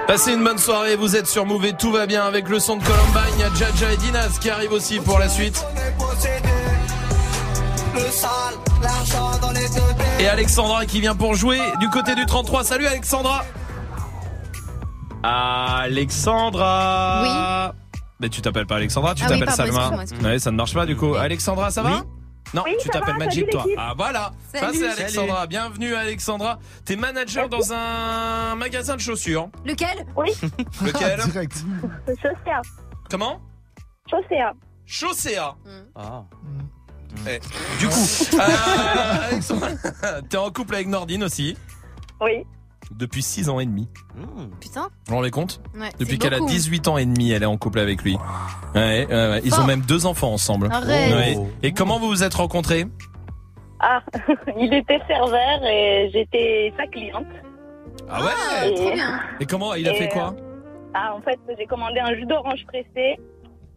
[0.07, 2.77] Passez une bonne soirée, vous êtes sur Move et tout va bien avec le son
[2.77, 3.35] de Columbine.
[3.35, 5.65] Il y a Jaja et Dinas qui arrivent aussi pour la suite.
[7.95, 8.31] Le sale,
[8.83, 12.63] l'argent dans les deux Et Alexandra qui vient pour jouer du côté du 33.
[12.65, 13.45] Salut Alexandra
[15.25, 17.31] Alexandra Oui.
[18.21, 19.91] Mais tu t'appelles pas Alexandra, tu Ah t'appelles Salma.
[20.23, 21.15] Ouais, ça ne marche pas du coup.
[21.17, 22.03] Alexandra, ça va?
[22.55, 23.65] Non, Oui, tu t'appelles Magic salut toi.
[23.77, 24.79] Ah voilà, ça Salut.
[24.79, 25.47] c'est Alexandra.
[25.47, 26.59] Bienvenue Alexandra.
[26.85, 29.49] T'es manager dans un magasin de chaussures.
[29.65, 30.07] Lequel?
[30.17, 30.31] Oui.
[30.85, 31.21] Lequel?
[31.31, 31.65] Direct.
[32.07, 32.63] Chaussea.
[33.11, 33.41] Comment?
[34.09, 34.53] Chaussea.
[34.87, 35.57] Chaussea.
[35.95, 36.23] Ah.
[37.29, 37.41] Eh,
[37.81, 37.95] Du coup,
[38.35, 39.69] euh, Alexandra,
[40.29, 41.57] t'es en couple avec Nordine aussi?
[42.21, 42.45] Oui.
[42.95, 43.89] Depuis 6 ans et demi.
[44.61, 44.83] Putain.
[44.83, 46.51] Vous vous rendez compte Ouais, Depuis c'est qu'elle a beaucoup.
[46.51, 48.17] 18 ans et demi, elle est en couple avec lui.
[48.75, 49.41] Ouais, ouais, ouais.
[49.45, 49.65] Ils Fort.
[49.65, 50.69] ont même deux enfants ensemble.
[50.73, 51.13] Arrête.
[51.15, 51.37] Ouais.
[51.63, 52.85] Et comment vous vous êtes rencontrés
[53.81, 54.01] Ah,
[54.59, 57.27] il était serveur et j'étais sa cliente.
[58.09, 60.35] Ah ouais Et- Et comment Il a Et, fait quoi
[60.95, 63.19] Ah, en fait, j'ai commandé un jus d'orange pressé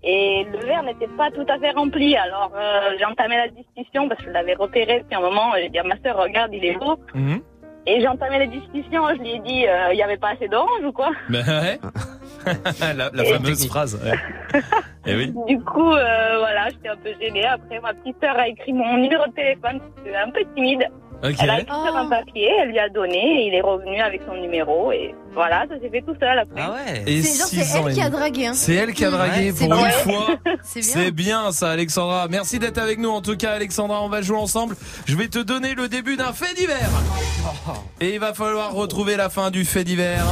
[0.03, 2.15] et le verre n'était pas tout à fait rempli.
[2.15, 5.52] Alors, euh, j'ai entamé la discussion parce que je l'avais repéré depuis un moment.
[5.57, 6.95] J'ai dit à ma soeur, regarde, il est beau.
[7.14, 7.41] Mhm.
[7.91, 10.48] Et j'ai entamé la discussion, je lui ai dit, euh, il n'y avait pas assez
[10.48, 11.80] d'orange ou quoi Ben ouais.
[12.95, 13.99] la, la fameuse phrase.
[14.03, 14.61] ouais.
[15.07, 15.34] Eh oui.
[15.48, 17.45] Du coup, euh, voilà, j'étais un peu gênée.
[17.45, 20.41] Après, ma petite sœur a écrit mon numéro de téléphone, parce que j'étais un peu
[20.56, 20.84] timide.
[21.22, 24.22] Elle a écrit sur un papier, elle lui a donné, et il est revenu avec
[24.26, 26.62] son numéro, et voilà, ça s'est fait tout seul après.
[26.62, 28.48] Ah ouais Et C'est elle qui a dragué.
[28.48, 28.54] Hein.
[28.54, 30.28] C'est elle qui a dragué pour une fois.
[30.64, 30.90] C'est bien.
[30.90, 32.28] C'est bien ça, Alexandra.
[32.30, 33.10] Merci d'être avec nous.
[33.10, 34.76] En tout cas, Alexandra, on va jouer ensemble.
[35.06, 36.90] Je vais te donner le début d'un fait divers.
[38.02, 40.26] Et il va falloir retrouver la fin du fait divers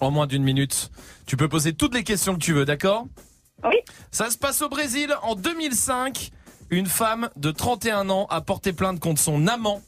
[0.00, 0.90] en moins d'une minute.
[1.26, 3.06] Tu peux poser toutes les questions que tu veux, d'accord?
[3.64, 3.76] Oui.
[4.10, 6.30] Ça se passe au Brésil en 2005.
[6.70, 9.80] Une femme de 31 ans a porté plainte contre son amant.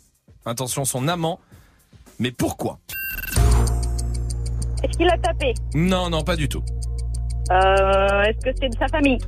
[0.45, 1.39] Attention, son amant.
[2.19, 2.79] Mais pourquoi?
[4.83, 5.55] Est-ce qu'il a tapé?
[5.75, 6.63] Non, non, pas du tout.
[7.53, 9.19] euh, Est-ce que c'est de sa famille?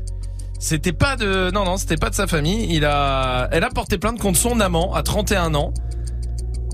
[0.58, 2.66] C'était pas de non non, c'était pas de sa famille.
[2.74, 5.72] Il a elle a porté plainte contre son amant à 31 ans.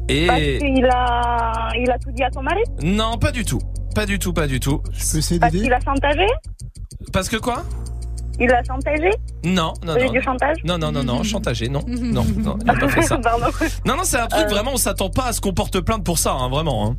[0.09, 2.63] Et Parce qu'il a, il a tout dit à son mari?
[2.83, 3.61] Non, pas du tout.
[3.95, 4.83] Pas du tout, pas du tout.
[4.93, 6.27] Je peux essayer Parce qu'il a chantagé?
[7.13, 7.65] Parce que quoi?
[8.41, 9.11] Il a chantagé
[9.45, 10.13] Non, non Vous avez non.
[10.13, 11.83] du chantage Non non non non, chantagé, non.
[11.87, 13.19] Non, non, il a pas fait ça.
[13.23, 13.47] Pardon.
[13.87, 14.49] Non non, c'est un truc Euh.
[14.49, 16.97] vraiment on s'attend pas à ce qu'on porte plainte pour ça hein, vraiment hein.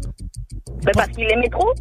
[0.84, 1.74] Bah, parce qu'il aimait trop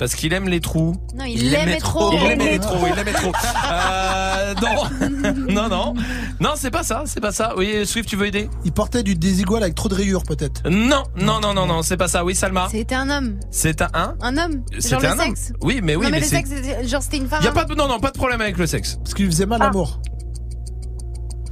[0.00, 0.94] Parce qu'il aime les trous.
[1.14, 2.10] Non, il l'aimait trop.
[2.14, 3.32] Il l'aimait trop, il l'aimait trop.
[3.70, 5.94] Euh, non, non, non,
[6.40, 7.52] non, c'est pas ça, c'est pas ça.
[7.58, 8.48] Oui, Swift, tu veux aider?
[8.64, 10.62] Il portait du désigual avec trop de rayures, peut-être.
[10.70, 12.24] Non, non, non, non, non, c'est pas ça.
[12.24, 12.68] Oui, Salma.
[12.70, 13.38] C'était un homme.
[13.50, 14.64] C'est un, un Un homme.
[14.78, 15.26] C'était un homme.
[15.36, 15.52] sexe.
[15.60, 17.42] Oui, mais oui, non, mais, mais le c'est- sexe, genre c'était une femme.
[17.42, 17.52] Y a hein.
[17.52, 18.96] pas de, non, non, pas de problème avec le sexe.
[19.04, 20.00] Parce qu'il faisait mal l'amour.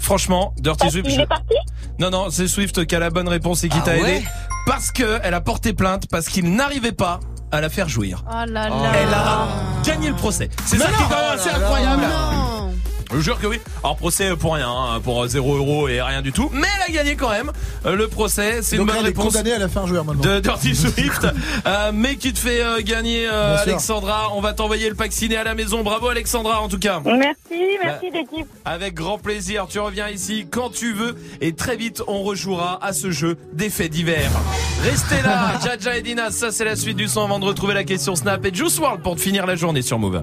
[0.01, 1.11] Franchement, Dirty Parce Swift.
[1.11, 1.55] je- est parti?
[1.99, 4.25] Non, non, c'est Swift qui a la bonne réponse et qui Ah t'a ouais aidé.
[4.67, 7.21] Parce que elle a porté plainte parce qu'il n'arrivait pas
[7.51, 8.25] à la faire jouir.
[8.29, 8.93] Oh là là.
[8.95, 9.49] Elle a
[9.85, 10.49] gagné le procès.
[10.67, 12.03] C'est ça qui est quand même assez incroyable.
[13.11, 13.59] Je vous jure que oui.
[13.83, 16.51] Alors procès pour rien, hein, pour 0 euros et rien du tout.
[16.53, 17.51] Mais elle a gagné quand même
[17.87, 18.61] euh, le procès.
[18.63, 20.21] C'est une bonne elle est réponse condamnée à la faire jouer maintenant.
[20.23, 21.27] de Dirty Swift.
[21.67, 23.57] Euh, mais qui te fait euh, gagner euh.
[23.59, 24.31] Alexandra?
[24.35, 25.83] On va t'envoyer le pack ciné à la maison.
[25.83, 27.01] Bravo Alexandra en tout cas.
[27.05, 28.47] Merci, merci d'équipe.
[28.65, 32.93] Avec grand plaisir, tu reviens ici quand tu veux et très vite on rejouera à
[32.93, 34.31] ce jeu des faits divers.
[34.83, 37.85] Restez là, Jaja et Dina, ça c'est la suite du son avant de retrouver la
[37.85, 40.23] question Snap et Juice WRLD pour te finir la journée sur Move.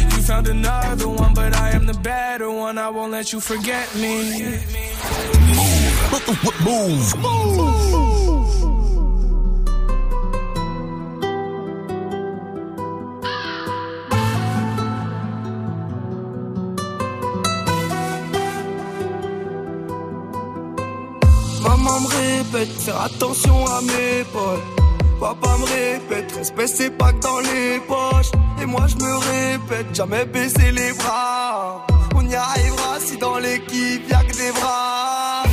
[0.21, 2.77] You found another one, but I am the better one.
[2.77, 4.59] I won't let you forget me.
[6.63, 7.15] Move.
[7.17, 7.73] Move.
[21.63, 24.80] Maman me répète, faire attention à mes potes.
[25.21, 28.31] Papa me répète, respect c'est pas que dans les poches.
[28.59, 31.85] Et moi je me répète, jamais baisser les bras.
[32.15, 35.43] On y arrivera si dans l'équipe y'a que des bras.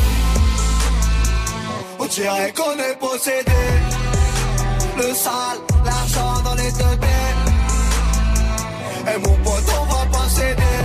[1.99, 3.63] On dirait qu'on est possédé.
[4.97, 6.97] Le sale, l'argent dans les deux
[9.13, 10.79] Et mon pote, on va pas céder.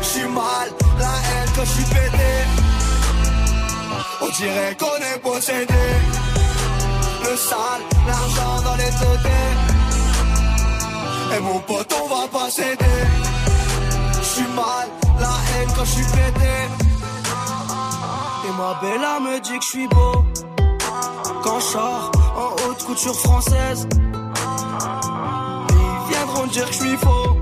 [0.00, 0.68] J'suis mal,
[0.98, 2.32] la haine quand j'suis pété.
[4.22, 6.17] On dirait qu'on est possédé.
[7.30, 9.18] Le sale, l'argent dans les deux
[11.36, 13.02] Et mon pote, on va pas céder.
[14.22, 14.88] J'suis mal,
[15.20, 16.54] la haine quand j'suis pété.
[18.46, 20.24] Et ma bella me dit que j'suis beau.
[21.42, 23.86] Quand j'sors en haute couture française.
[25.70, 27.36] Ils viendront dire que j'suis faux.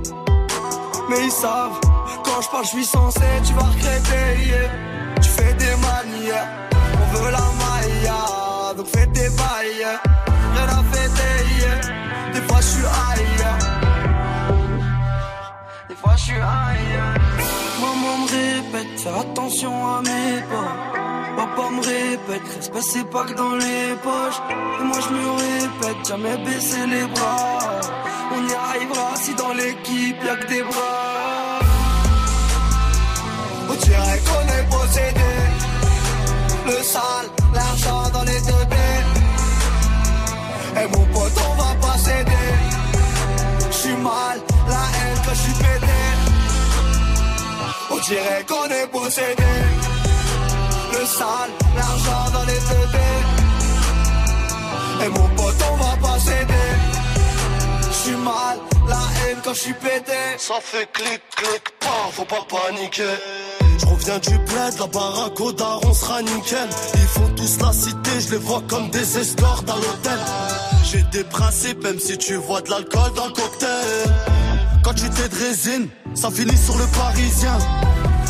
[1.08, 1.78] Mais ils savent,
[2.24, 4.46] quand je parle, je suis censé, tu vas regretter.
[4.48, 4.68] yeah.
[5.22, 8.10] Tu fais des manières, on veut la maille,
[8.76, 9.86] donc fais tes bails.
[10.54, 11.38] Rien à fêter,
[12.34, 13.58] des fois je suis ailleurs.
[15.88, 17.14] Des fois je suis ailleurs.
[17.80, 20.72] Maman me répète, faire attention à mes pas.
[21.36, 24.40] Papa me répète, respect c'est pas que dans les poches.
[24.80, 27.58] Et moi je me répète, jamais baisser les bras.
[28.34, 31.60] On y arrivera si dans l'équipe y'a que des bras.
[33.68, 35.30] On dirait qu'on est possédé.
[36.66, 38.35] Le sale, l'argent dans les
[40.78, 42.48] Et mon pote, on va pas céder.
[43.70, 44.38] J'suis mal,
[44.68, 45.98] la haine quand j'suis pété.
[47.90, 49.52] On dirait qu'on est possédé.
[50.92, 52.88] Le sale, l'argent dans les deux
[55.04, 56.68] Et mon pote, on va pas céder.
[57.92, 60.12] J'suis mal, la haine quand j'suis pété.
[60.36, 63.55] Ça fait clic, clic, pas, faut pas paniquer.
[63.78, 66.68] Je reviens du bled, la baraque au daron sera nickel.
[66.94, 70.18] Ils font tous la cité, je les vois comme des escortes à l'hôtel.
[70.84, 73.86] J'ai des principes, même si tu vois de l'alcool dans le cocktail.
[74.82, 77.58] Quand tu t'es de résine, ça finit sur le parisien.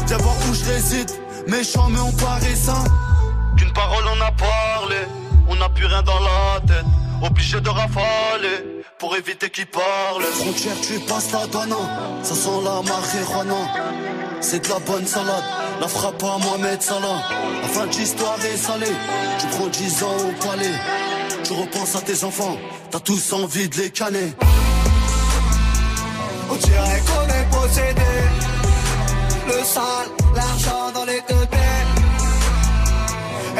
[0.06, 1.10] Viens voir où je réside,
[1.46, 2.84] méchant mais on paraît sain.
[3.56, 4.96] Qu'une parole on a parlé,
[5.48, 6.86] on n'a plus rien dans la tête.
[7.22, 10.22] Obligé de rafaler pour éviter qu'ils parlent.
[10.32, 11.74] Frontière, tu passes la douane,
[12.22, 14.15] ça sent la marijuana.
[14.40, 15.44] C'est de la bonne salade,
[15.80, 17.22] la frappe à Mohamed Salah.
[17.62, 18.96] La fin de l'histoire est salée,
[19.40, 20.74] tu prends 10 ans au palais.
[21.44, 22.56] Tu repenses à tes enfants,
[22.90, 24.32] t'as tous envie de les canner.
[26.50, 28.12] On dirait qu'on est possédé.
[29.48, 31.46] Le sale, l'argent dans les deux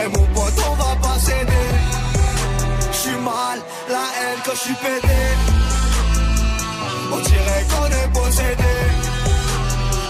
[0.02, 1.66] Et mon pote, on va pas céder.
[2.92, 5.16] J'suis mal, la haine quand j'suis pété.
[7.12, 9.25] On dirait qu'on est possédé.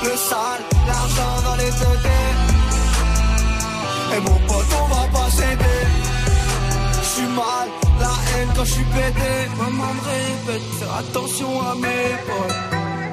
[0.06, 1.98] Le sale, l'argent dans les deux
[4.14, 5.82] Et mon pote, on va pas céder.
[7.02, 7.68] J'suis mal,
[7.98, 9.32] la haine quand j'suis pété.
[9.58, 12.56] Maman me répète, faire attention à mes potes.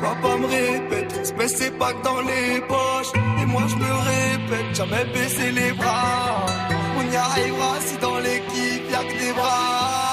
[0.03, 3.13] Papa me répète, respect c'est pas que dans les poches.
[3.41, 6.45] Et moi je me répète, jamais baisser les bras.
[6.99, 10.12] On y arrivera si dans l'équipe y'a que des bras.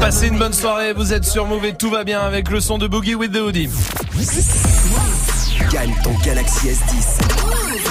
[0.00, 2.78] Passez une bonne soirée, vous êtes sur Move et tout va bien avec le son
[2.78, 3.68] de Boogie with the Hoodie.
[5.72, 7.81] Gagne ton Galaxy S10.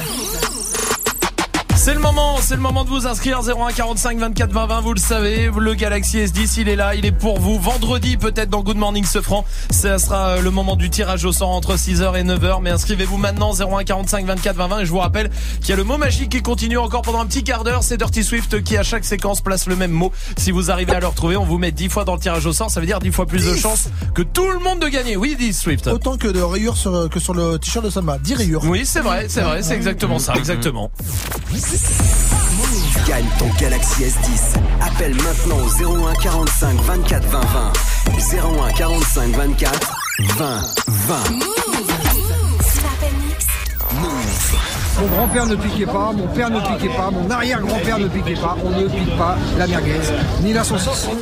[1.84, 4.94] C'est le moment, c'est le moment de vous inscrire 01 45 24 20 20, vous
[4.94, 7.60] le savez, le Galaxy S10, il est là, il est pour vous.
[7.60, 11.78] Vendredi, peut-être dans Good Morning Sofran, ça sera le moment du tirage au sort entre
[11.78, 15.32] 6h et 9h, mais inscrivez-vous maintenant 01 45 24 20 20 et je vous rappelle
[15.60, 17.98] qu'il y a le mot magique qui continue encore pendant un petit quart d'heure, c'est
[17.98, 20.12] Dirty Swift qui à chaque séquence place le même mot.
[20.38, 22.54] Si vous arrivez à le retrouver, on vous met 10 fois dans le tirage au
[22.54, 25.18] sort, ça veut dire 10 fois plus de chances que tout le monde de gagner.
[25.18, 25.88] Oui, dit Swift.
[25.88, 28.20] Autant que de rayures sur, que sur le t-shirt de Salma.
[28.20, 28.64] 10 rayures.
[28.66, 30.92] Oui, c'est vrai, c'est vrai, c'est exactement ça, exactement.
[33.08, 34.58] Gagne ton Galaxy S10.
[34.82, 35.70] Appelle maintenant au
[36.10, 37.74] 01 45 24 20 20.
[38.68, 39.96] 01 45 24
[40.38, 41.16] 20 20.
[45.02, 48.56] Mon grand-père ne piquait pas, mon père ne piquait pas, mon arrière-grand-père ne piquait pas,
[48.64, 50.00] on ne pique pas la merguez,
[50.44, 51.10] ni la saucisse.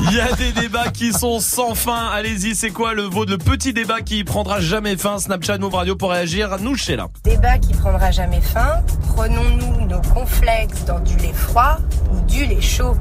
[0.00, 2.08] Il y a des débats qui sont sans fin.
[2.08, 5.94] Allez-y, c'est quoi le, vos- le petit débat qui prendra jamais fin Snapchat Move Radio
[5.94, 6.58] pour réagir.
[6.60, 7.06] Nous, chez là.
[7.22, 8.82] Débat qui prendra jamais fin.
[9.14, 11.78] Prenons-nous nos complexes dans du lait froid
[12.12, 12.96] ou du lait chaud?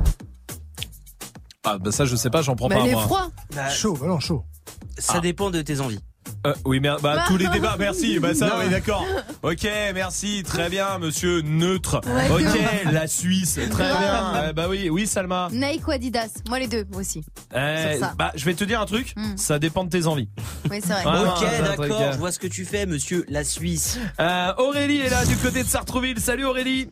[1.63, 3.29] Ah, bah ça, je sais pas, j'en prends Mais pas les moi.
[3.71, 4.43] Chaud, bah non, chaud.
[4.99, 5.99] Ça dépend de tes envies.
[6.47, 7.23] Euh, oui, mais bah, Bah.
[7.27, 8.19] tous les débats, merci.
[8.19, 9.05] Bah ça, oui, d'accord.
[9.43, 12.01] Ok, merci, très bien, monsieur neutre.
[12.05, 14.49] Ouais, ok, la Suisse, très bien.
[14.49, 15.49] Eh bah oui, oui, Salma.
[15.51, 17.23] Nike ou Adidas Moi les deux, moi aussi.
[17.51, 18.13] Ça.
[18.17, 19.13] bah, je vais te dire un truc.
[19.15, 19.37] Hmm.
[19.37, 20.29] Ça dépend de tes envies.
[20.69, 21.03] Oui, c'est vrai.
[21.05, 21.45] Ah, ok,
[21.77, 22.11] d'accord, euh.
[22.13, 23.99] je vois ce que tu fais, monsieur la Suisse.
[24.19, 26.19] Euh, Aurélie est là du côté de Sartrouville.
[26.19, 26.89] Salut Aurélie.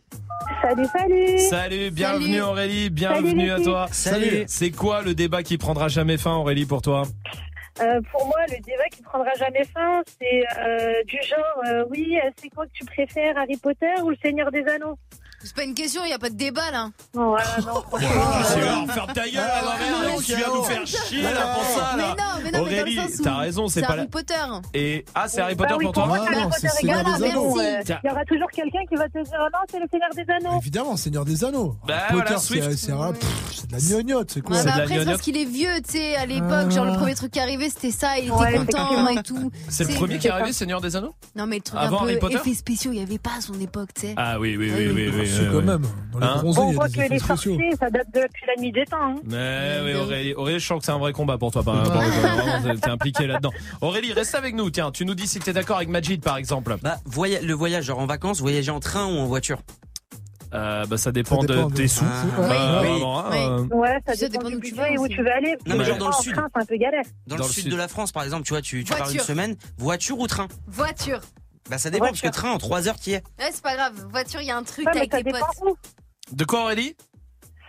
[0.62, 1.38] Salut, salut.
[1.48, 2.40] Salut, bienvenue Salut.
[2.42, 3.88] Aurélie, bienvenue Salut, à toi.
[3.92, 4.44] Salut.
[4.46, 7.02] C'est quoi le débat qui prendra jamais fin Aurélie pour toi?
[7.80, 12.18] Euh, pour moi, le débat qui prendra jamais fin, c'est euh, du genre, euh, oui,
[12.36, 14.98] c'est quoi que tu préfères, Harry Potter ou le Seigneur des Anneaux?
[15.42, 16.90] C'est pas une question, il y a pas de débat là.
[17.14, 18.08] Non, voilà, non, franchement.
[18.54, 21.64] Tu vas ferme ta gueule, ah, non, merde, tu viens nous faire chier là pour
[21.64, 21.96] ça là.
[21.96, 24.00] Mais non, mais non, mais dans Aurélie, le sens où t'as raison, c'est pas Harry
[24.00, 24.06] la...
[24.06, 24.34] Potter.
[24.74, 26.68] Et ah, c'est Harry Potter Bah oui, pour toi moi, c'est Harry Potter
[27.22, 27.58] merci.
[27.58, 28.00] euh, Tiens.
[28.04, 30.58] Il y aura toujours quelqu'un qui va te dire, non, c'est le Seigneur des Anneaux.
[30.60, 31.76] Évidemment, Seigneur des Anneaux.
[31.86, 32.72] Bah, Potter, voilà, c'est Swift.
[32.76, 35.36] c'est un- pff, c'est de la gnognotte, c'est quoi Ouais, bah après, c'est parce qu'il
[35.38, 38.24] est vieux, tu sais, à l'époque, genre le premier truc qui arrivait, c'était ça, il
[38.26, 39.50] était Ouais, content et tout.
[39.70, 41.14] C'est le premier qui est arrivé, Seigneur des Anneaux?
[41.34, 42.36] Non, mais le truc Avant un Harry peu Potter?
[42.36, 44.14] effets spéciaux, il y avait pas à son époque, tu sais.
[44.18, 45.29] Ah oui, oui, oui, oui, oui.
[45.30, 45.64] C'est oui, quand oui.
[45.64, 45.82] même.
[46.12, 48.84] Dans les Hein bronzés, On voit que les sorciers, ça date depuis la nuit des
[48.84, 48.96] temps.
[49.00, 49.14] hein.
[49.24, 51.62] Mais oui, Aurélie, Aurélie, je sens que c'est un vrai combat pour toi.
[51.62, 52.02] par- par-
[52.80, 53.52] t'es impliqué là-dedans.
[53.80, 54.70] Aurélie, reste avec nous.
[54.70, 56.76] Tiens, tu nous dis si t'es d'accord avec Majid, par exemple.
[56.82, 59.58] Bah, voya- le voyage, genre en vacances, voyager en train ou en voiture?
[60.52, 62.04] Euh, bah, ça dépend, Ça dépend de de- tes sous.
[62.04, 62.24] Ah.
[62.40, 63.38] Oui, vraiment, hein, oui.
[63.38, 65.30] euh, Ouais, ça Ça dépend dépend du d'où tu budget et vas où tu veux
[65.32, 65.56] aller.
[65.64, 66.32] Non, mais genre dans le sud.
[66.34, 67.04] train, c'est un peu galère.
[67.28, 67.72] Dans, Dans le le sud, sud.
[67.72, 70.48] de la France, par exemple, tu vois, tu, tu pars une semaine, voiture ou train?
[70.66, 71.20] Voiture.
[71.70, 72.22] Bah, ça dépend, Voiture.
[72.22, 74.06] parce que train, en 3 heures, qui est Ouais, c'est pas grave.
[74.10, 75.68] Voiture, il y a un truc Ouais, mais avec ça tes dépend potes.
[75.70, 75.76] où.
[76.36, 76.96] De quoi, Aurélie?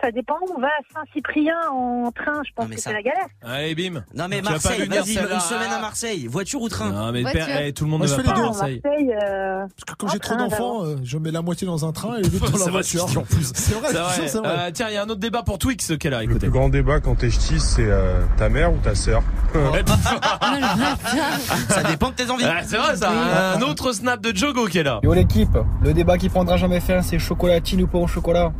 [0.02, 0.34] Ça dépend.
[0.56, 2.42] On va à Saint-Cyprien en train.
[2.44, 3.26] Je pense que ça- c'est la galère.
[3.46, 4.02] Allez, bim.
[4.14, 5.34] Non mais Tu vas pas Marseille, venir vas-y, celle-là.
[5.34, 7.46] une semaine à Marseille, voiture ou train Non, mais Voiture.
[7.46, 8.48] père, eh, tout le monde Moi, ne je va fais pas les à deux.
[8.50, 8.80] Marseille.
[8.84, 11.86] Marseille, euh, Parce que quand j'ai trop train, d'enfants, euh, je mets la moitié dans
[11.86, 13.02] un train et l'autre dans la voiture.
[13.08, 13.52] suffire en plus.
[13.54, 14.48] C'est vrai, C'est je te jure, c'est vrai.
[14.58, 16.38] Euh, tiens, il y a un autre débat pour Twix qu'elle a, Le écoutez.
[16.40, 19.22] plus grand débat quand t'es ch'ti, c'est euh, ta mère ou ta sœur
[21.68, 22.44] Ça dépend de tes envies.
[22.46, 23.10] Ah, c'est vrai ça.
[23.56, 25.00] Un autre snap de Jogo qui est là.
[25.02, 28.52] Yo l'équipe, le débat qui prendra jamais fin, c'est chocolatine ou pas au chocolat?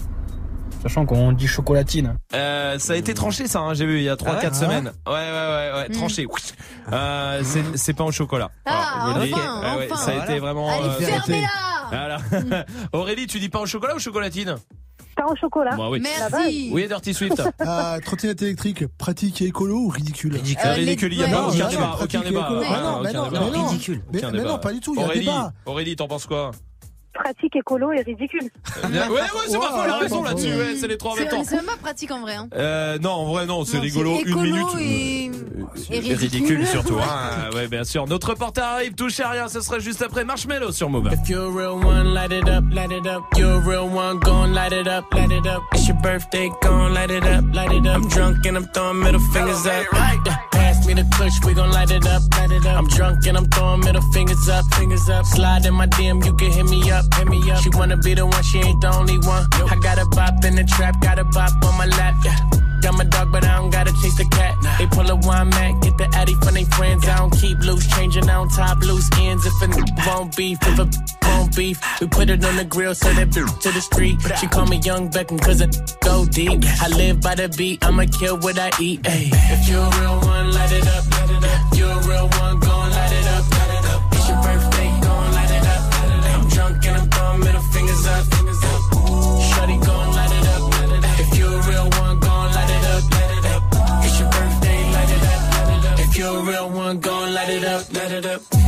[0.83, 2.17] Sachant qu'on dit chocolatine.
[2.35, 4.53] Euh, ça a été tranché ça, hein, j'ai vu il y a 3-4 Ah ouais
[4.55, 4.93] semaines.
[5.07, 5.93] Ouais, ouais, ouais, ouais, Mm.
[5.93, 6.27] tranché.
[6.93, 8.51] Euh, c'est- c'est pas au chocolat.
[8.67, 9.97] Ah, enfin, Ouais, enfin.
[9.97, 10.41] ça a été Voilà.
[10.41, 10.69] vraiment.
[10.71, 11.49] Allez, euh, fermez-la
[11.91, 12.19] Voilà.
[12.93, 14.57] Aurélie, tu dis pas au chocolat ou chocolatine?
[15.15, 15.77] Pain au chocolat.
[15.77, 16.01] Bah oui.
[16.03, 16.71] Merci.
[16.73, 17.41] Oui, Dirty Swift.
[17.61, 20.35] Ah, trottinette électrique, pratique et écolo ou ridicule?
[20.35, 20.67] Ridicule.
[20.69, 22.49] Euh, ridicule, il y a pas- aucun débat, aucun débat.
[22.51, 23.41] Ah mais non, débat.
[23.45, 23.67] mais non.
[23.69, 24.03] Ridicule.
[24.13, 25.53] Mais, non, pas du tout, il y a un Aurélie, débat.
[25.67, 26.51] Aurélie, t'en penses quoi?
[27.23, 28.51] Pratique, écolo et ridicule.
[28.83, 30.55] Ouais, ouais, c'est pas faux, elle a raison là-dessus.
[30.55, 31.45] Ouais, c'est les trois en même C'est temps.
[31.45, 32.35] c'est même pas pratique en vrai.
[32.35, 32.49] Hein.
[32.55, 34.67] Euh, non, en vrai, non, c'est rigolo, une minute.
[34.81, 35.25] Et...
[35.27, 35.31] et
[35.97, 36.17] Et ridicule.
[36.17, 36.97] ridicule surtout.
[36.99, 37.51] Hein.
[37.55, 38.07] Ouais, bien sûr.
[38.09, 39.47] Notre reporter arrive, touche à rien.
[39.49, 41.11] Ce sera juste après Marshmello sur Move.
[41.13, 43.23] If you're a real one, light it up, light it up.
[43.37, 45.63] You're a real one, gon' light it up, light it up.
[45.75, 47.97] It's your birthday, gon' light it up, light it up.
[47.97, 49.85] I'm drunk and I'm throwing middle fingers up.
[50.83, 52.77] Pass me the push, we gon' light it up, light it up.
[52.77, 55.25] I'm drunk and I'm throwing middle fingers up, fingers up.
[55.27, 57.63] Slide in my DM, you can hit me up, hit me up.
[57.63, 59.47] She wanna be the one, she ain't the only one.
[59.71, 62.62] I got a bop in the trap, got a bop on my lap, yeah.
[62.83, 64.57] Got my dog, but I don't gotta chase the cat.
[64.79, 67.07] They pull a wine mat, get the addy from they friends.
[67.07, 69.47] I don't keep loose, changing on top loose ends.
[69.47, 70.89] If a n- won't beef, if a
[71.29, 74.17] won't beef, we put it on the grill, that bitch to the street.
[74.41, 75.71] She call me Young Beckham, cause it
[76.03, 76.65] go deep.
[76.81, 79.01] I live by the beat, I'ma kill what I eat.
[79.07, 79.31] Ay.
[79.33, 81.79] If you're a real one, light it up, light it up.
[81.79, 82.82] You're a real one, gon'
[96.43, 98.62] real one, gon' light it up, light it up.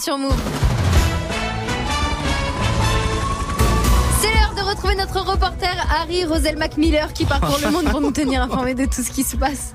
[0.00, 0.67] Sur Move.
[4.58, 8.74] De retrouver notre reporter Harry Rosel Macmiller qui parcourt le monde pour nous tenir informés
[8.74, 9.74] de tout ce qui se passe.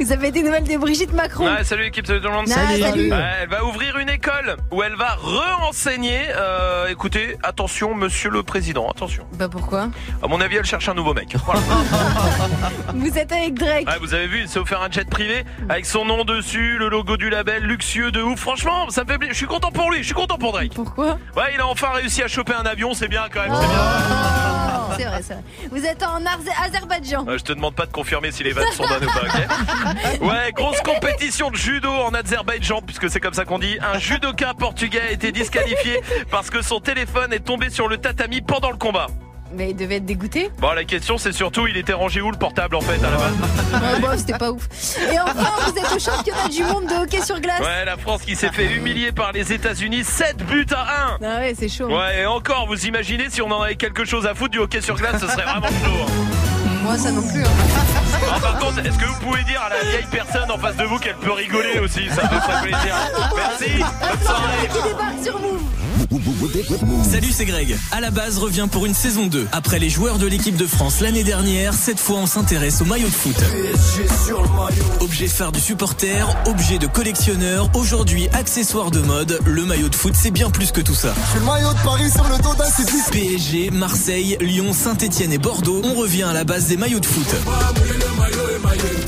[0.00, 2.46] Vous avez des nouvelles de Brigitte Macron Ouais, salut l'équipe, salut tout le monde.
[2.50, 2.80] Ah, Salut.
[2.82, 3.10] salut.
[3.12, 6.20] Ouais, elle va ouvrir une école où elle va re-enseigner.
[6.34, 9.24] Euh, écoutez, attention, monsieur le président, attention.
[9.34, 9.88] Bah pourquoi?
[10.22, 11.36] À mon avis, elle cherche un nouveau mec.
[11.44, 11.60] Voilà.
[12.94, 13.86] Vous êtes avec Drake.
[13.86, 16.88] Ouais, vous avez vu, il s'est offert un jet privé avec son nom dessus, le
[16.88, 18.40] logo du label, luxueux de ouf.
[18.40, 19.32] Franchement, ça me fait plaisir.
[19.34, 20.72] Je suis content pour lui, je suis content pour Drake.
[20.74, 21.18] Pourquoi?
[21.36, 24.21] Ouais, il a enfin réussi à choper un avion, c'est bien quand même, c'est bien.
[24.22, 25.42] Oh, C'est vrai, c'est vrai.
[25.70, 26.20] Vous êtes en
[26.64, 27.24] Azerbaïdjan.
[27.28, 30.20] Euh, je te demande pas de confirmer si les vannes sont bonnes ou pas, ok
[30.22, 33.78] Ouais, grosse compétition de judo en Azerbaïdjan, puisque c'est comme ça qu'on dit.
[33.94, 36.00] Un judoka portugais a été disqualifié
[36.30, 39.06] parce que son téléphone est tombé sur le tatami pendant le combat.
[39.54, 40.50] Mais il devait être dégoûté.
[40.58, 43.16] Bon, la question c'est surtout, il était rangé où le portable en fait à la
[43.16, 43.32] base
[43.82, 44.66] Ouais, bon, c'était pas ouf.
[45.12, 47.60] Et enfin, vous êtes au championnat du monde de hockey sur glace.
[47.60, 51.38] Ouais, la France qui s'est fait humilier par les États-Unis, 7 buts à 1 Ah
[51.40, 51.86] ouais, c'est chaud.
[51.88, 54.80] Ouais, et encore, vous imaginez si on en avait quelque chose à foutre du hockey
[54.80, 56.06] sur glace, ce serait vraiment chaud.
[56.08, 56.12] hein.
[56.82, 57.44] Moi, ça non plus.
[57.44, 58.28] hein.
[58.34, 60.84] Ah, par contre, est-ce que vous pouvez dire à la vieille personne en face de
[60.84, 62.08] vous qu'elle peut rigoler aussi?
[62.10, 62.94] Ça me ferait plaisir.
[63.36, 63.70] Merci.
[63.78, 64.68] Bonne soirée.
[64.68, 65.60] Qui débarque sur Move
[67.10, 67.76] Salut, c'est Greg.
[67.90, 69.48] À la base revient pour une saison 2.
[69.52, 73.08] Après les joueurs de l'équipe de France l'année dernière, cette fois on s'intéresse au maillot
[73.08, 73.36] de foot.
[75.00, 80.12] Objet phare du supporter, objet de collectionneur, aujourd'hui accessoire de mode, le maillot de foot
[80.14, 81.14] c'est bien plus que tout ça.
[81.34, 83.10] Le maillot de Paris sur le dos d'un cycliste.
[83.10, 87.34] PSG, Marseille, Lyon, Saint-Etienne et Bordeaux, on revient à la base des maillots de foot.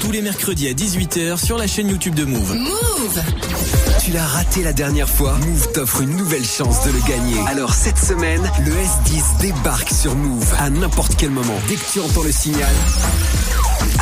[0.00, 2.54] Tous les mercredis à 18h sur la chaîne YouTube de Move.
[2.54, 3.22] Move
[4.04, 7.38] Tu l'as raté la dernière fois Move t'offre une nouvelle chance de le gagner.
[7.46, 11.56] Alors cette semaine, le S10 débarque sur Move à n'importe quel moment.
[11.68, 12.74] Dès que tu entends le signal,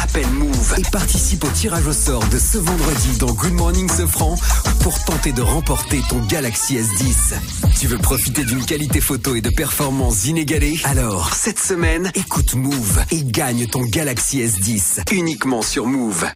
[0.03, 4.35] appelle Move et participe au tirage au sort de ce vendredi dans Good Morning Sofran
[4.81, 7.35] pour tenter de remporter ton Galaxy S10.
[7.79, 10.81] Tu veux profiter d'une qualité photo et de performances inégalées?
[10.83, 16.27] Alors, cette semaine, écoute Move et gagne ton Galaxy S10 uniquement sur Move.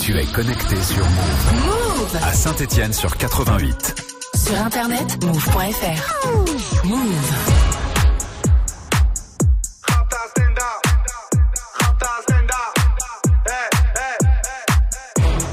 [0.00, 1.79] Tu es connecté sur Move.
[2.12, 3.94] Move À Saint-Etienne sur 88.
[4.34, 6.26] Sur internet, move.fr.
[6.84, 6.98] Move.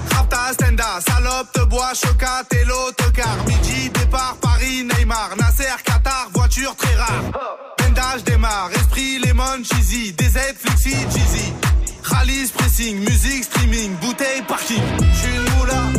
[0.09, 3.37] Rapta Stenda, salope te bois, chocat et l'autocar.
[3.47, 7.23] Midi, départ, Paris, Neymar, Nasser, Qatar, voiture très rare.
[7.77, 11.53] Bendage démarre, esprit, lemon, cheesy, DZ, flexi, cheesy.
[12.03, 14.81] Rallye, pressing, musique, streaming, bouteille, parking.
[15.13, 15.96] J'suis une moula.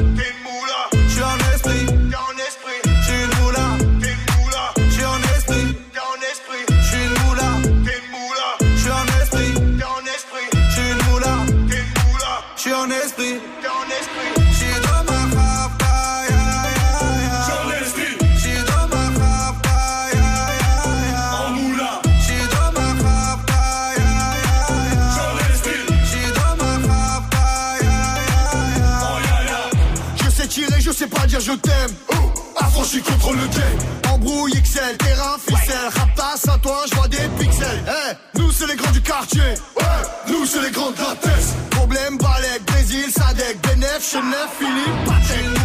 [32.88, 34.14] Affranchi contre le game.
[34.14, 35.76] Embrouille XL, terrain, ficelle.
[35.94, 37.84] Raptas à toi, je vois des pixels.
[37.86, 39.42] Eh, nous c'est les grands du quartier.
[39.76, 39.84] Ouais,
[40.28, 41.68] nous c'est les grands de la.
[41.70, 45.57] Problème, Balek, Brésil, Sadek, Benef, Chenef, Philippe, Patek.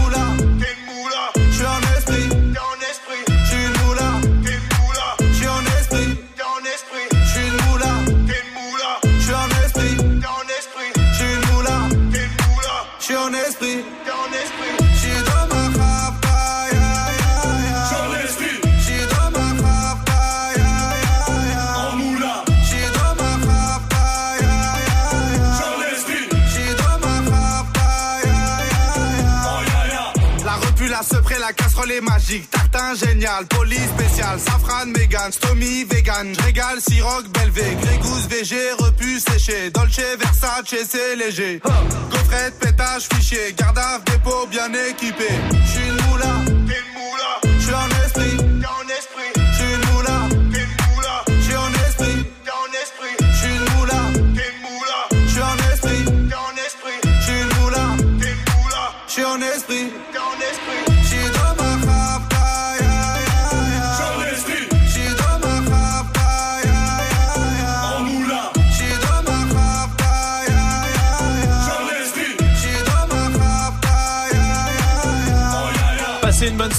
[32.95, 36.33] Génial, police spécial, safran, mégan, stomy, vegan.
[36.33, 39.69] J'régale, siroc, belvé, grégousse, VG, repu, séché.
[39.71, 41.61] Dolce, Versace, c'est léger.
[41.63, 45.27] Gaufrette, pétage, fichier, garde dépôt bien équipé.
[45.65, 47.42] J'suis une moula, t'es une moula.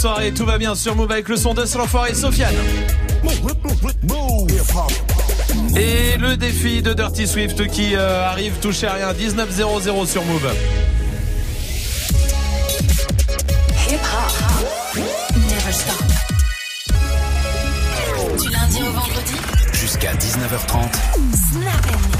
[0.05, 2.55] Soirée, tout va bien sur Move avec le son de l'enfoiré et Sofiane.
[5.77, 10.53] Et le défi de Dirty Swift qui euh, arrive touché à rien 19-0-0 sur Move.
[13.89, 15.03] Hip hop.
[15.37, 16.05] Never stop.
[18.43, 19.37] Du lundi au vendredi.
[19.73, 20.83] Jusqu'à 19h30.
[21.33, 22.14] Snap.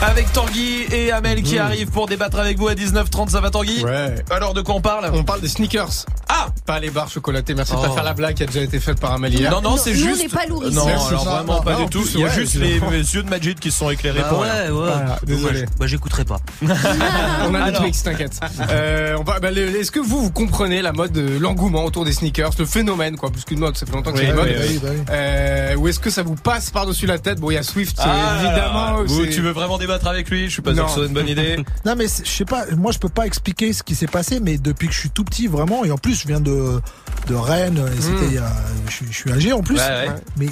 [0.00, 1.60] Avec Tanguy et Amel qui Mmh.
[1.60, 3.82] arrivent pour débattre avec vous à 19h30, ça va Tanguy?
[3.84, 4.14] Ouais.
[4.30, 5.10] Alors de quoi on parle?
[5.12, 6.06] On parle des sneakers.
[6.28, 7.54] Ah Pas les barres chocolatées.
[7.54, 7.82] Merci de Oh.
[7.82, 9.50] pas faire la blague qui a déjà été faite par Amel hier.
[9.50, 10.32] Non, non, c'est nous, on juste.
[10.32, 10.76] pas lourds ici.
[10.76, 11.30] Non, Merci, alors ça.
[11.30, 12.02] vraiment pas du tout.
[12.02, 12.74] plus, Il y a ouais, juste les
[13.14, 14.62] yeux de Majid qui se sont éclairés Bah pour ouais, rien.
[14.66, 14.70] ouais.
[14.70, 15.64] Voilà, désolé.
[15.80, 16.38] Bah j'écouterai pas.
[16.62, 17.64] On a.
[17.70, 18.38] Netflix, t'inquiète.
[18.70, 22.50] Euh, on va, bah, Est-ce que vous, vous comprenez la mode, l'engouement autour des sneakers,
[22.58, 24.48] le phénomène, quoi, plus qu'une mode, ça fait longtemps que c'est une mode.
[24.48, 24.90] oui, oui.
[25.10, 27.40] Euh, ou est-ce que ça vous passe par-dessus la tête?
[27.40, 29.04] Bon, il y a Swift, Ah, évidemment.
[29.32, 31.28] Tu veux vraiment débattre avec lui Je suis pas sûr que ce soit une bonne
[31.28, 31.56] idée.
[31.84, 34.58] Non mais je sais pas, moi je peux pas expliquer ce qui s'est passé, mais
[34.58, 36.80] depuis que je suis tout petit vraiment, et en plus je viens de,
[37.28, 38.42] de Rennes, et c'était Mm.
[38.44, 38.52] a-
[38.88, 40.08] je, suis- je suis âgé en plus, Ouais, ouais.
[40.36, 40.46] mais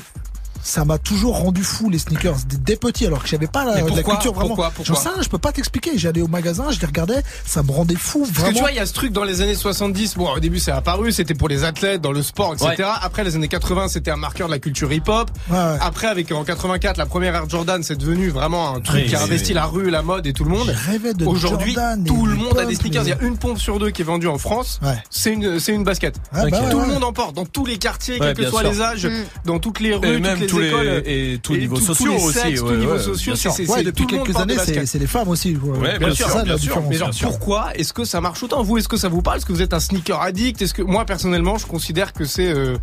[0.66, 3.74] ça m'a toujours rendu fou les sneakers dès, dès petit alors que j'avais pas la,
[3.76, 4.48] Mais la pourquoi culture vraiment.
[4.48, 5.96] Pourquoi Pourquoi J'en sais rien, je peux pas t'expliquer.
[5.96, 8.52] J'allais au magasin, je les regardais, ça me rendait fou Parce que vraiment.
[8.54, 10.16] tu vois, il y a ce truc dans les années 70.
[10.16, 12.74] Bon, au début, c'est apparu, c'était pour les athlètes, dans le sport, etc.
[12.78, 12.84] Ouais.
[13.00, 15.30] Après, les années 80, c'était un marqueur de la culture hip-hop.
[15.50, 15.76] Ouais, ouais.
[15.80, 19.14] Après, avec en 84, la première Air Jordan, c'est devenu vraiment un truc Oui, qui
[19.14, 19.54] a investi oui.
[19.54, 20.66] la rue, la mode et tout le monde.
[20.74, 21.76] Je rêvais de Aujourd'hui,
[22.06, 23.04] tout le monde a des sneakers.
[23.04, 24.80] Il y a une pompe sur deux qui est vendue en France.
[24.82, 24.96] Ouais.
[25.10, 26.16] C'est une, c'est une basket.
[26.32, 28.50] Ah, bah, tout ouais, le monde en porte, dans tous les quartiers, Ouais, quels que
[28.50, 29.24] soient les âges, Mm.
[29.44, 31.02] dans toutes les rues, toutes les tous les- écoles.
[31.06, 33.34] et tous niveaux tous- tous sociaux les aussi, tous ouais, niveaux sociaux.
[33.36, 35.54] c'est- depuis quelques années, c'est les femmes aussi.
[35.54, 36.82] bien sûr, bien sûr.
[36.88, 39.38] Mais genre, pourquoi est-ce que ça marche autant Vous, est-ce que ça vous parle?
[39.38, 40.60] Est-ce que vous êtes un sneaker addict?
[40.62, 42.76] Est-ce que moi, personnellement, je considère que c'est euh,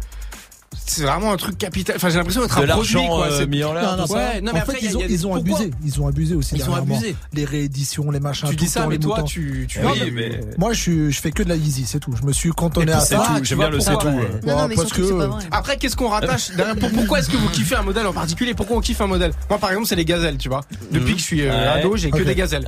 [0.86, 1.96] c'est vraiment un truc capital.
[1.96, 2.94] Enfin, j'ai l'impression d'être De un produit.
[2.96, 3.26] l'argent quoi.
[3.28, 3.84] euh, C'est- mis en l'air.
[3.92, 4.14] Non, non, tout.
[4.14, 4.98] Ouais, non, en mais fait, après, y a- ils
[5.28, 5.72] ont, ils abusé.
[5.86, 6.56] Ils ont abusé aussi.
[6.56, 6.96] Ils ont dernièrement.
[6.98, 7.16] abusé.
[7.34, 8.50] Les rééditions, les machins.
[8.50, 9.66] Tu tout dis ça, temps, mais les toi, tu.
[9.70, 12.14] tu Oui, oui, mais- Moi, je, suis, je fais que de la Yeezy, c'est tout.
[12.20, 13.18] Je me suis cantonné à ça.
[13.38, 14.08] tout, j'aime bien le c'est tout.
[14.46, 15.44] Non, mais que c'est que vrai.
[15.52, 16.52] Après, qu'est-ce qu'on rattache
[16.96, 18.54] Pourquoi est-ce que vous kiffez un modèle en particulier?
[18.54, 19.32] Pourquoi on kiffe un modèle?
[19.50, 20.62] Moi, par exemple, c'est les gazelles, tu vois.
[20.92, 22.66] Depuis que je suis euh, ado, j'ai que des gazelles.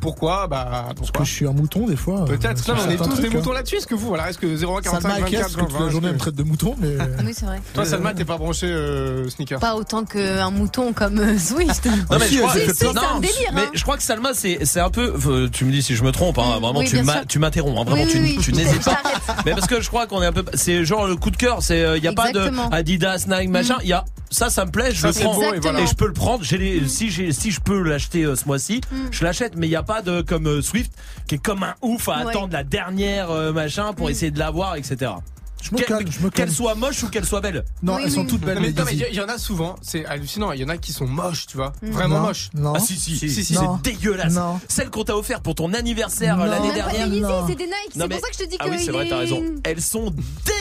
[0.00, 0.46] Pourquoi?
[0.48, 2.24] Bah, parce que je suis un mouton des fois.
[2.24, 2.68] Peut-être.
[2.70, 3.54] euh, Non, mais on est tous des trucs, moutons hein.
[3.54, 3.76] là-dessus.
[3.76, 5.78] Est-ce que vous, voilà, est-ce que 01 45 Salma et 24 Kias, que toute la
[5.78, 6.88] 20, journée est-ce me traite de mouton, mais.
[7.24, 7.57] Oui, c'est vrai.
[7.74, 9.60] Toi, Salma, t'es pas branché euh, sneaker.
[9.60, 11.84] Pas autant qu'un mouton comme euh, Swift.
[12.10, 13.34] Non mais Si, je crois, plein- c'est un délire.
[13.54, 13.70] mais hein.
[13.74, 16.12] je crois que Salma c'est c'est un peu euh, tu me dis si je me
[16.12, 17.26] trompe hein, vraiment oui, tu bien m'a- sûr.
[17.26, 18.44] tu m'interromps hein, vraiment Oui, tu, oui, oui.
[18.44, 19.00] tu n'hésites pas
[19.46, 21.62] mais parce que je crois qu'on est un peu c'est genre le coup de cœur
[21.62, 22.68] c'est il y a pas de Exactement.
[22.70, 25.34] Adidas Nike machin il y a ça ça me plaît je Ça, le c'est prends
[25.34, 25.80] beau, et voilà.
[25.80, 28.44] et je peux le prendre j'ai les si j'ai si je peux l'acheter euh, ce
[28.46, 28.96] mois-ci Mm.
[29.10, 30.92] je l'achète mais il y a pas de comme euh, Swift
[31.26, 32.30] qui est comme un ouf à Ouais.
[32.30, 34.10] attendre la dernière euh, machin pour Mm.
[34.10, 35.12] essayer de l'avoir etc
[35.60, 36.32] Je me Qu'elle- calme, je me calme.
[36.32, 38.26] qu'elle soit moche ou qu'elle soit belle Non, Oui, elles sont oui.
[38.28, 40.52] toutes belles, Non, mais, les non, mais il y, y en a souvent, c'est hallucinant.
[40.52, 41.72] Il y en a qui sont moches, tu vois.
[41.82, 41.90] Mm.
[41.90, 42.50] Vraiment Non, moches.
[42.54, 42.72] Non.
[42.76, 44.60] ah si si Si, c'est dégueulasse Non.
[44.68, 47.08] celle qu'on t'a offert pour ton anniversaire l'année dernière
[47.48, 47.74] c'est des Nike.
[47.92, 49.42] C'est mais- pour ça que je te dis Ah que oui, c'est vrai, t'as raison.
[49.64, 50.12] Elles sont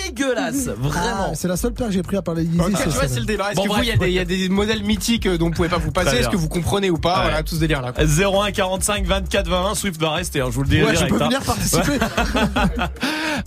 [0.06, 1.28] dégueulasses, vraiment.
[1.30, 2.58] Ah, c'est la seule paire que j'ai pris à part les Yeezy.
[2.84, 3.52] Tu vois, c'est le débat.
[3.52, 5.78] Est-ce Bon, que vous, il y, a des- modèles mythiques euh, dont vous pouvez pas
[5.78, 6.18] vous passer?
[6.18, 7.22] Est-ce que vous comprenez ou pas?
[7.24, 7.94] Voilà, tout ce délire là.
[7.98, 11.22] 01 45 24 21 Swift va rester, hein, je vous le dis Ouais, je peux
[11.22, 11.26] hein.
[11.26, 11.98] venir participer.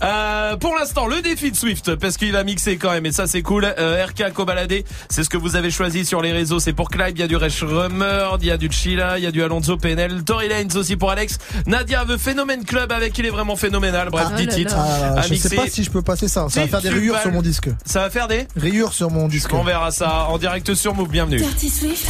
[0.03, 3.41] Euh, pour l'instant, le défi Swift, parce qu'il a mixé quand même, et ça c'est
[3.41, 3.65] cool.
[3.77, 6.59] Euh, RK Cobaladé, c'est ce que vous avez choisi sur les réseaux.
[6.59, 9.23] C'est pour Clive, il y a du Resh Rummer, il y a du Chila, il
[9.23, 11.39] y a du Alonso PNL, Tory Lanez aussi pour Alex.
[11.65, 14.09] Nadia veut Phénomène Club avec il est vraiment phénoménal.
[14.11, 15.15] Bref, Ah 10 là titres là.
[15.17, 16.47] Ah, je sais pas si je peux passer ça.
[16.49, 17.69] Ça va faire des rayures sur mon disque.
[17.85, 19.53] Ça va faire des Rayures sur mon disque.
[19.53, 21.09] On verra ça en direct sur Move.
[21.09, 21.37] Bienvenue.
[21.37, 22.07] Dirty Swift,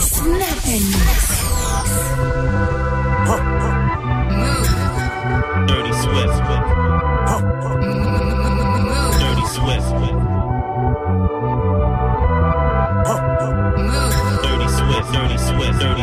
[0.00, 0.40] Snap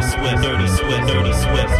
[0.07, 0.41] Swift.
[0.43, 1.07] Dirty Swift.
[1.07, 1.77] Dirty Swift.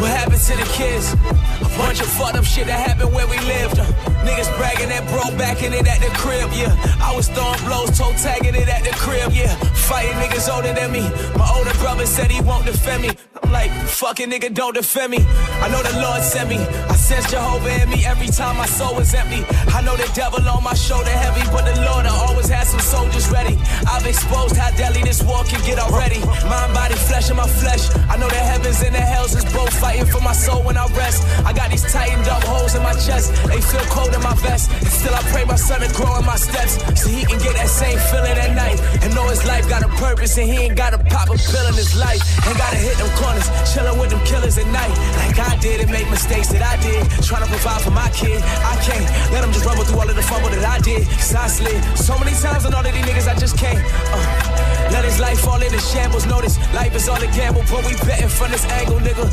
[0.00, 1.12] What happened to the kids?
[1.60, 4.15] A bunch of fucked up shit that happened where we lived.
[4.26, 6.74] Niggas bragging that bro backing it at the crib, yeah.
[7.00, 9.54] I was throwing blows, toe tagging it at the crib, yeah.
[9.86, 11.06] Fighting niggas older than me.
[11.38, 13.10] My older brother said he won't defend me.
[13.40, 15.22] I'm like, fucking nigga, don't defend me.
[15.62, 16.58] I know the Lord sent me.
[16.58, 19.46] I sense Jehovah in me every time my soul is empty.
[19.70, 22.80] I know the devil on my shoulder heavy, but the Lord I always had some
[22.80, 23.56] soldiers ready.
[23.86, 26.18] I've exposed how deadly this war can get already.
[26.50, 27.86] Mind, body, flesh in my flesh.
[28.10, 30.86] I know the heavens and the hells is both fighting for my soul when I
[30.98, 31.22] rest.
[31.46, 33.30] I got these tightened up holes in my chest.
[33.46, 34.70] They feel cold my vest.
[34.70, 37.54] And still I pray my son to grow in my steps so he can get
[37.54, 38.78] that same feeling at night.
[39.02, 41.74] And know his life got a purpose and he ain't gotta pop a pill in
[41.74, 42.20] his life.
[42.46, 44.92] Ain't gotta hit them corners, chillin' with them killers at night.
[45.20, 47.02] Like I did and make mistakes that I did.
[47.22, 48.40] Trying to provide for my kid.
[48.42, 51.06] I can't let him just rumble through all of the fumble that I did.
[51.08, 53.80] Cause I slid so many times on all of these niggas, I just can't.
[54.12, 56.26] Uh, let his life fall into shambles.
[56.26, 59.26] Notice life is all a gamble, but we betting from this angle, nigga.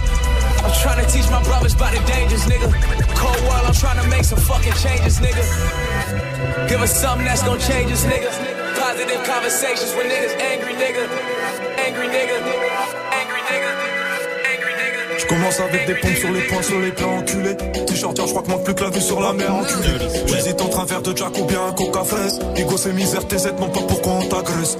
[0.63, 2.71] I'm trying to teach my brothers about the dangers, nigga.
[3.15, 5.43] Cold world, I'm trying to make some fucking changes, nigga.
[6.67, 8.29] Give us something that's gonna change us, nigga.
[8.79, 11.07] Positive conversations with niggas, angry nigga.
[11.77, 12.37] Angry nigga.
[13.11, 13.92] Angry nigga.
[15.17, 17.55] Je commence avec des pompes sur les poings, sur les plans enculés.
[17.87, 19.89] T-shirt, je crois que manque plus que la vue sur la mer enculé.
[20.27, 22.39] J'hésite entre un verre de Jack ou bien un coca fraise.
[22.55, 24.77] Ego, c'est misère, tes aides, non pas pourquoi on t'agresse?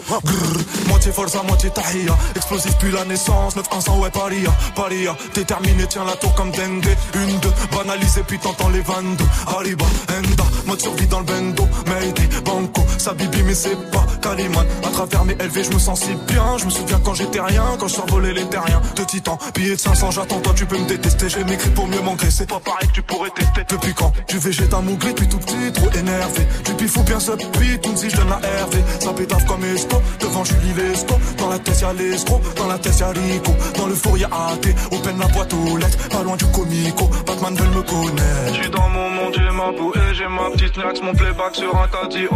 [0.87, 2.15] Moitié forza, moitié tahia.
[2.35, 4.51] Explosif depuis la naissance, 9 100 ouais, paria.
[4.75, 6.95] Paria, déterminé, tiens la tour comme dengue.
[7.15, 9.23] Une, deux, banalisé, puis t'entends les 22.
[9.47, 11.67] Arriba, Enda, mode survie dans le bendo.
[11.87, 14.65] Mayday, Banco, ça bibi, mais c'est pas Caliman.
[14.85, 16.57] À travers mes LV, je me sens si bien.
[16.57, 18.81] Je me souviens quand j'étais rien, quand je survolais les terriens.
[18.95, 22.01] De titan, billet de 500, j'attends toi tu peux me détester, j'ai m'écrit pour mieux
[22.01, 22.45] m'engraisser.
[22.45, 23.61] Pas pareil que tu pourrais tester.
[23.67, 26.47] Depuis quand Tu végètes un mouglé depuis tout petit, trop énervé.
[26.65, 28.77] Du pifou bien ce beat, si je donne la RV.
[28.99, 31.15] Ça pétave comme esco, devant Julie Lesco.
[31.37, 33.51] Dans la tête y'a l'escroc, dans la tête y'a Rico.
[33.77, 37.09] Dans le four y'a AT, open la boîte aux lettres, pas loin du comico.
[37.25, 38.53] Batman veulent me connaître.
[38.53, 41.87] J'suis dans mon monde, j'ai ma bouée, j'ai ma petite nax, mon playback sur un
[41.87, 42.27] caddie.
[42.31, 42.35] Oh.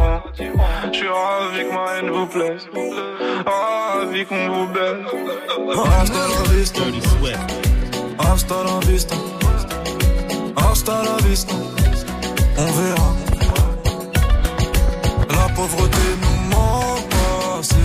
[0.92, 2.68] J'suis ravi que ma haine vous plaise.
[3.46, 5.06] Ravi qu'on vous baise.
[6.02, 6.82] Hasta la vista.
[8.20, 9.16] Hasta la vista.
[10.56, 11.54] Hasta la vista.
[12.58, 13.16] On verra.
[15.30, 17.76] La pauvreté nous manque pas, ces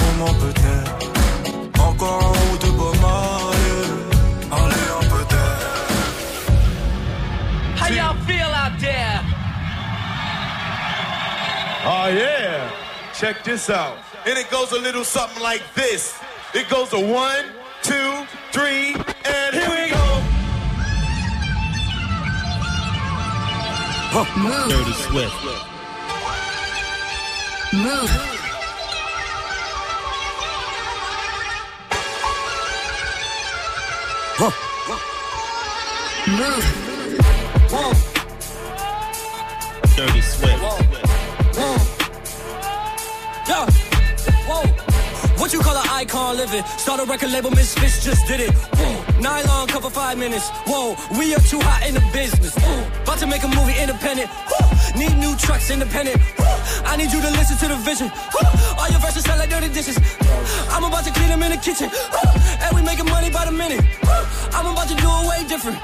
[0.00, 0.94] moments peut-être.
[1.80, 3.92] Encore un ou deux beaux mariés.
[4.50, 5.92] Allez, un peut-être.
[7.80, 9.20] How y'all feel out there?
[11.86, 12.70] Oh yeah.
[13.18, 13.98] Check this out.
[14.26, 16.14] And it goes a little something like this.
[16.54, 17.44] It goes a one,
[24.14, 24.68] Move.
[24.68, 25.34] Dirty Swift.
[27.72, 28.10] Move.
[36.28, 36.64] Move.
[39.96, 40.62] Dirty Swift.
[43.48, 43.66] Yeah.
[44.46, 44.93] Whoa.
[45.44, 46.64] What you call an icon living?
[46.80, 48.50] Start a record label, Misfits just did it.
[49.20, 50.48] Nylon cover five minutes.
[50.64, 52.56] Whoa, we are too hot in the business.
[53.04, 54.30] About to make a movie independent.
[54.96, 56.16] Need new trucks independent.
[56.88, 58.08] I need you to listen to the vision.
[58.80, 60.00] All your verses sound like dirty dishes.
[60.72, 61.92] I'm about to clean them in the kitchen.
[62.64, 63.84] And we making money by the minute.
[64.56, 65.76] I'm about to do it way different.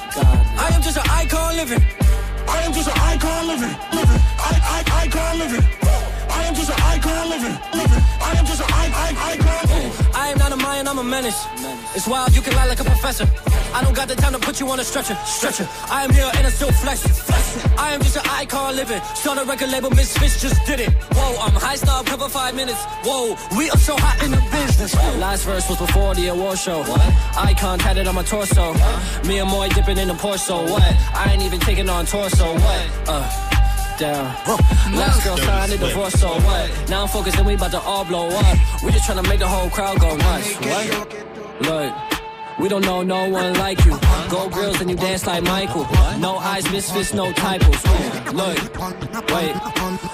[0.56, 1.84] I am just an icon living.
[2.48, 3.76] I am just an icon living.
[3.92, 4.20] Living.
[4.40, 4.56] I,
[4.88, 5.99] I, icon living.
[6.40, 7.56] I am just an icon living.
[7.80, 8.02] Living.
[8.20, 9.00] I am just an icon.
[10.14, 11.46] I am not a Mayan, I'm a menace.
[11.94, 13.26] It's wild, you can lie like a professor.
[13.74, 15.16] I don't got the time to put you on a stretcher.
[15.24, 15.68] Stretcher.
[15.90, 16.98] I am here and I still flex.
[17.78, 19.00] I am just an icon living.
[19.14, 20.90] Start a record label, Misfits just did it.
[21.14, 22.82] Whoa, I'm high snob, cover five minutes.
[23.04, 24.94] Whoa, we are so hot in the business.
[25.18, 26.80] Last verse was before the award show.
[26.80, 27.00] What?
[27.36, 28.74] Icon tatted on my torso.
[29.26, 30.82] Me and Moy dipping in the Porsche, so what?
[31.14, 32.54] I ain't even taking on torso.
[32.54, 33.08] What?
[33.08, 33.59] Uh.
[34.01, 34.24] Down.
[34.97, 36.89] Last girl signed a divorce, so what?
[36.89, 38.59] Now I'm focused and we about to all blow up.
[38.82, 40.55] We just tryna make the whole crowd go nuts.
[40.55, 41.60] What?
[41.60, 41.93] Look.
[42.59, 43.98] We don't know no one like you.
[44.31, 45.86] Go grills and you dance like Michael.
[46.18, 47.85] No eyes, misfits, no typos.
[48.32, 48.56] Look,
[49.35, 49.55] wait.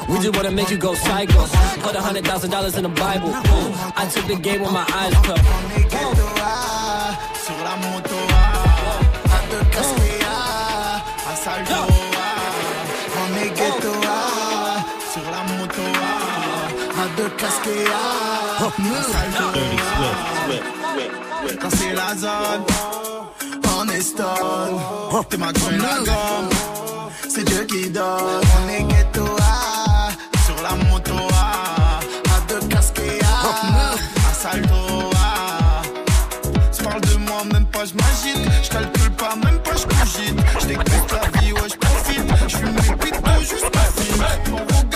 [0.08, 1.46] We just wanna make you go psycho.
[1.80, 3.30] Put a hundred thousand dollars in the Bible.
[3.32, 5.44] I took the game with my eyes closed.
[17.16, 18.70] Casquer A, à
[19.02, 20.52] salto A.
[21.60, 22.64] Quand c'est la zone,
[23.78, 24.78] on est stone,
[25.30, 26.50] t'es ma grande la gomme,
[27.28, 30.10] c'est Dieu qui donne, on est ghetto A,
[30.44, 33.94] sur la moto A, à deux casquer A,
[34.30, 35.82] à salto A.
[36.76, 38.50] Tu parles de moi, même pas je m'agite.
[38.62, 40.38] Je calcule pas, même pas je cogite.
[40.60, 42.48] Je découpe la vie, ouais, je profite.
[42.48, 42.82] Je fume mes
[43.40, 44.24] jusqu'à film.
[44.52, 44.95] On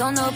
[0.00, 0.29] Papa dans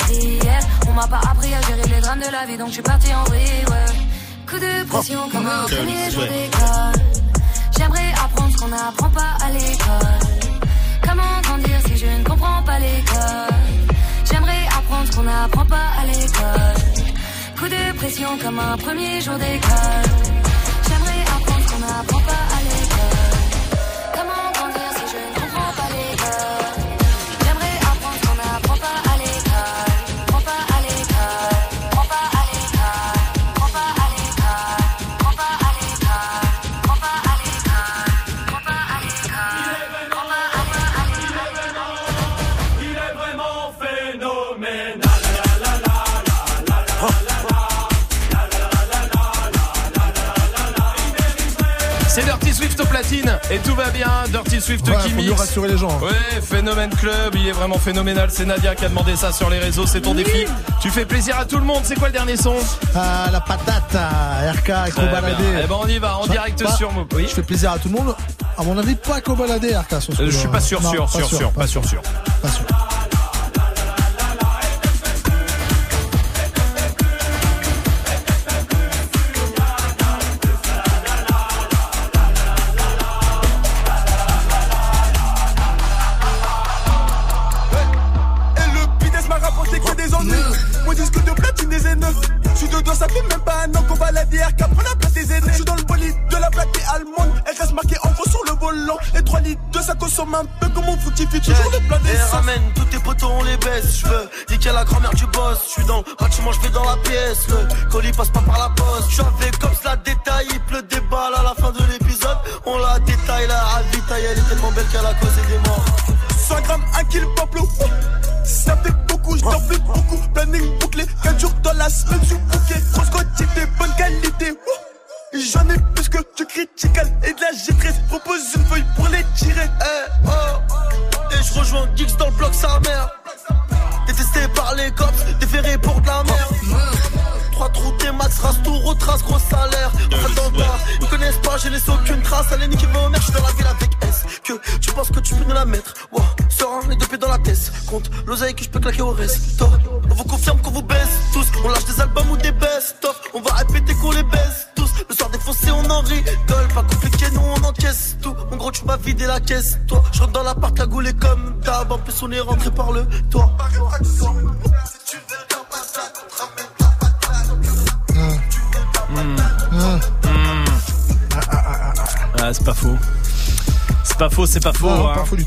[57.84, 58.28] phénoménal.
[58.30, 60.46] C'est Nadia qui a demandé ça sur les réseaux, c'est ton défi.
[60.80, 61.82] Tu fais plaisir à tout le monde.
[61.84, 62.54] C'est quoi le dernier son
[62.94, 65.44] Ah, la patate, ah, RK, Cobaladé.
[65.62, 66.90] Eh ben, on y va, en direct sur.
[67.14, 67.26] Oui.
[67.28, 68.14] Je fais plaisir à tout le monde.
[68.56, 70.00] À mon avis, pas Cobaladé, RK.
[70.00, 72.00] Sur ce Euh, je suis pas sûr, sûr, sûr, sûr, pas sûr, sûr.
[72.40, 72.64] Pas sûr.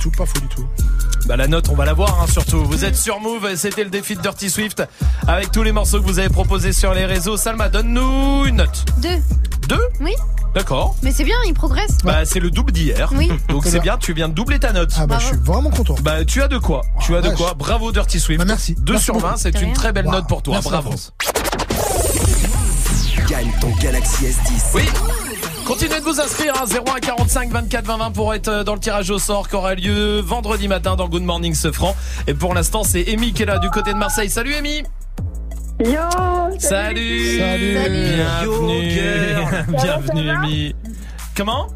[0.10, 0.66] Tout, pas faux du tout.
[1.28, 2.64] Bah la note, on va la voir hein, surtout.
[2.66, 4.84] Vous êtes sur Move, c'était le défi de Dirty Swift
[5.28, 7.36] avec tous les morceaux que vous avez proposés sur les réseaux.
[7.38, 8.86] Salma, donne-nous une note.
[9.02, 9.22] Deux.
[9.68, 10.14] Deux Oui.
[10.56, 10.96] D'accord.
[11.04, 11.98] Mais c'est bien, il progresse.
[12.04, 13.12] Bah c'est le double d'hier.
[13.16, 13.30] Oui.
[13.50, 13.82] Donc C'est bien.
[13.82, 14.92] bien, tu viens de doubler ta note.
[14.98, 15.96] Ah bah, je suis vraiment content.
[16.02, 18.40] Bah tu as de quoi Tu as de quoi Bravo Dirty Swift.
[18.40, 18.76] Bah, merci.
[18.80, 19.28] 2 Merci sur beaucoup.
[19.28, 20.12] 20, c'est une très belle Wow.
[20.14, 20.54] note pour toi.
[20.56, 20.92] Merci, Bravo.
[23.30, 24.72] Gagne ton Galaxy S10.
[24.76, 24.84] Oui.
[25.68, 28.80] Continuez de vous inscrire à 01 45 24 20 20 pour être euh, dans le
[28.80, 31.94] tirage au sort qui aura lieu vendredi matin dans Good Morning Sefran.
[32.26, 34.30] Et pour l'instant, c'est Amy qui est là du côté de Marseille.
[34.30, 34.84] Salut Amy
[35.84, 36.00] Yo
[36.58, 37.76] Salut Salut.
[37.76, 39.66] Bienvenue girl.
[39.84, 40.76] Bienvenue va Amy
[41.36, 41.68] Comment?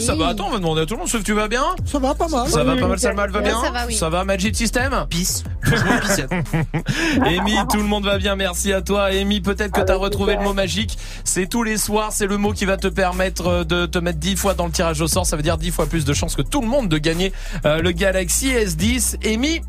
[0.00, 0.28] Oui, ça va.
[0.28, 1.64] Attends, on va demander à tout le monde si tu vas bien?
[1.84, 2.48] Ça va pas mal.
[2.48, 3.60] Ça va pas mal, ça Salma, elle va bien?
[3.60, 3.94] Ça va, oui.
[3.94, 5.06] Ça va, Magic System?
[5.08, 5.44] Peace.
[7.24, 9.06] Amy, tout le monde va bien, merci à toi.
[9.06, 10.98] Amy, peut-être que tu as bah, retrouvé le mot magique.
[11.24, 14.18] C'est tous les soirs, c'est le mot qui va te permettre euh, de te mettre
[14.18, 15.26] 10 fois dans le tirage au sort.
[15.26, 17.32] Ça veut dire 10 fois plus de chances que tout le monde de gagner
[17.64, 19.16] euh, le Galaxy S10.
[19.26, 19.60] Amy,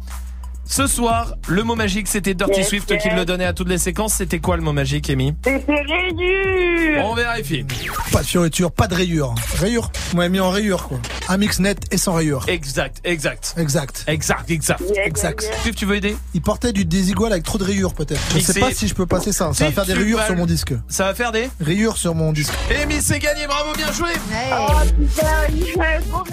[0.72, 3.04] Ce soir, le mot magique, c'était Dirty Yes, Swift yes.
[3.04, 4.14] qui le donnait à toutes les séquences.
[4.14, 7.04] C'était quoi le mot magique, Amy C'était rayures.
[7.04, 7.66] On vérifie.
[8.14, 9.36] Pas de fioriture, pas de rayures.
[9.60, 10.98] Rayures Moi, mis en rayures, quoi.
[11.28, 12.46] Un mix net et sans rayures.
[12.48, 13.54] Exact, exact.
[13.58, 14.06] Exact.
[14.08, 14.82] Exact, exact.
[14.96, 15.52] Exact.
[15.62, 18.22] Swift, tu veux aider Il portait du désigual avec trop de rayures, peut-être.
[18.30, 18.54] Je Mixé.
[18.54, 19.52] sais pas si je peux passer ça.
[19.52, 20.74] Ça va faire des rayures sur mon disque.
[20.88, 22.54] Ça va faire des Rayures sur mon disque.
[22.82, 24.12] Amy, c'est gagné, bravo, bien joué
[24.54, 26.32] Oh putain,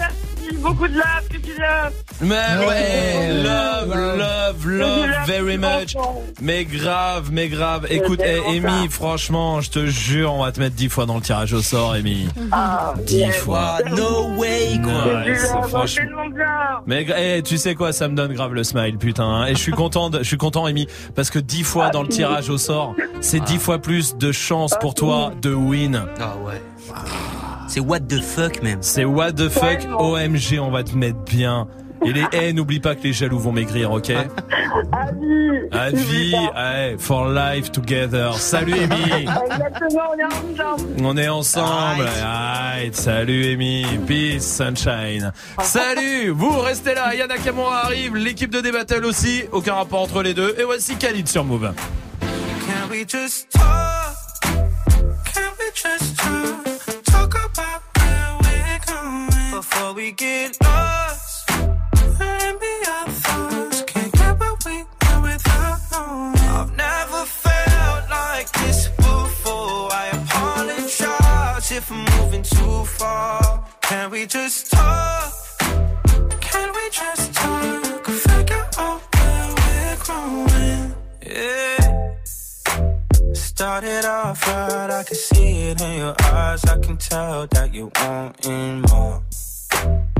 [0.57, 1.93] Beaucoup de love, que tu love.
[2.21, 3.43] Mais ouais, Ouais.
[3.43, 5.95] love, love, love, very much.
[6.41, 7.87] Mais grave, mais grave.
[7.89, 8.89] Écoute, eh, Amy, ça.
[8.89, 11.93] franchement, je te jure, on va te mettre 10 fois dans le tirage au sort,
[11.93, 12.27] Amy.
[12.51, 13.35] Ah, 10 yes.
[13.37, 13.77] fois.
[13.95, 15.67] No way, quoi.
[15.69, 16.03] Franchement-.
[16.85, 19.23] Mais eh, tu sais quoi, ça me donne grave le smile, putain.
[19.25, 19.45] hein.
[19.45, 22.49] Et je suis content, je suis content, Amy, parce que 10 fois dans le tirage
[22.49, 26.03] au sort, c'est 10 fois plus de chance pour toi de win.
[26.19, 26.61] Ah ouais.
[27.69, 28.79] C'est what the fuck, même.
[28.81, 30.13] C'est what the fuck, Tellement.
[30.13, 31.67] OMG, on va te mettre bien.
[32.03, 35.69] Et les eh, n'oublie pas que les jaloux vont maigrir, ok À vie.
[35.71, 38.33] À vie, ouais, for life together.
[38.35, 40.93] Salut Amy Exactement, on est ensemble.
[41.03, 42.07] On est ensemble.
[42.23, 43.85] Alright, salut Amy.
[44.07, 45.31] Peace, sunshine.
[45.61, 47.13] Salut, vous restez là.
[47.13, 49.43] Yana Kamura arrive, l'équipe de D-Battle aussi.
[49.51, 50.55] Aucun rapport entre les deux.
[50.57, 51.71] Et voici Khalid sur Move.
[52.21, 54.15] Can we just talk?
[55.33, 56.17] Can we just?
[56.17, 56.78] Talk?
[59.79, 61.49] Before we get lost.
[61.49, 63.81] And be our thoughts.
[63.83, 66.37] Can't get what we want without knowing.
[66.57, 69.87] I've never felt like this before.
[70.01, 73.65] I apologize if I'm moving too far.
[73.81, 75.33] Can we just talk?
[76.41, 78.05] Can we just talk?
[78.05, 80.93] Figure out where we're growing.
[81.25, 82.13] Yeah.
[83.33, 86.65] Started off right, I can see it in your eyes.
[86.65, 89.28] I can tell that you wanting more.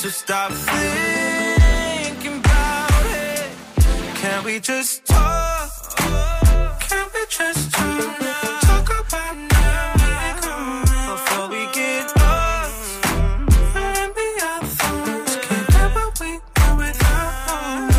[0.00, 3.50] So stop thinking about it.
[4.14, 5.70] Can we just talk?
[6.88, 8.88] Can we just talk?
[8.88, 9.92] About now
[11.12, 13.02] before we get lost.
[13.74, 14.26] Can't we.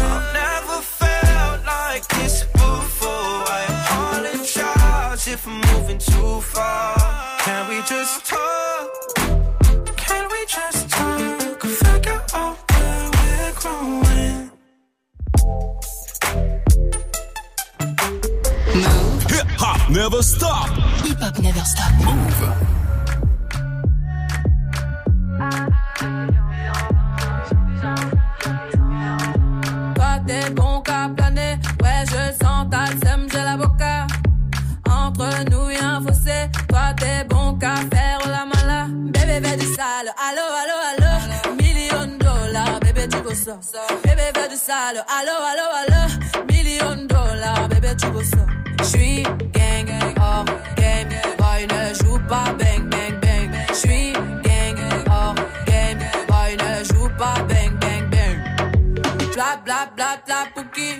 [0.04, 3.46] I've never felt like this before.
[3.48, 6.98] I apologize if I'm moving too far.
[7.42, 8.70] Can we just talk?
[19.42, 20.70] Hip hop never stop.
[21.03, 21.92] Hip hop never stop.
[22.06, 22.42] Move.
[29.95, 34.06] Toi t'es bon qu'à planer, ouais je sens ta sème, j'ai la boca.
[34.88, 38.86] Entre nous y'a un fossé, toi t'es bon qu'à faire la mala.
[38.92, 41.56] Bébé fais du sale, allo allo allo.
[41.56, 43.58] Million dollars, bébé tu go ça.
[44.03, 46.45] Bébé fais du sale, allo allo allo.
[46.48, 48.45] Million dollars, bébé tu go ça.
[48.84, 50.45] J'suis gang hors
[50.76, 53.51] game, boy ne joue pas bang bang bang.
[53.69, 54.77] J'suis gang
[55.08, 55.35] hors
[55.68, 58.38] game, boy ne joue pas bang bang bang.
[59.34, 61.00] Bla bla bla bla pouki.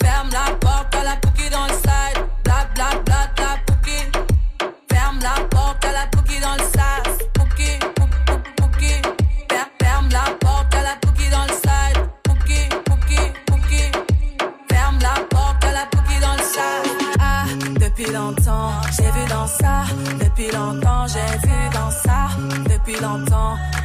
[0.00, 2.22] Ferme la porte à la pouki dans le side.
[2.44, 3.31] Bla bla bla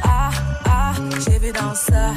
[0.04, 0.30] Ah,
[0.66, 0.92] ah,
[1.24, 2.12] j'ai vu dans ça.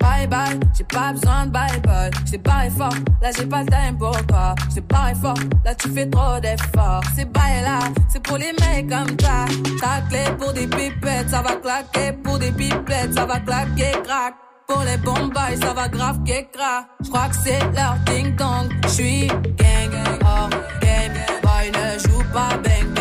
[0.00, 2.10] Bye bye j'ai pas besoin de bye bye.
[2.24, 4.54] J't'ai barré fort, là j'ai pas le time pour toi.
[4.70, 7.02] J't'ai barré fort, là tu fais trop d'efforts.
[7.16, 9.46] C'est bye là, c'est pour les mecs comme ça.
[9.80, 12.12] Ta clé pour des pipettes, ça va claquer.
[12.22, 14.34] Pour des pipettes, ça va claquer, crack.
[14.68, 16.86] Pour les bombes, ça va grave qu'écra.
[17.02, 18.70] J'crois que c'est leur ding dong.
[18.88, 21.14] J'suis gang, hors game.
[21.42, 22.97] Boy ne joue pas bang.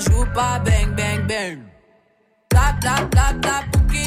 [0.00, 1.58] Joue pas bang, bang, bang.
[2.48, 4.06] Bla bla bla pouki.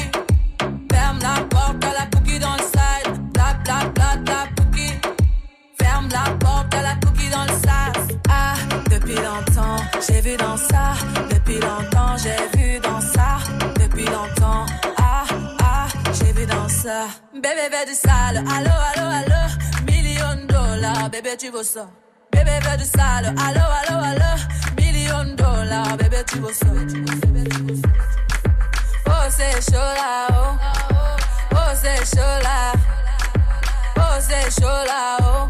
[0.90, 2.64] Ferme la porte à la pouki dans le.
[3.32, 4.88] Bla bla bla bla pouki.
[5.78, 8.16] Ferme la porte à la pouki dans le sas.
[8.28, 8.54] Ah,
[8.90, 10.94] depuis longtemps, j'ai vu dans ça.
[11.30, 13.38] Depuis longtemps, j'ai vu dans ça.
[13.80, 14.66] Depuis longtemps,
[14.98, 15.24] ah,
[15.60, 17.06] ah, j'ai vu dans ça.
[17.34, 19.42] Bébé veut du sale, allo, allo, allo.
[19.86, 21.86] Million de dollars, bébé tu veux ça.
[22.32, 24.83] Bébé veut du sale, allo, allo, allo.
[25.04, 26.66] Million dollars, bébé tu veux ça.
[29.06, 30.56] Oh, c'est chaud là, oh.
[31.52, 32.72] Oh, c'est chaud là.
[33.98, 35.48] Oh, c'est chaud là, oh.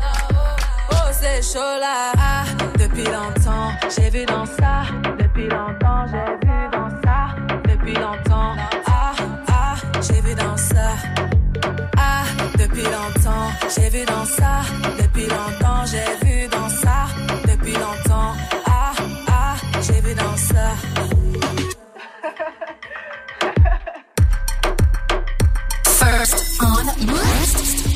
[0.90, 2.12] Oh, c'est chaud là.
[2.18, 2.44] Ah,
[2.80, 4.86] depuis longtemps, j'ai vu dans ça.
[5.20, 7.36] Depuis longtemps, j'ai vu dans ça.
[7.68, 9.12] Depuis longtemps, ah,
[9.48, 10.96] ah, j'ai vu dans ça.
[11.96, 12.24] Ah,
[12.58, 14.62] depuis longtemps, j'ai vu dans ça.
[15.00, 16.33] Depuis longtemps, j'ai vu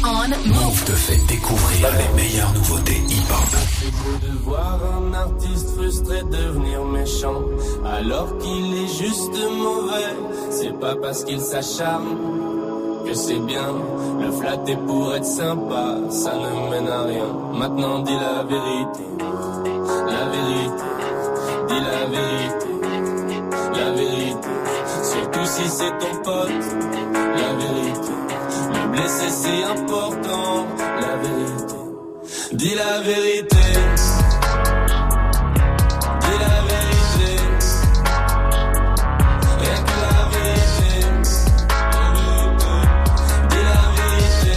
[0.05, 0.85] on Move.
[0.85, 3.61] Te fait découvrir les meilleures nouveautés hip-hop.
[3.81, 7.43] C'est beau de voir un artiste frustré devenir méchant,
[7.85, 10.17] alors qu'il est juste mauvais.
[10.51, 12.17] C'est pas parce qu'il s'acharne
[13.07, 13.75] que c'est bien.
[14.21, 17.27] Le flatter pour être sympa, ça ne mène à rien.
[17.55, 19.05] Maintenant dis la vérité,
[20.07, 20.85] la vérité,
[21.69, 22.71] dis la vérité,
[23.75, 24.49] la vérité.
[25.03, 26.51] Surtout si c'est ton pote,
[27.37, 28.18] la vérité.
[28.99, 30.67] Blesser c'est important,
[31.01, 31.75] la vérité.
[32.55, 33.57] Dis la vérité.
[36.21, 37.31] Dis la vérité.
[39.61, 40.91] Rien que la vérité.
[43.51, 44.55] Dis la vérité.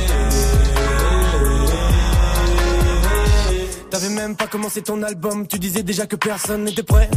[3.91, 7.11] T'avais même pas commencé ton album, tu disais déjà que personne n'était prêt.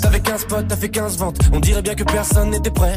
[0.00, 2.96] T'avais 15 potes, t'as fait 15 ventes, on dirait bien que personne n'était prêt.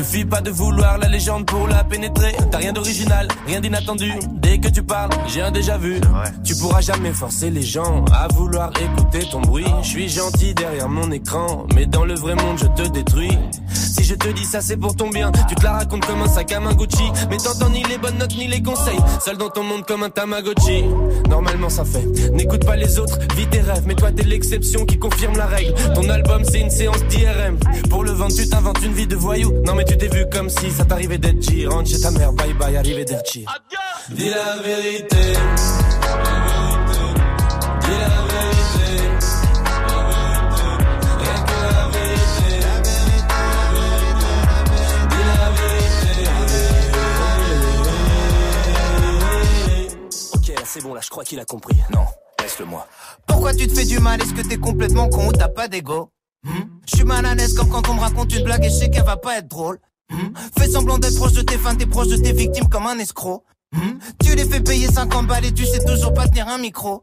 [0.00, 2.34] Suffit pas de vouloir la légende pour la pénétrer.
[2.50, 4.10] T'as rien d'original, rien d'inattendu.
[4.32, 6.00] Dès que tu parles, j'ai un déjà vu.
[6.42, 9.66] Tu pourras jamais forcer les gens à vouloir écouter ton bruit.
[9.82, 13.36] Je suis gentil derrière mon écran, mais dans le vrai monde je te détruis.
[14.10, 16.50] Je te dis ça c'est pour ton bien, tu te la racontes comme un sac
[16.50, 17.12] à main Gucci.
[17.30, 18.98] Mais t'entends ni les bonnes notes ni les conseils.
[19.24, 20.82] Seul dans ton monde comme un Tamagotchi.
[21.28, 22.04] Normalement ça fait.
[22.32, 23.84] N'écoute pas les autres, vis tes rêves.
[23.86, 25.74] Mais toi t'es l'exception qui confirme la règle.
[25.94, 27.56] Ton album c'est une séance d'IRM.
[27.88, 29.52] Pour le vendre tu t'inventes une vie de voyou.
[29.64, 31.68] Non mais tu t'es vu comme si ça t'arrivait d'être G.
[31.68, 33.46] Rentre chez ta mère, bye bye, arrivé d'Erchi.
[34.08, 35.16] Dis la vérité.
[37.80, 38.19] Dis la vérité.
[50.70, 51.76] C'est bon, là je crois qu'il a compris.
[51.92, 52.04] Non,
[52.40, 52.86] laisse-le moi.
[53.26, 54.22] Pourquoi tu te fais du mal?
[54.22, 56.10] Est-ce que t'es complètement con ou t'as pas d'ego?
[56.44, 56.62] Hmm?
[56.86, 58.90] Je suis mal à l'aise comme quand on me raconte une blague et je sais
[58.90, 59.78] qu'elle va pas être drôle.
[60.10, 60.32] Hmm?
[60.56, 63.42] Fais semblant d'être proche de tes fans, t'es proche de tes victimes comme un escroc.
[63.72, 63.98] Hmm?
[64.24, 67.02] Tu les fais payer 50 balles et tu sais toujours pas tenir un micro.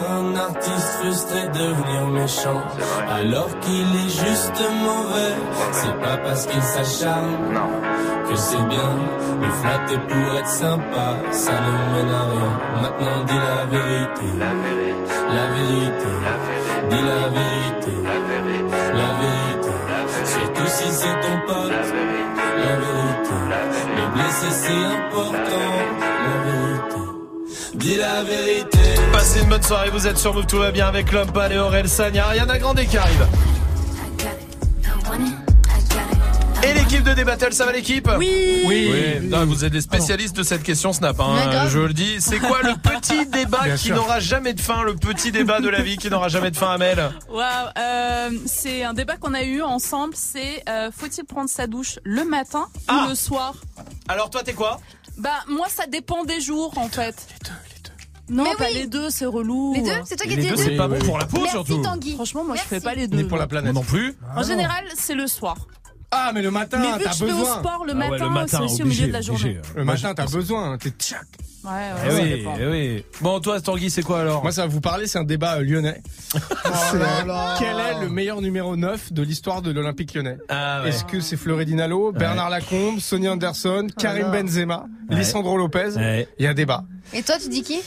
[0.09, 2.61] un artiste frustré devenir méchant
[3.09, 5.35] alors qu'il est juste mauvais.
[5.71, 7.37] C'est pas parce qu'il s'acharne
[8.27, 8.91] que c'est bien.
[9.41, 12.51] Le flatter pour être sympa, ça ne mène à rien.
[12.81, 16.11] Maintenant dis la vérité, la vérité,
[16.89, 17.95] dis la vérité,
[18.93, 19.73] la vérité.
[20.23, 21.71] Surtout si c'est ton pote,
[22.65, 23.37] la vérité.
[23.97, 26.10] Le blesser c'est important, la vérité.
[27.81, 28.77] Dis la vérité.
[29.11, 31.89] Passez une bonne soirée, vous êtes sur Move, tout va bien avec l'homme et Aurel
[31.89, 32.13] San.
[32.13, 33.27] Il y a Ariana Grande qui arrive.
[36.63, 38.61] Et l'équipe de Débattle, ça va l'équipe Oui.
[38.67, 38.93] Oui.
[39.23, 41.69] Non, vous êtes des spécialistes de cette question Snap, hein, grave.
[41.71, 42.21] je le dis.
[42.21, 45.69] C'est quoi le petit débat Bien qui n'aura jamais de fin, le petit débat de
[45.69, 47.09] la vie qui n'aura jamais de fin, Amel?
[47.29, 47.43] Waouh,
[47.79, 50.13] euh, c'est un débat qu'on a eu ensemble.
[50.15, 53.05] C'est euh, faut-il prendre sa douche le matin Ah.
[53.05, 53.55] ou le soir?
[54.07, 54.79] Alors toi, t'es quoi?
[55.17, 57.15] Bah moi, ça dépend des jours en fait.
[58.31, 58.75] Non, Mais pas oui.
[58.79, 59.73] les deux, c'est relou.
[59.75, 61.25] Les deux C'est toi qui Les dis deux, les c'est deux pas bon pour la
[61.25, 61.81] peau, Merci surtout.
[61.81, 62.13] Tanguy.
[62.15, 63.17] Franchement, moi, je fais pas les deux.
[63.17, 63.73] Ni pour la planète.
[63.73, 64.15] Non plus.
[64.35, 65.55] En général, c'est le soir.
[66.13, 67.59] Ah, mais le matin, Mais vu t'as que je vais au besoin.
[67.59, 69.41] sport le Ah ouais, matin, le matin, c'est aussi au milieu de la journée.
[69.41, 69.61] obligé.
[69.75, 70.77] Le matin, t'as besoin.
[70.77, 71.25] T'es tchac.
[71.63, 73.05] Ouais, ouais, Eh ça oui, eh oui.
[73.21, 75.63] Bon, toi, Tanguy, c'est quoi alors Moi, ça va vous parler, c'est un débat euh,
[75.63, 76.01] lyonnais.
[76.33, 77.55] C'est, là là.
[77.59, 80.89] Quel est le meilleur numéro 9 de l'histoire de l'Olympique lyonnais Ah ouais.
[80.89, 84.41] Est-ce que c'est Fleury Nalo, Bernard Lacombe, Sonny Anderson, Karim là.
[84.41, 85.17] Benzema, Ouais.
[85.17, 86.27] Lisandro Lopez Ouais.
[86.39, 86.83] Il y a un débat.
[87.13, 87.79] Et toi, tu dis qui?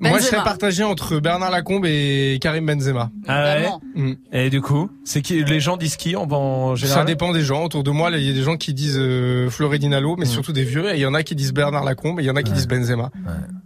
[0.00, 3.10] Moi, je serais partagé entre Bernard Lacombe et Karim Benzema.
[3.26, 3.68] Ah ouais.
[3.94, 4.12] Mm.
[4.32, 7.42] Et du coup, c'est qui les gens disent qui en, en général Ça dépend des
[7.42, 7.64] gens.
[7.64, 10.52] Autour de moi, il y a des gens qui disent euh, Fleury Nalo, mais surtout
[10.52, 10.88] des vieux.
[10.90, 12.52] Et il y en a qui disent Bernard Lacombe, et il y en a qui
[12.52, 13.10] disent Benzema.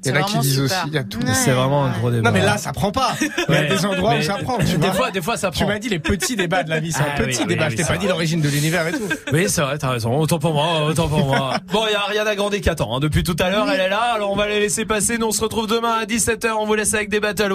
[0.05, 0.65] Il y en a qui disent super.
[0.65, 0.89] aussi.
[0.89, 1.19] Il y a tout.
[1.20, 1.35] Ouais.
[1.35, 2.31] C'est vraiment un gros débat.
[2.31, 3.15] Non mais là ça prend pas.
[3.20, 3.69] Il y a Ouais.
[3.69, 4.59] des endroits où ça prend.
[4.59, 5.69] Tu des fois, des fois, ça Tu prend.
[5.73, 7.67] m'as dit les petits débats de la vie, c'est Ah un petit oui, débat.
[7.67, 8.99] oui, je t'ai pas dit l'origine de l'univers et tout.
[9.33, 10.17] Oui, c'est vrai, t'as raison.
[10.19, 11.55] Autant pour moi, autant pour moi.
[11.73, 12.97] Bon, il y a Ariana Grande qui attend.
[12.97, 13.01] hein.
[13.01, 14.12] Depuis tout à l'heure, elle est là.
[14.15, 15.17] Alors, on va la laisser passer.
[15.19, 16.52] Nous, on se retrouve demain à 17h.
[16.52, 17.52] On vous laisse avec des battles.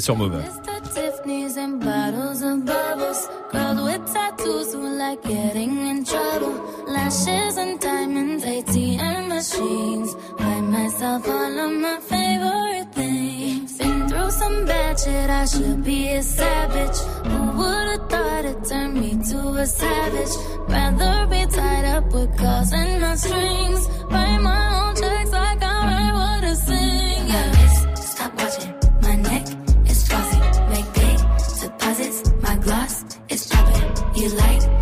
[0.00, 0.42] Sur Move.
[11.02, 13.78] All of my favorite things.
[13.78, 16.98] Been through some bad shit, I should be a savage.
[17.24, 20.34] Who thought it turned me to a savage?
[20.68, 23.88] Rather be tied up with calls and not strings.
[24.10, 25.19] Write my own checks
[32.60, 34.14] gloss is popping.
[34.14, 34.79] You like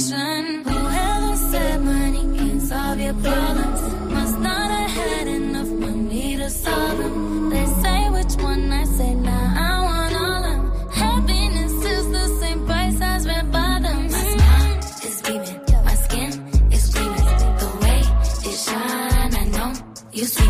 [0.00, 0.64] addiction.
[0.64, 3.80] Whoever said money can solve your problems
[4.10, 7.50] must not have had enough money to solve them.
[7.50, 9.54] They say which one I say now.
[9.56, 10.88] I want all of 'em.
[10.90, 14.12] Happiness is the same price as red bottoms.
[14.12, 16.32] My smile is beaming, my skin
[16.76, 17.38] is gleaming.
[17.62, 18.00] The way
[18.50, 19.72] it shine, I know
[20.12, 20.49] you seen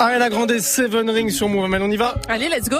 [0.00, 1.64] Ariana Grande, Seven Rings sur Move.
[1.64, 2.14] On y va?
[2.26, 2.78] Allez, let's go.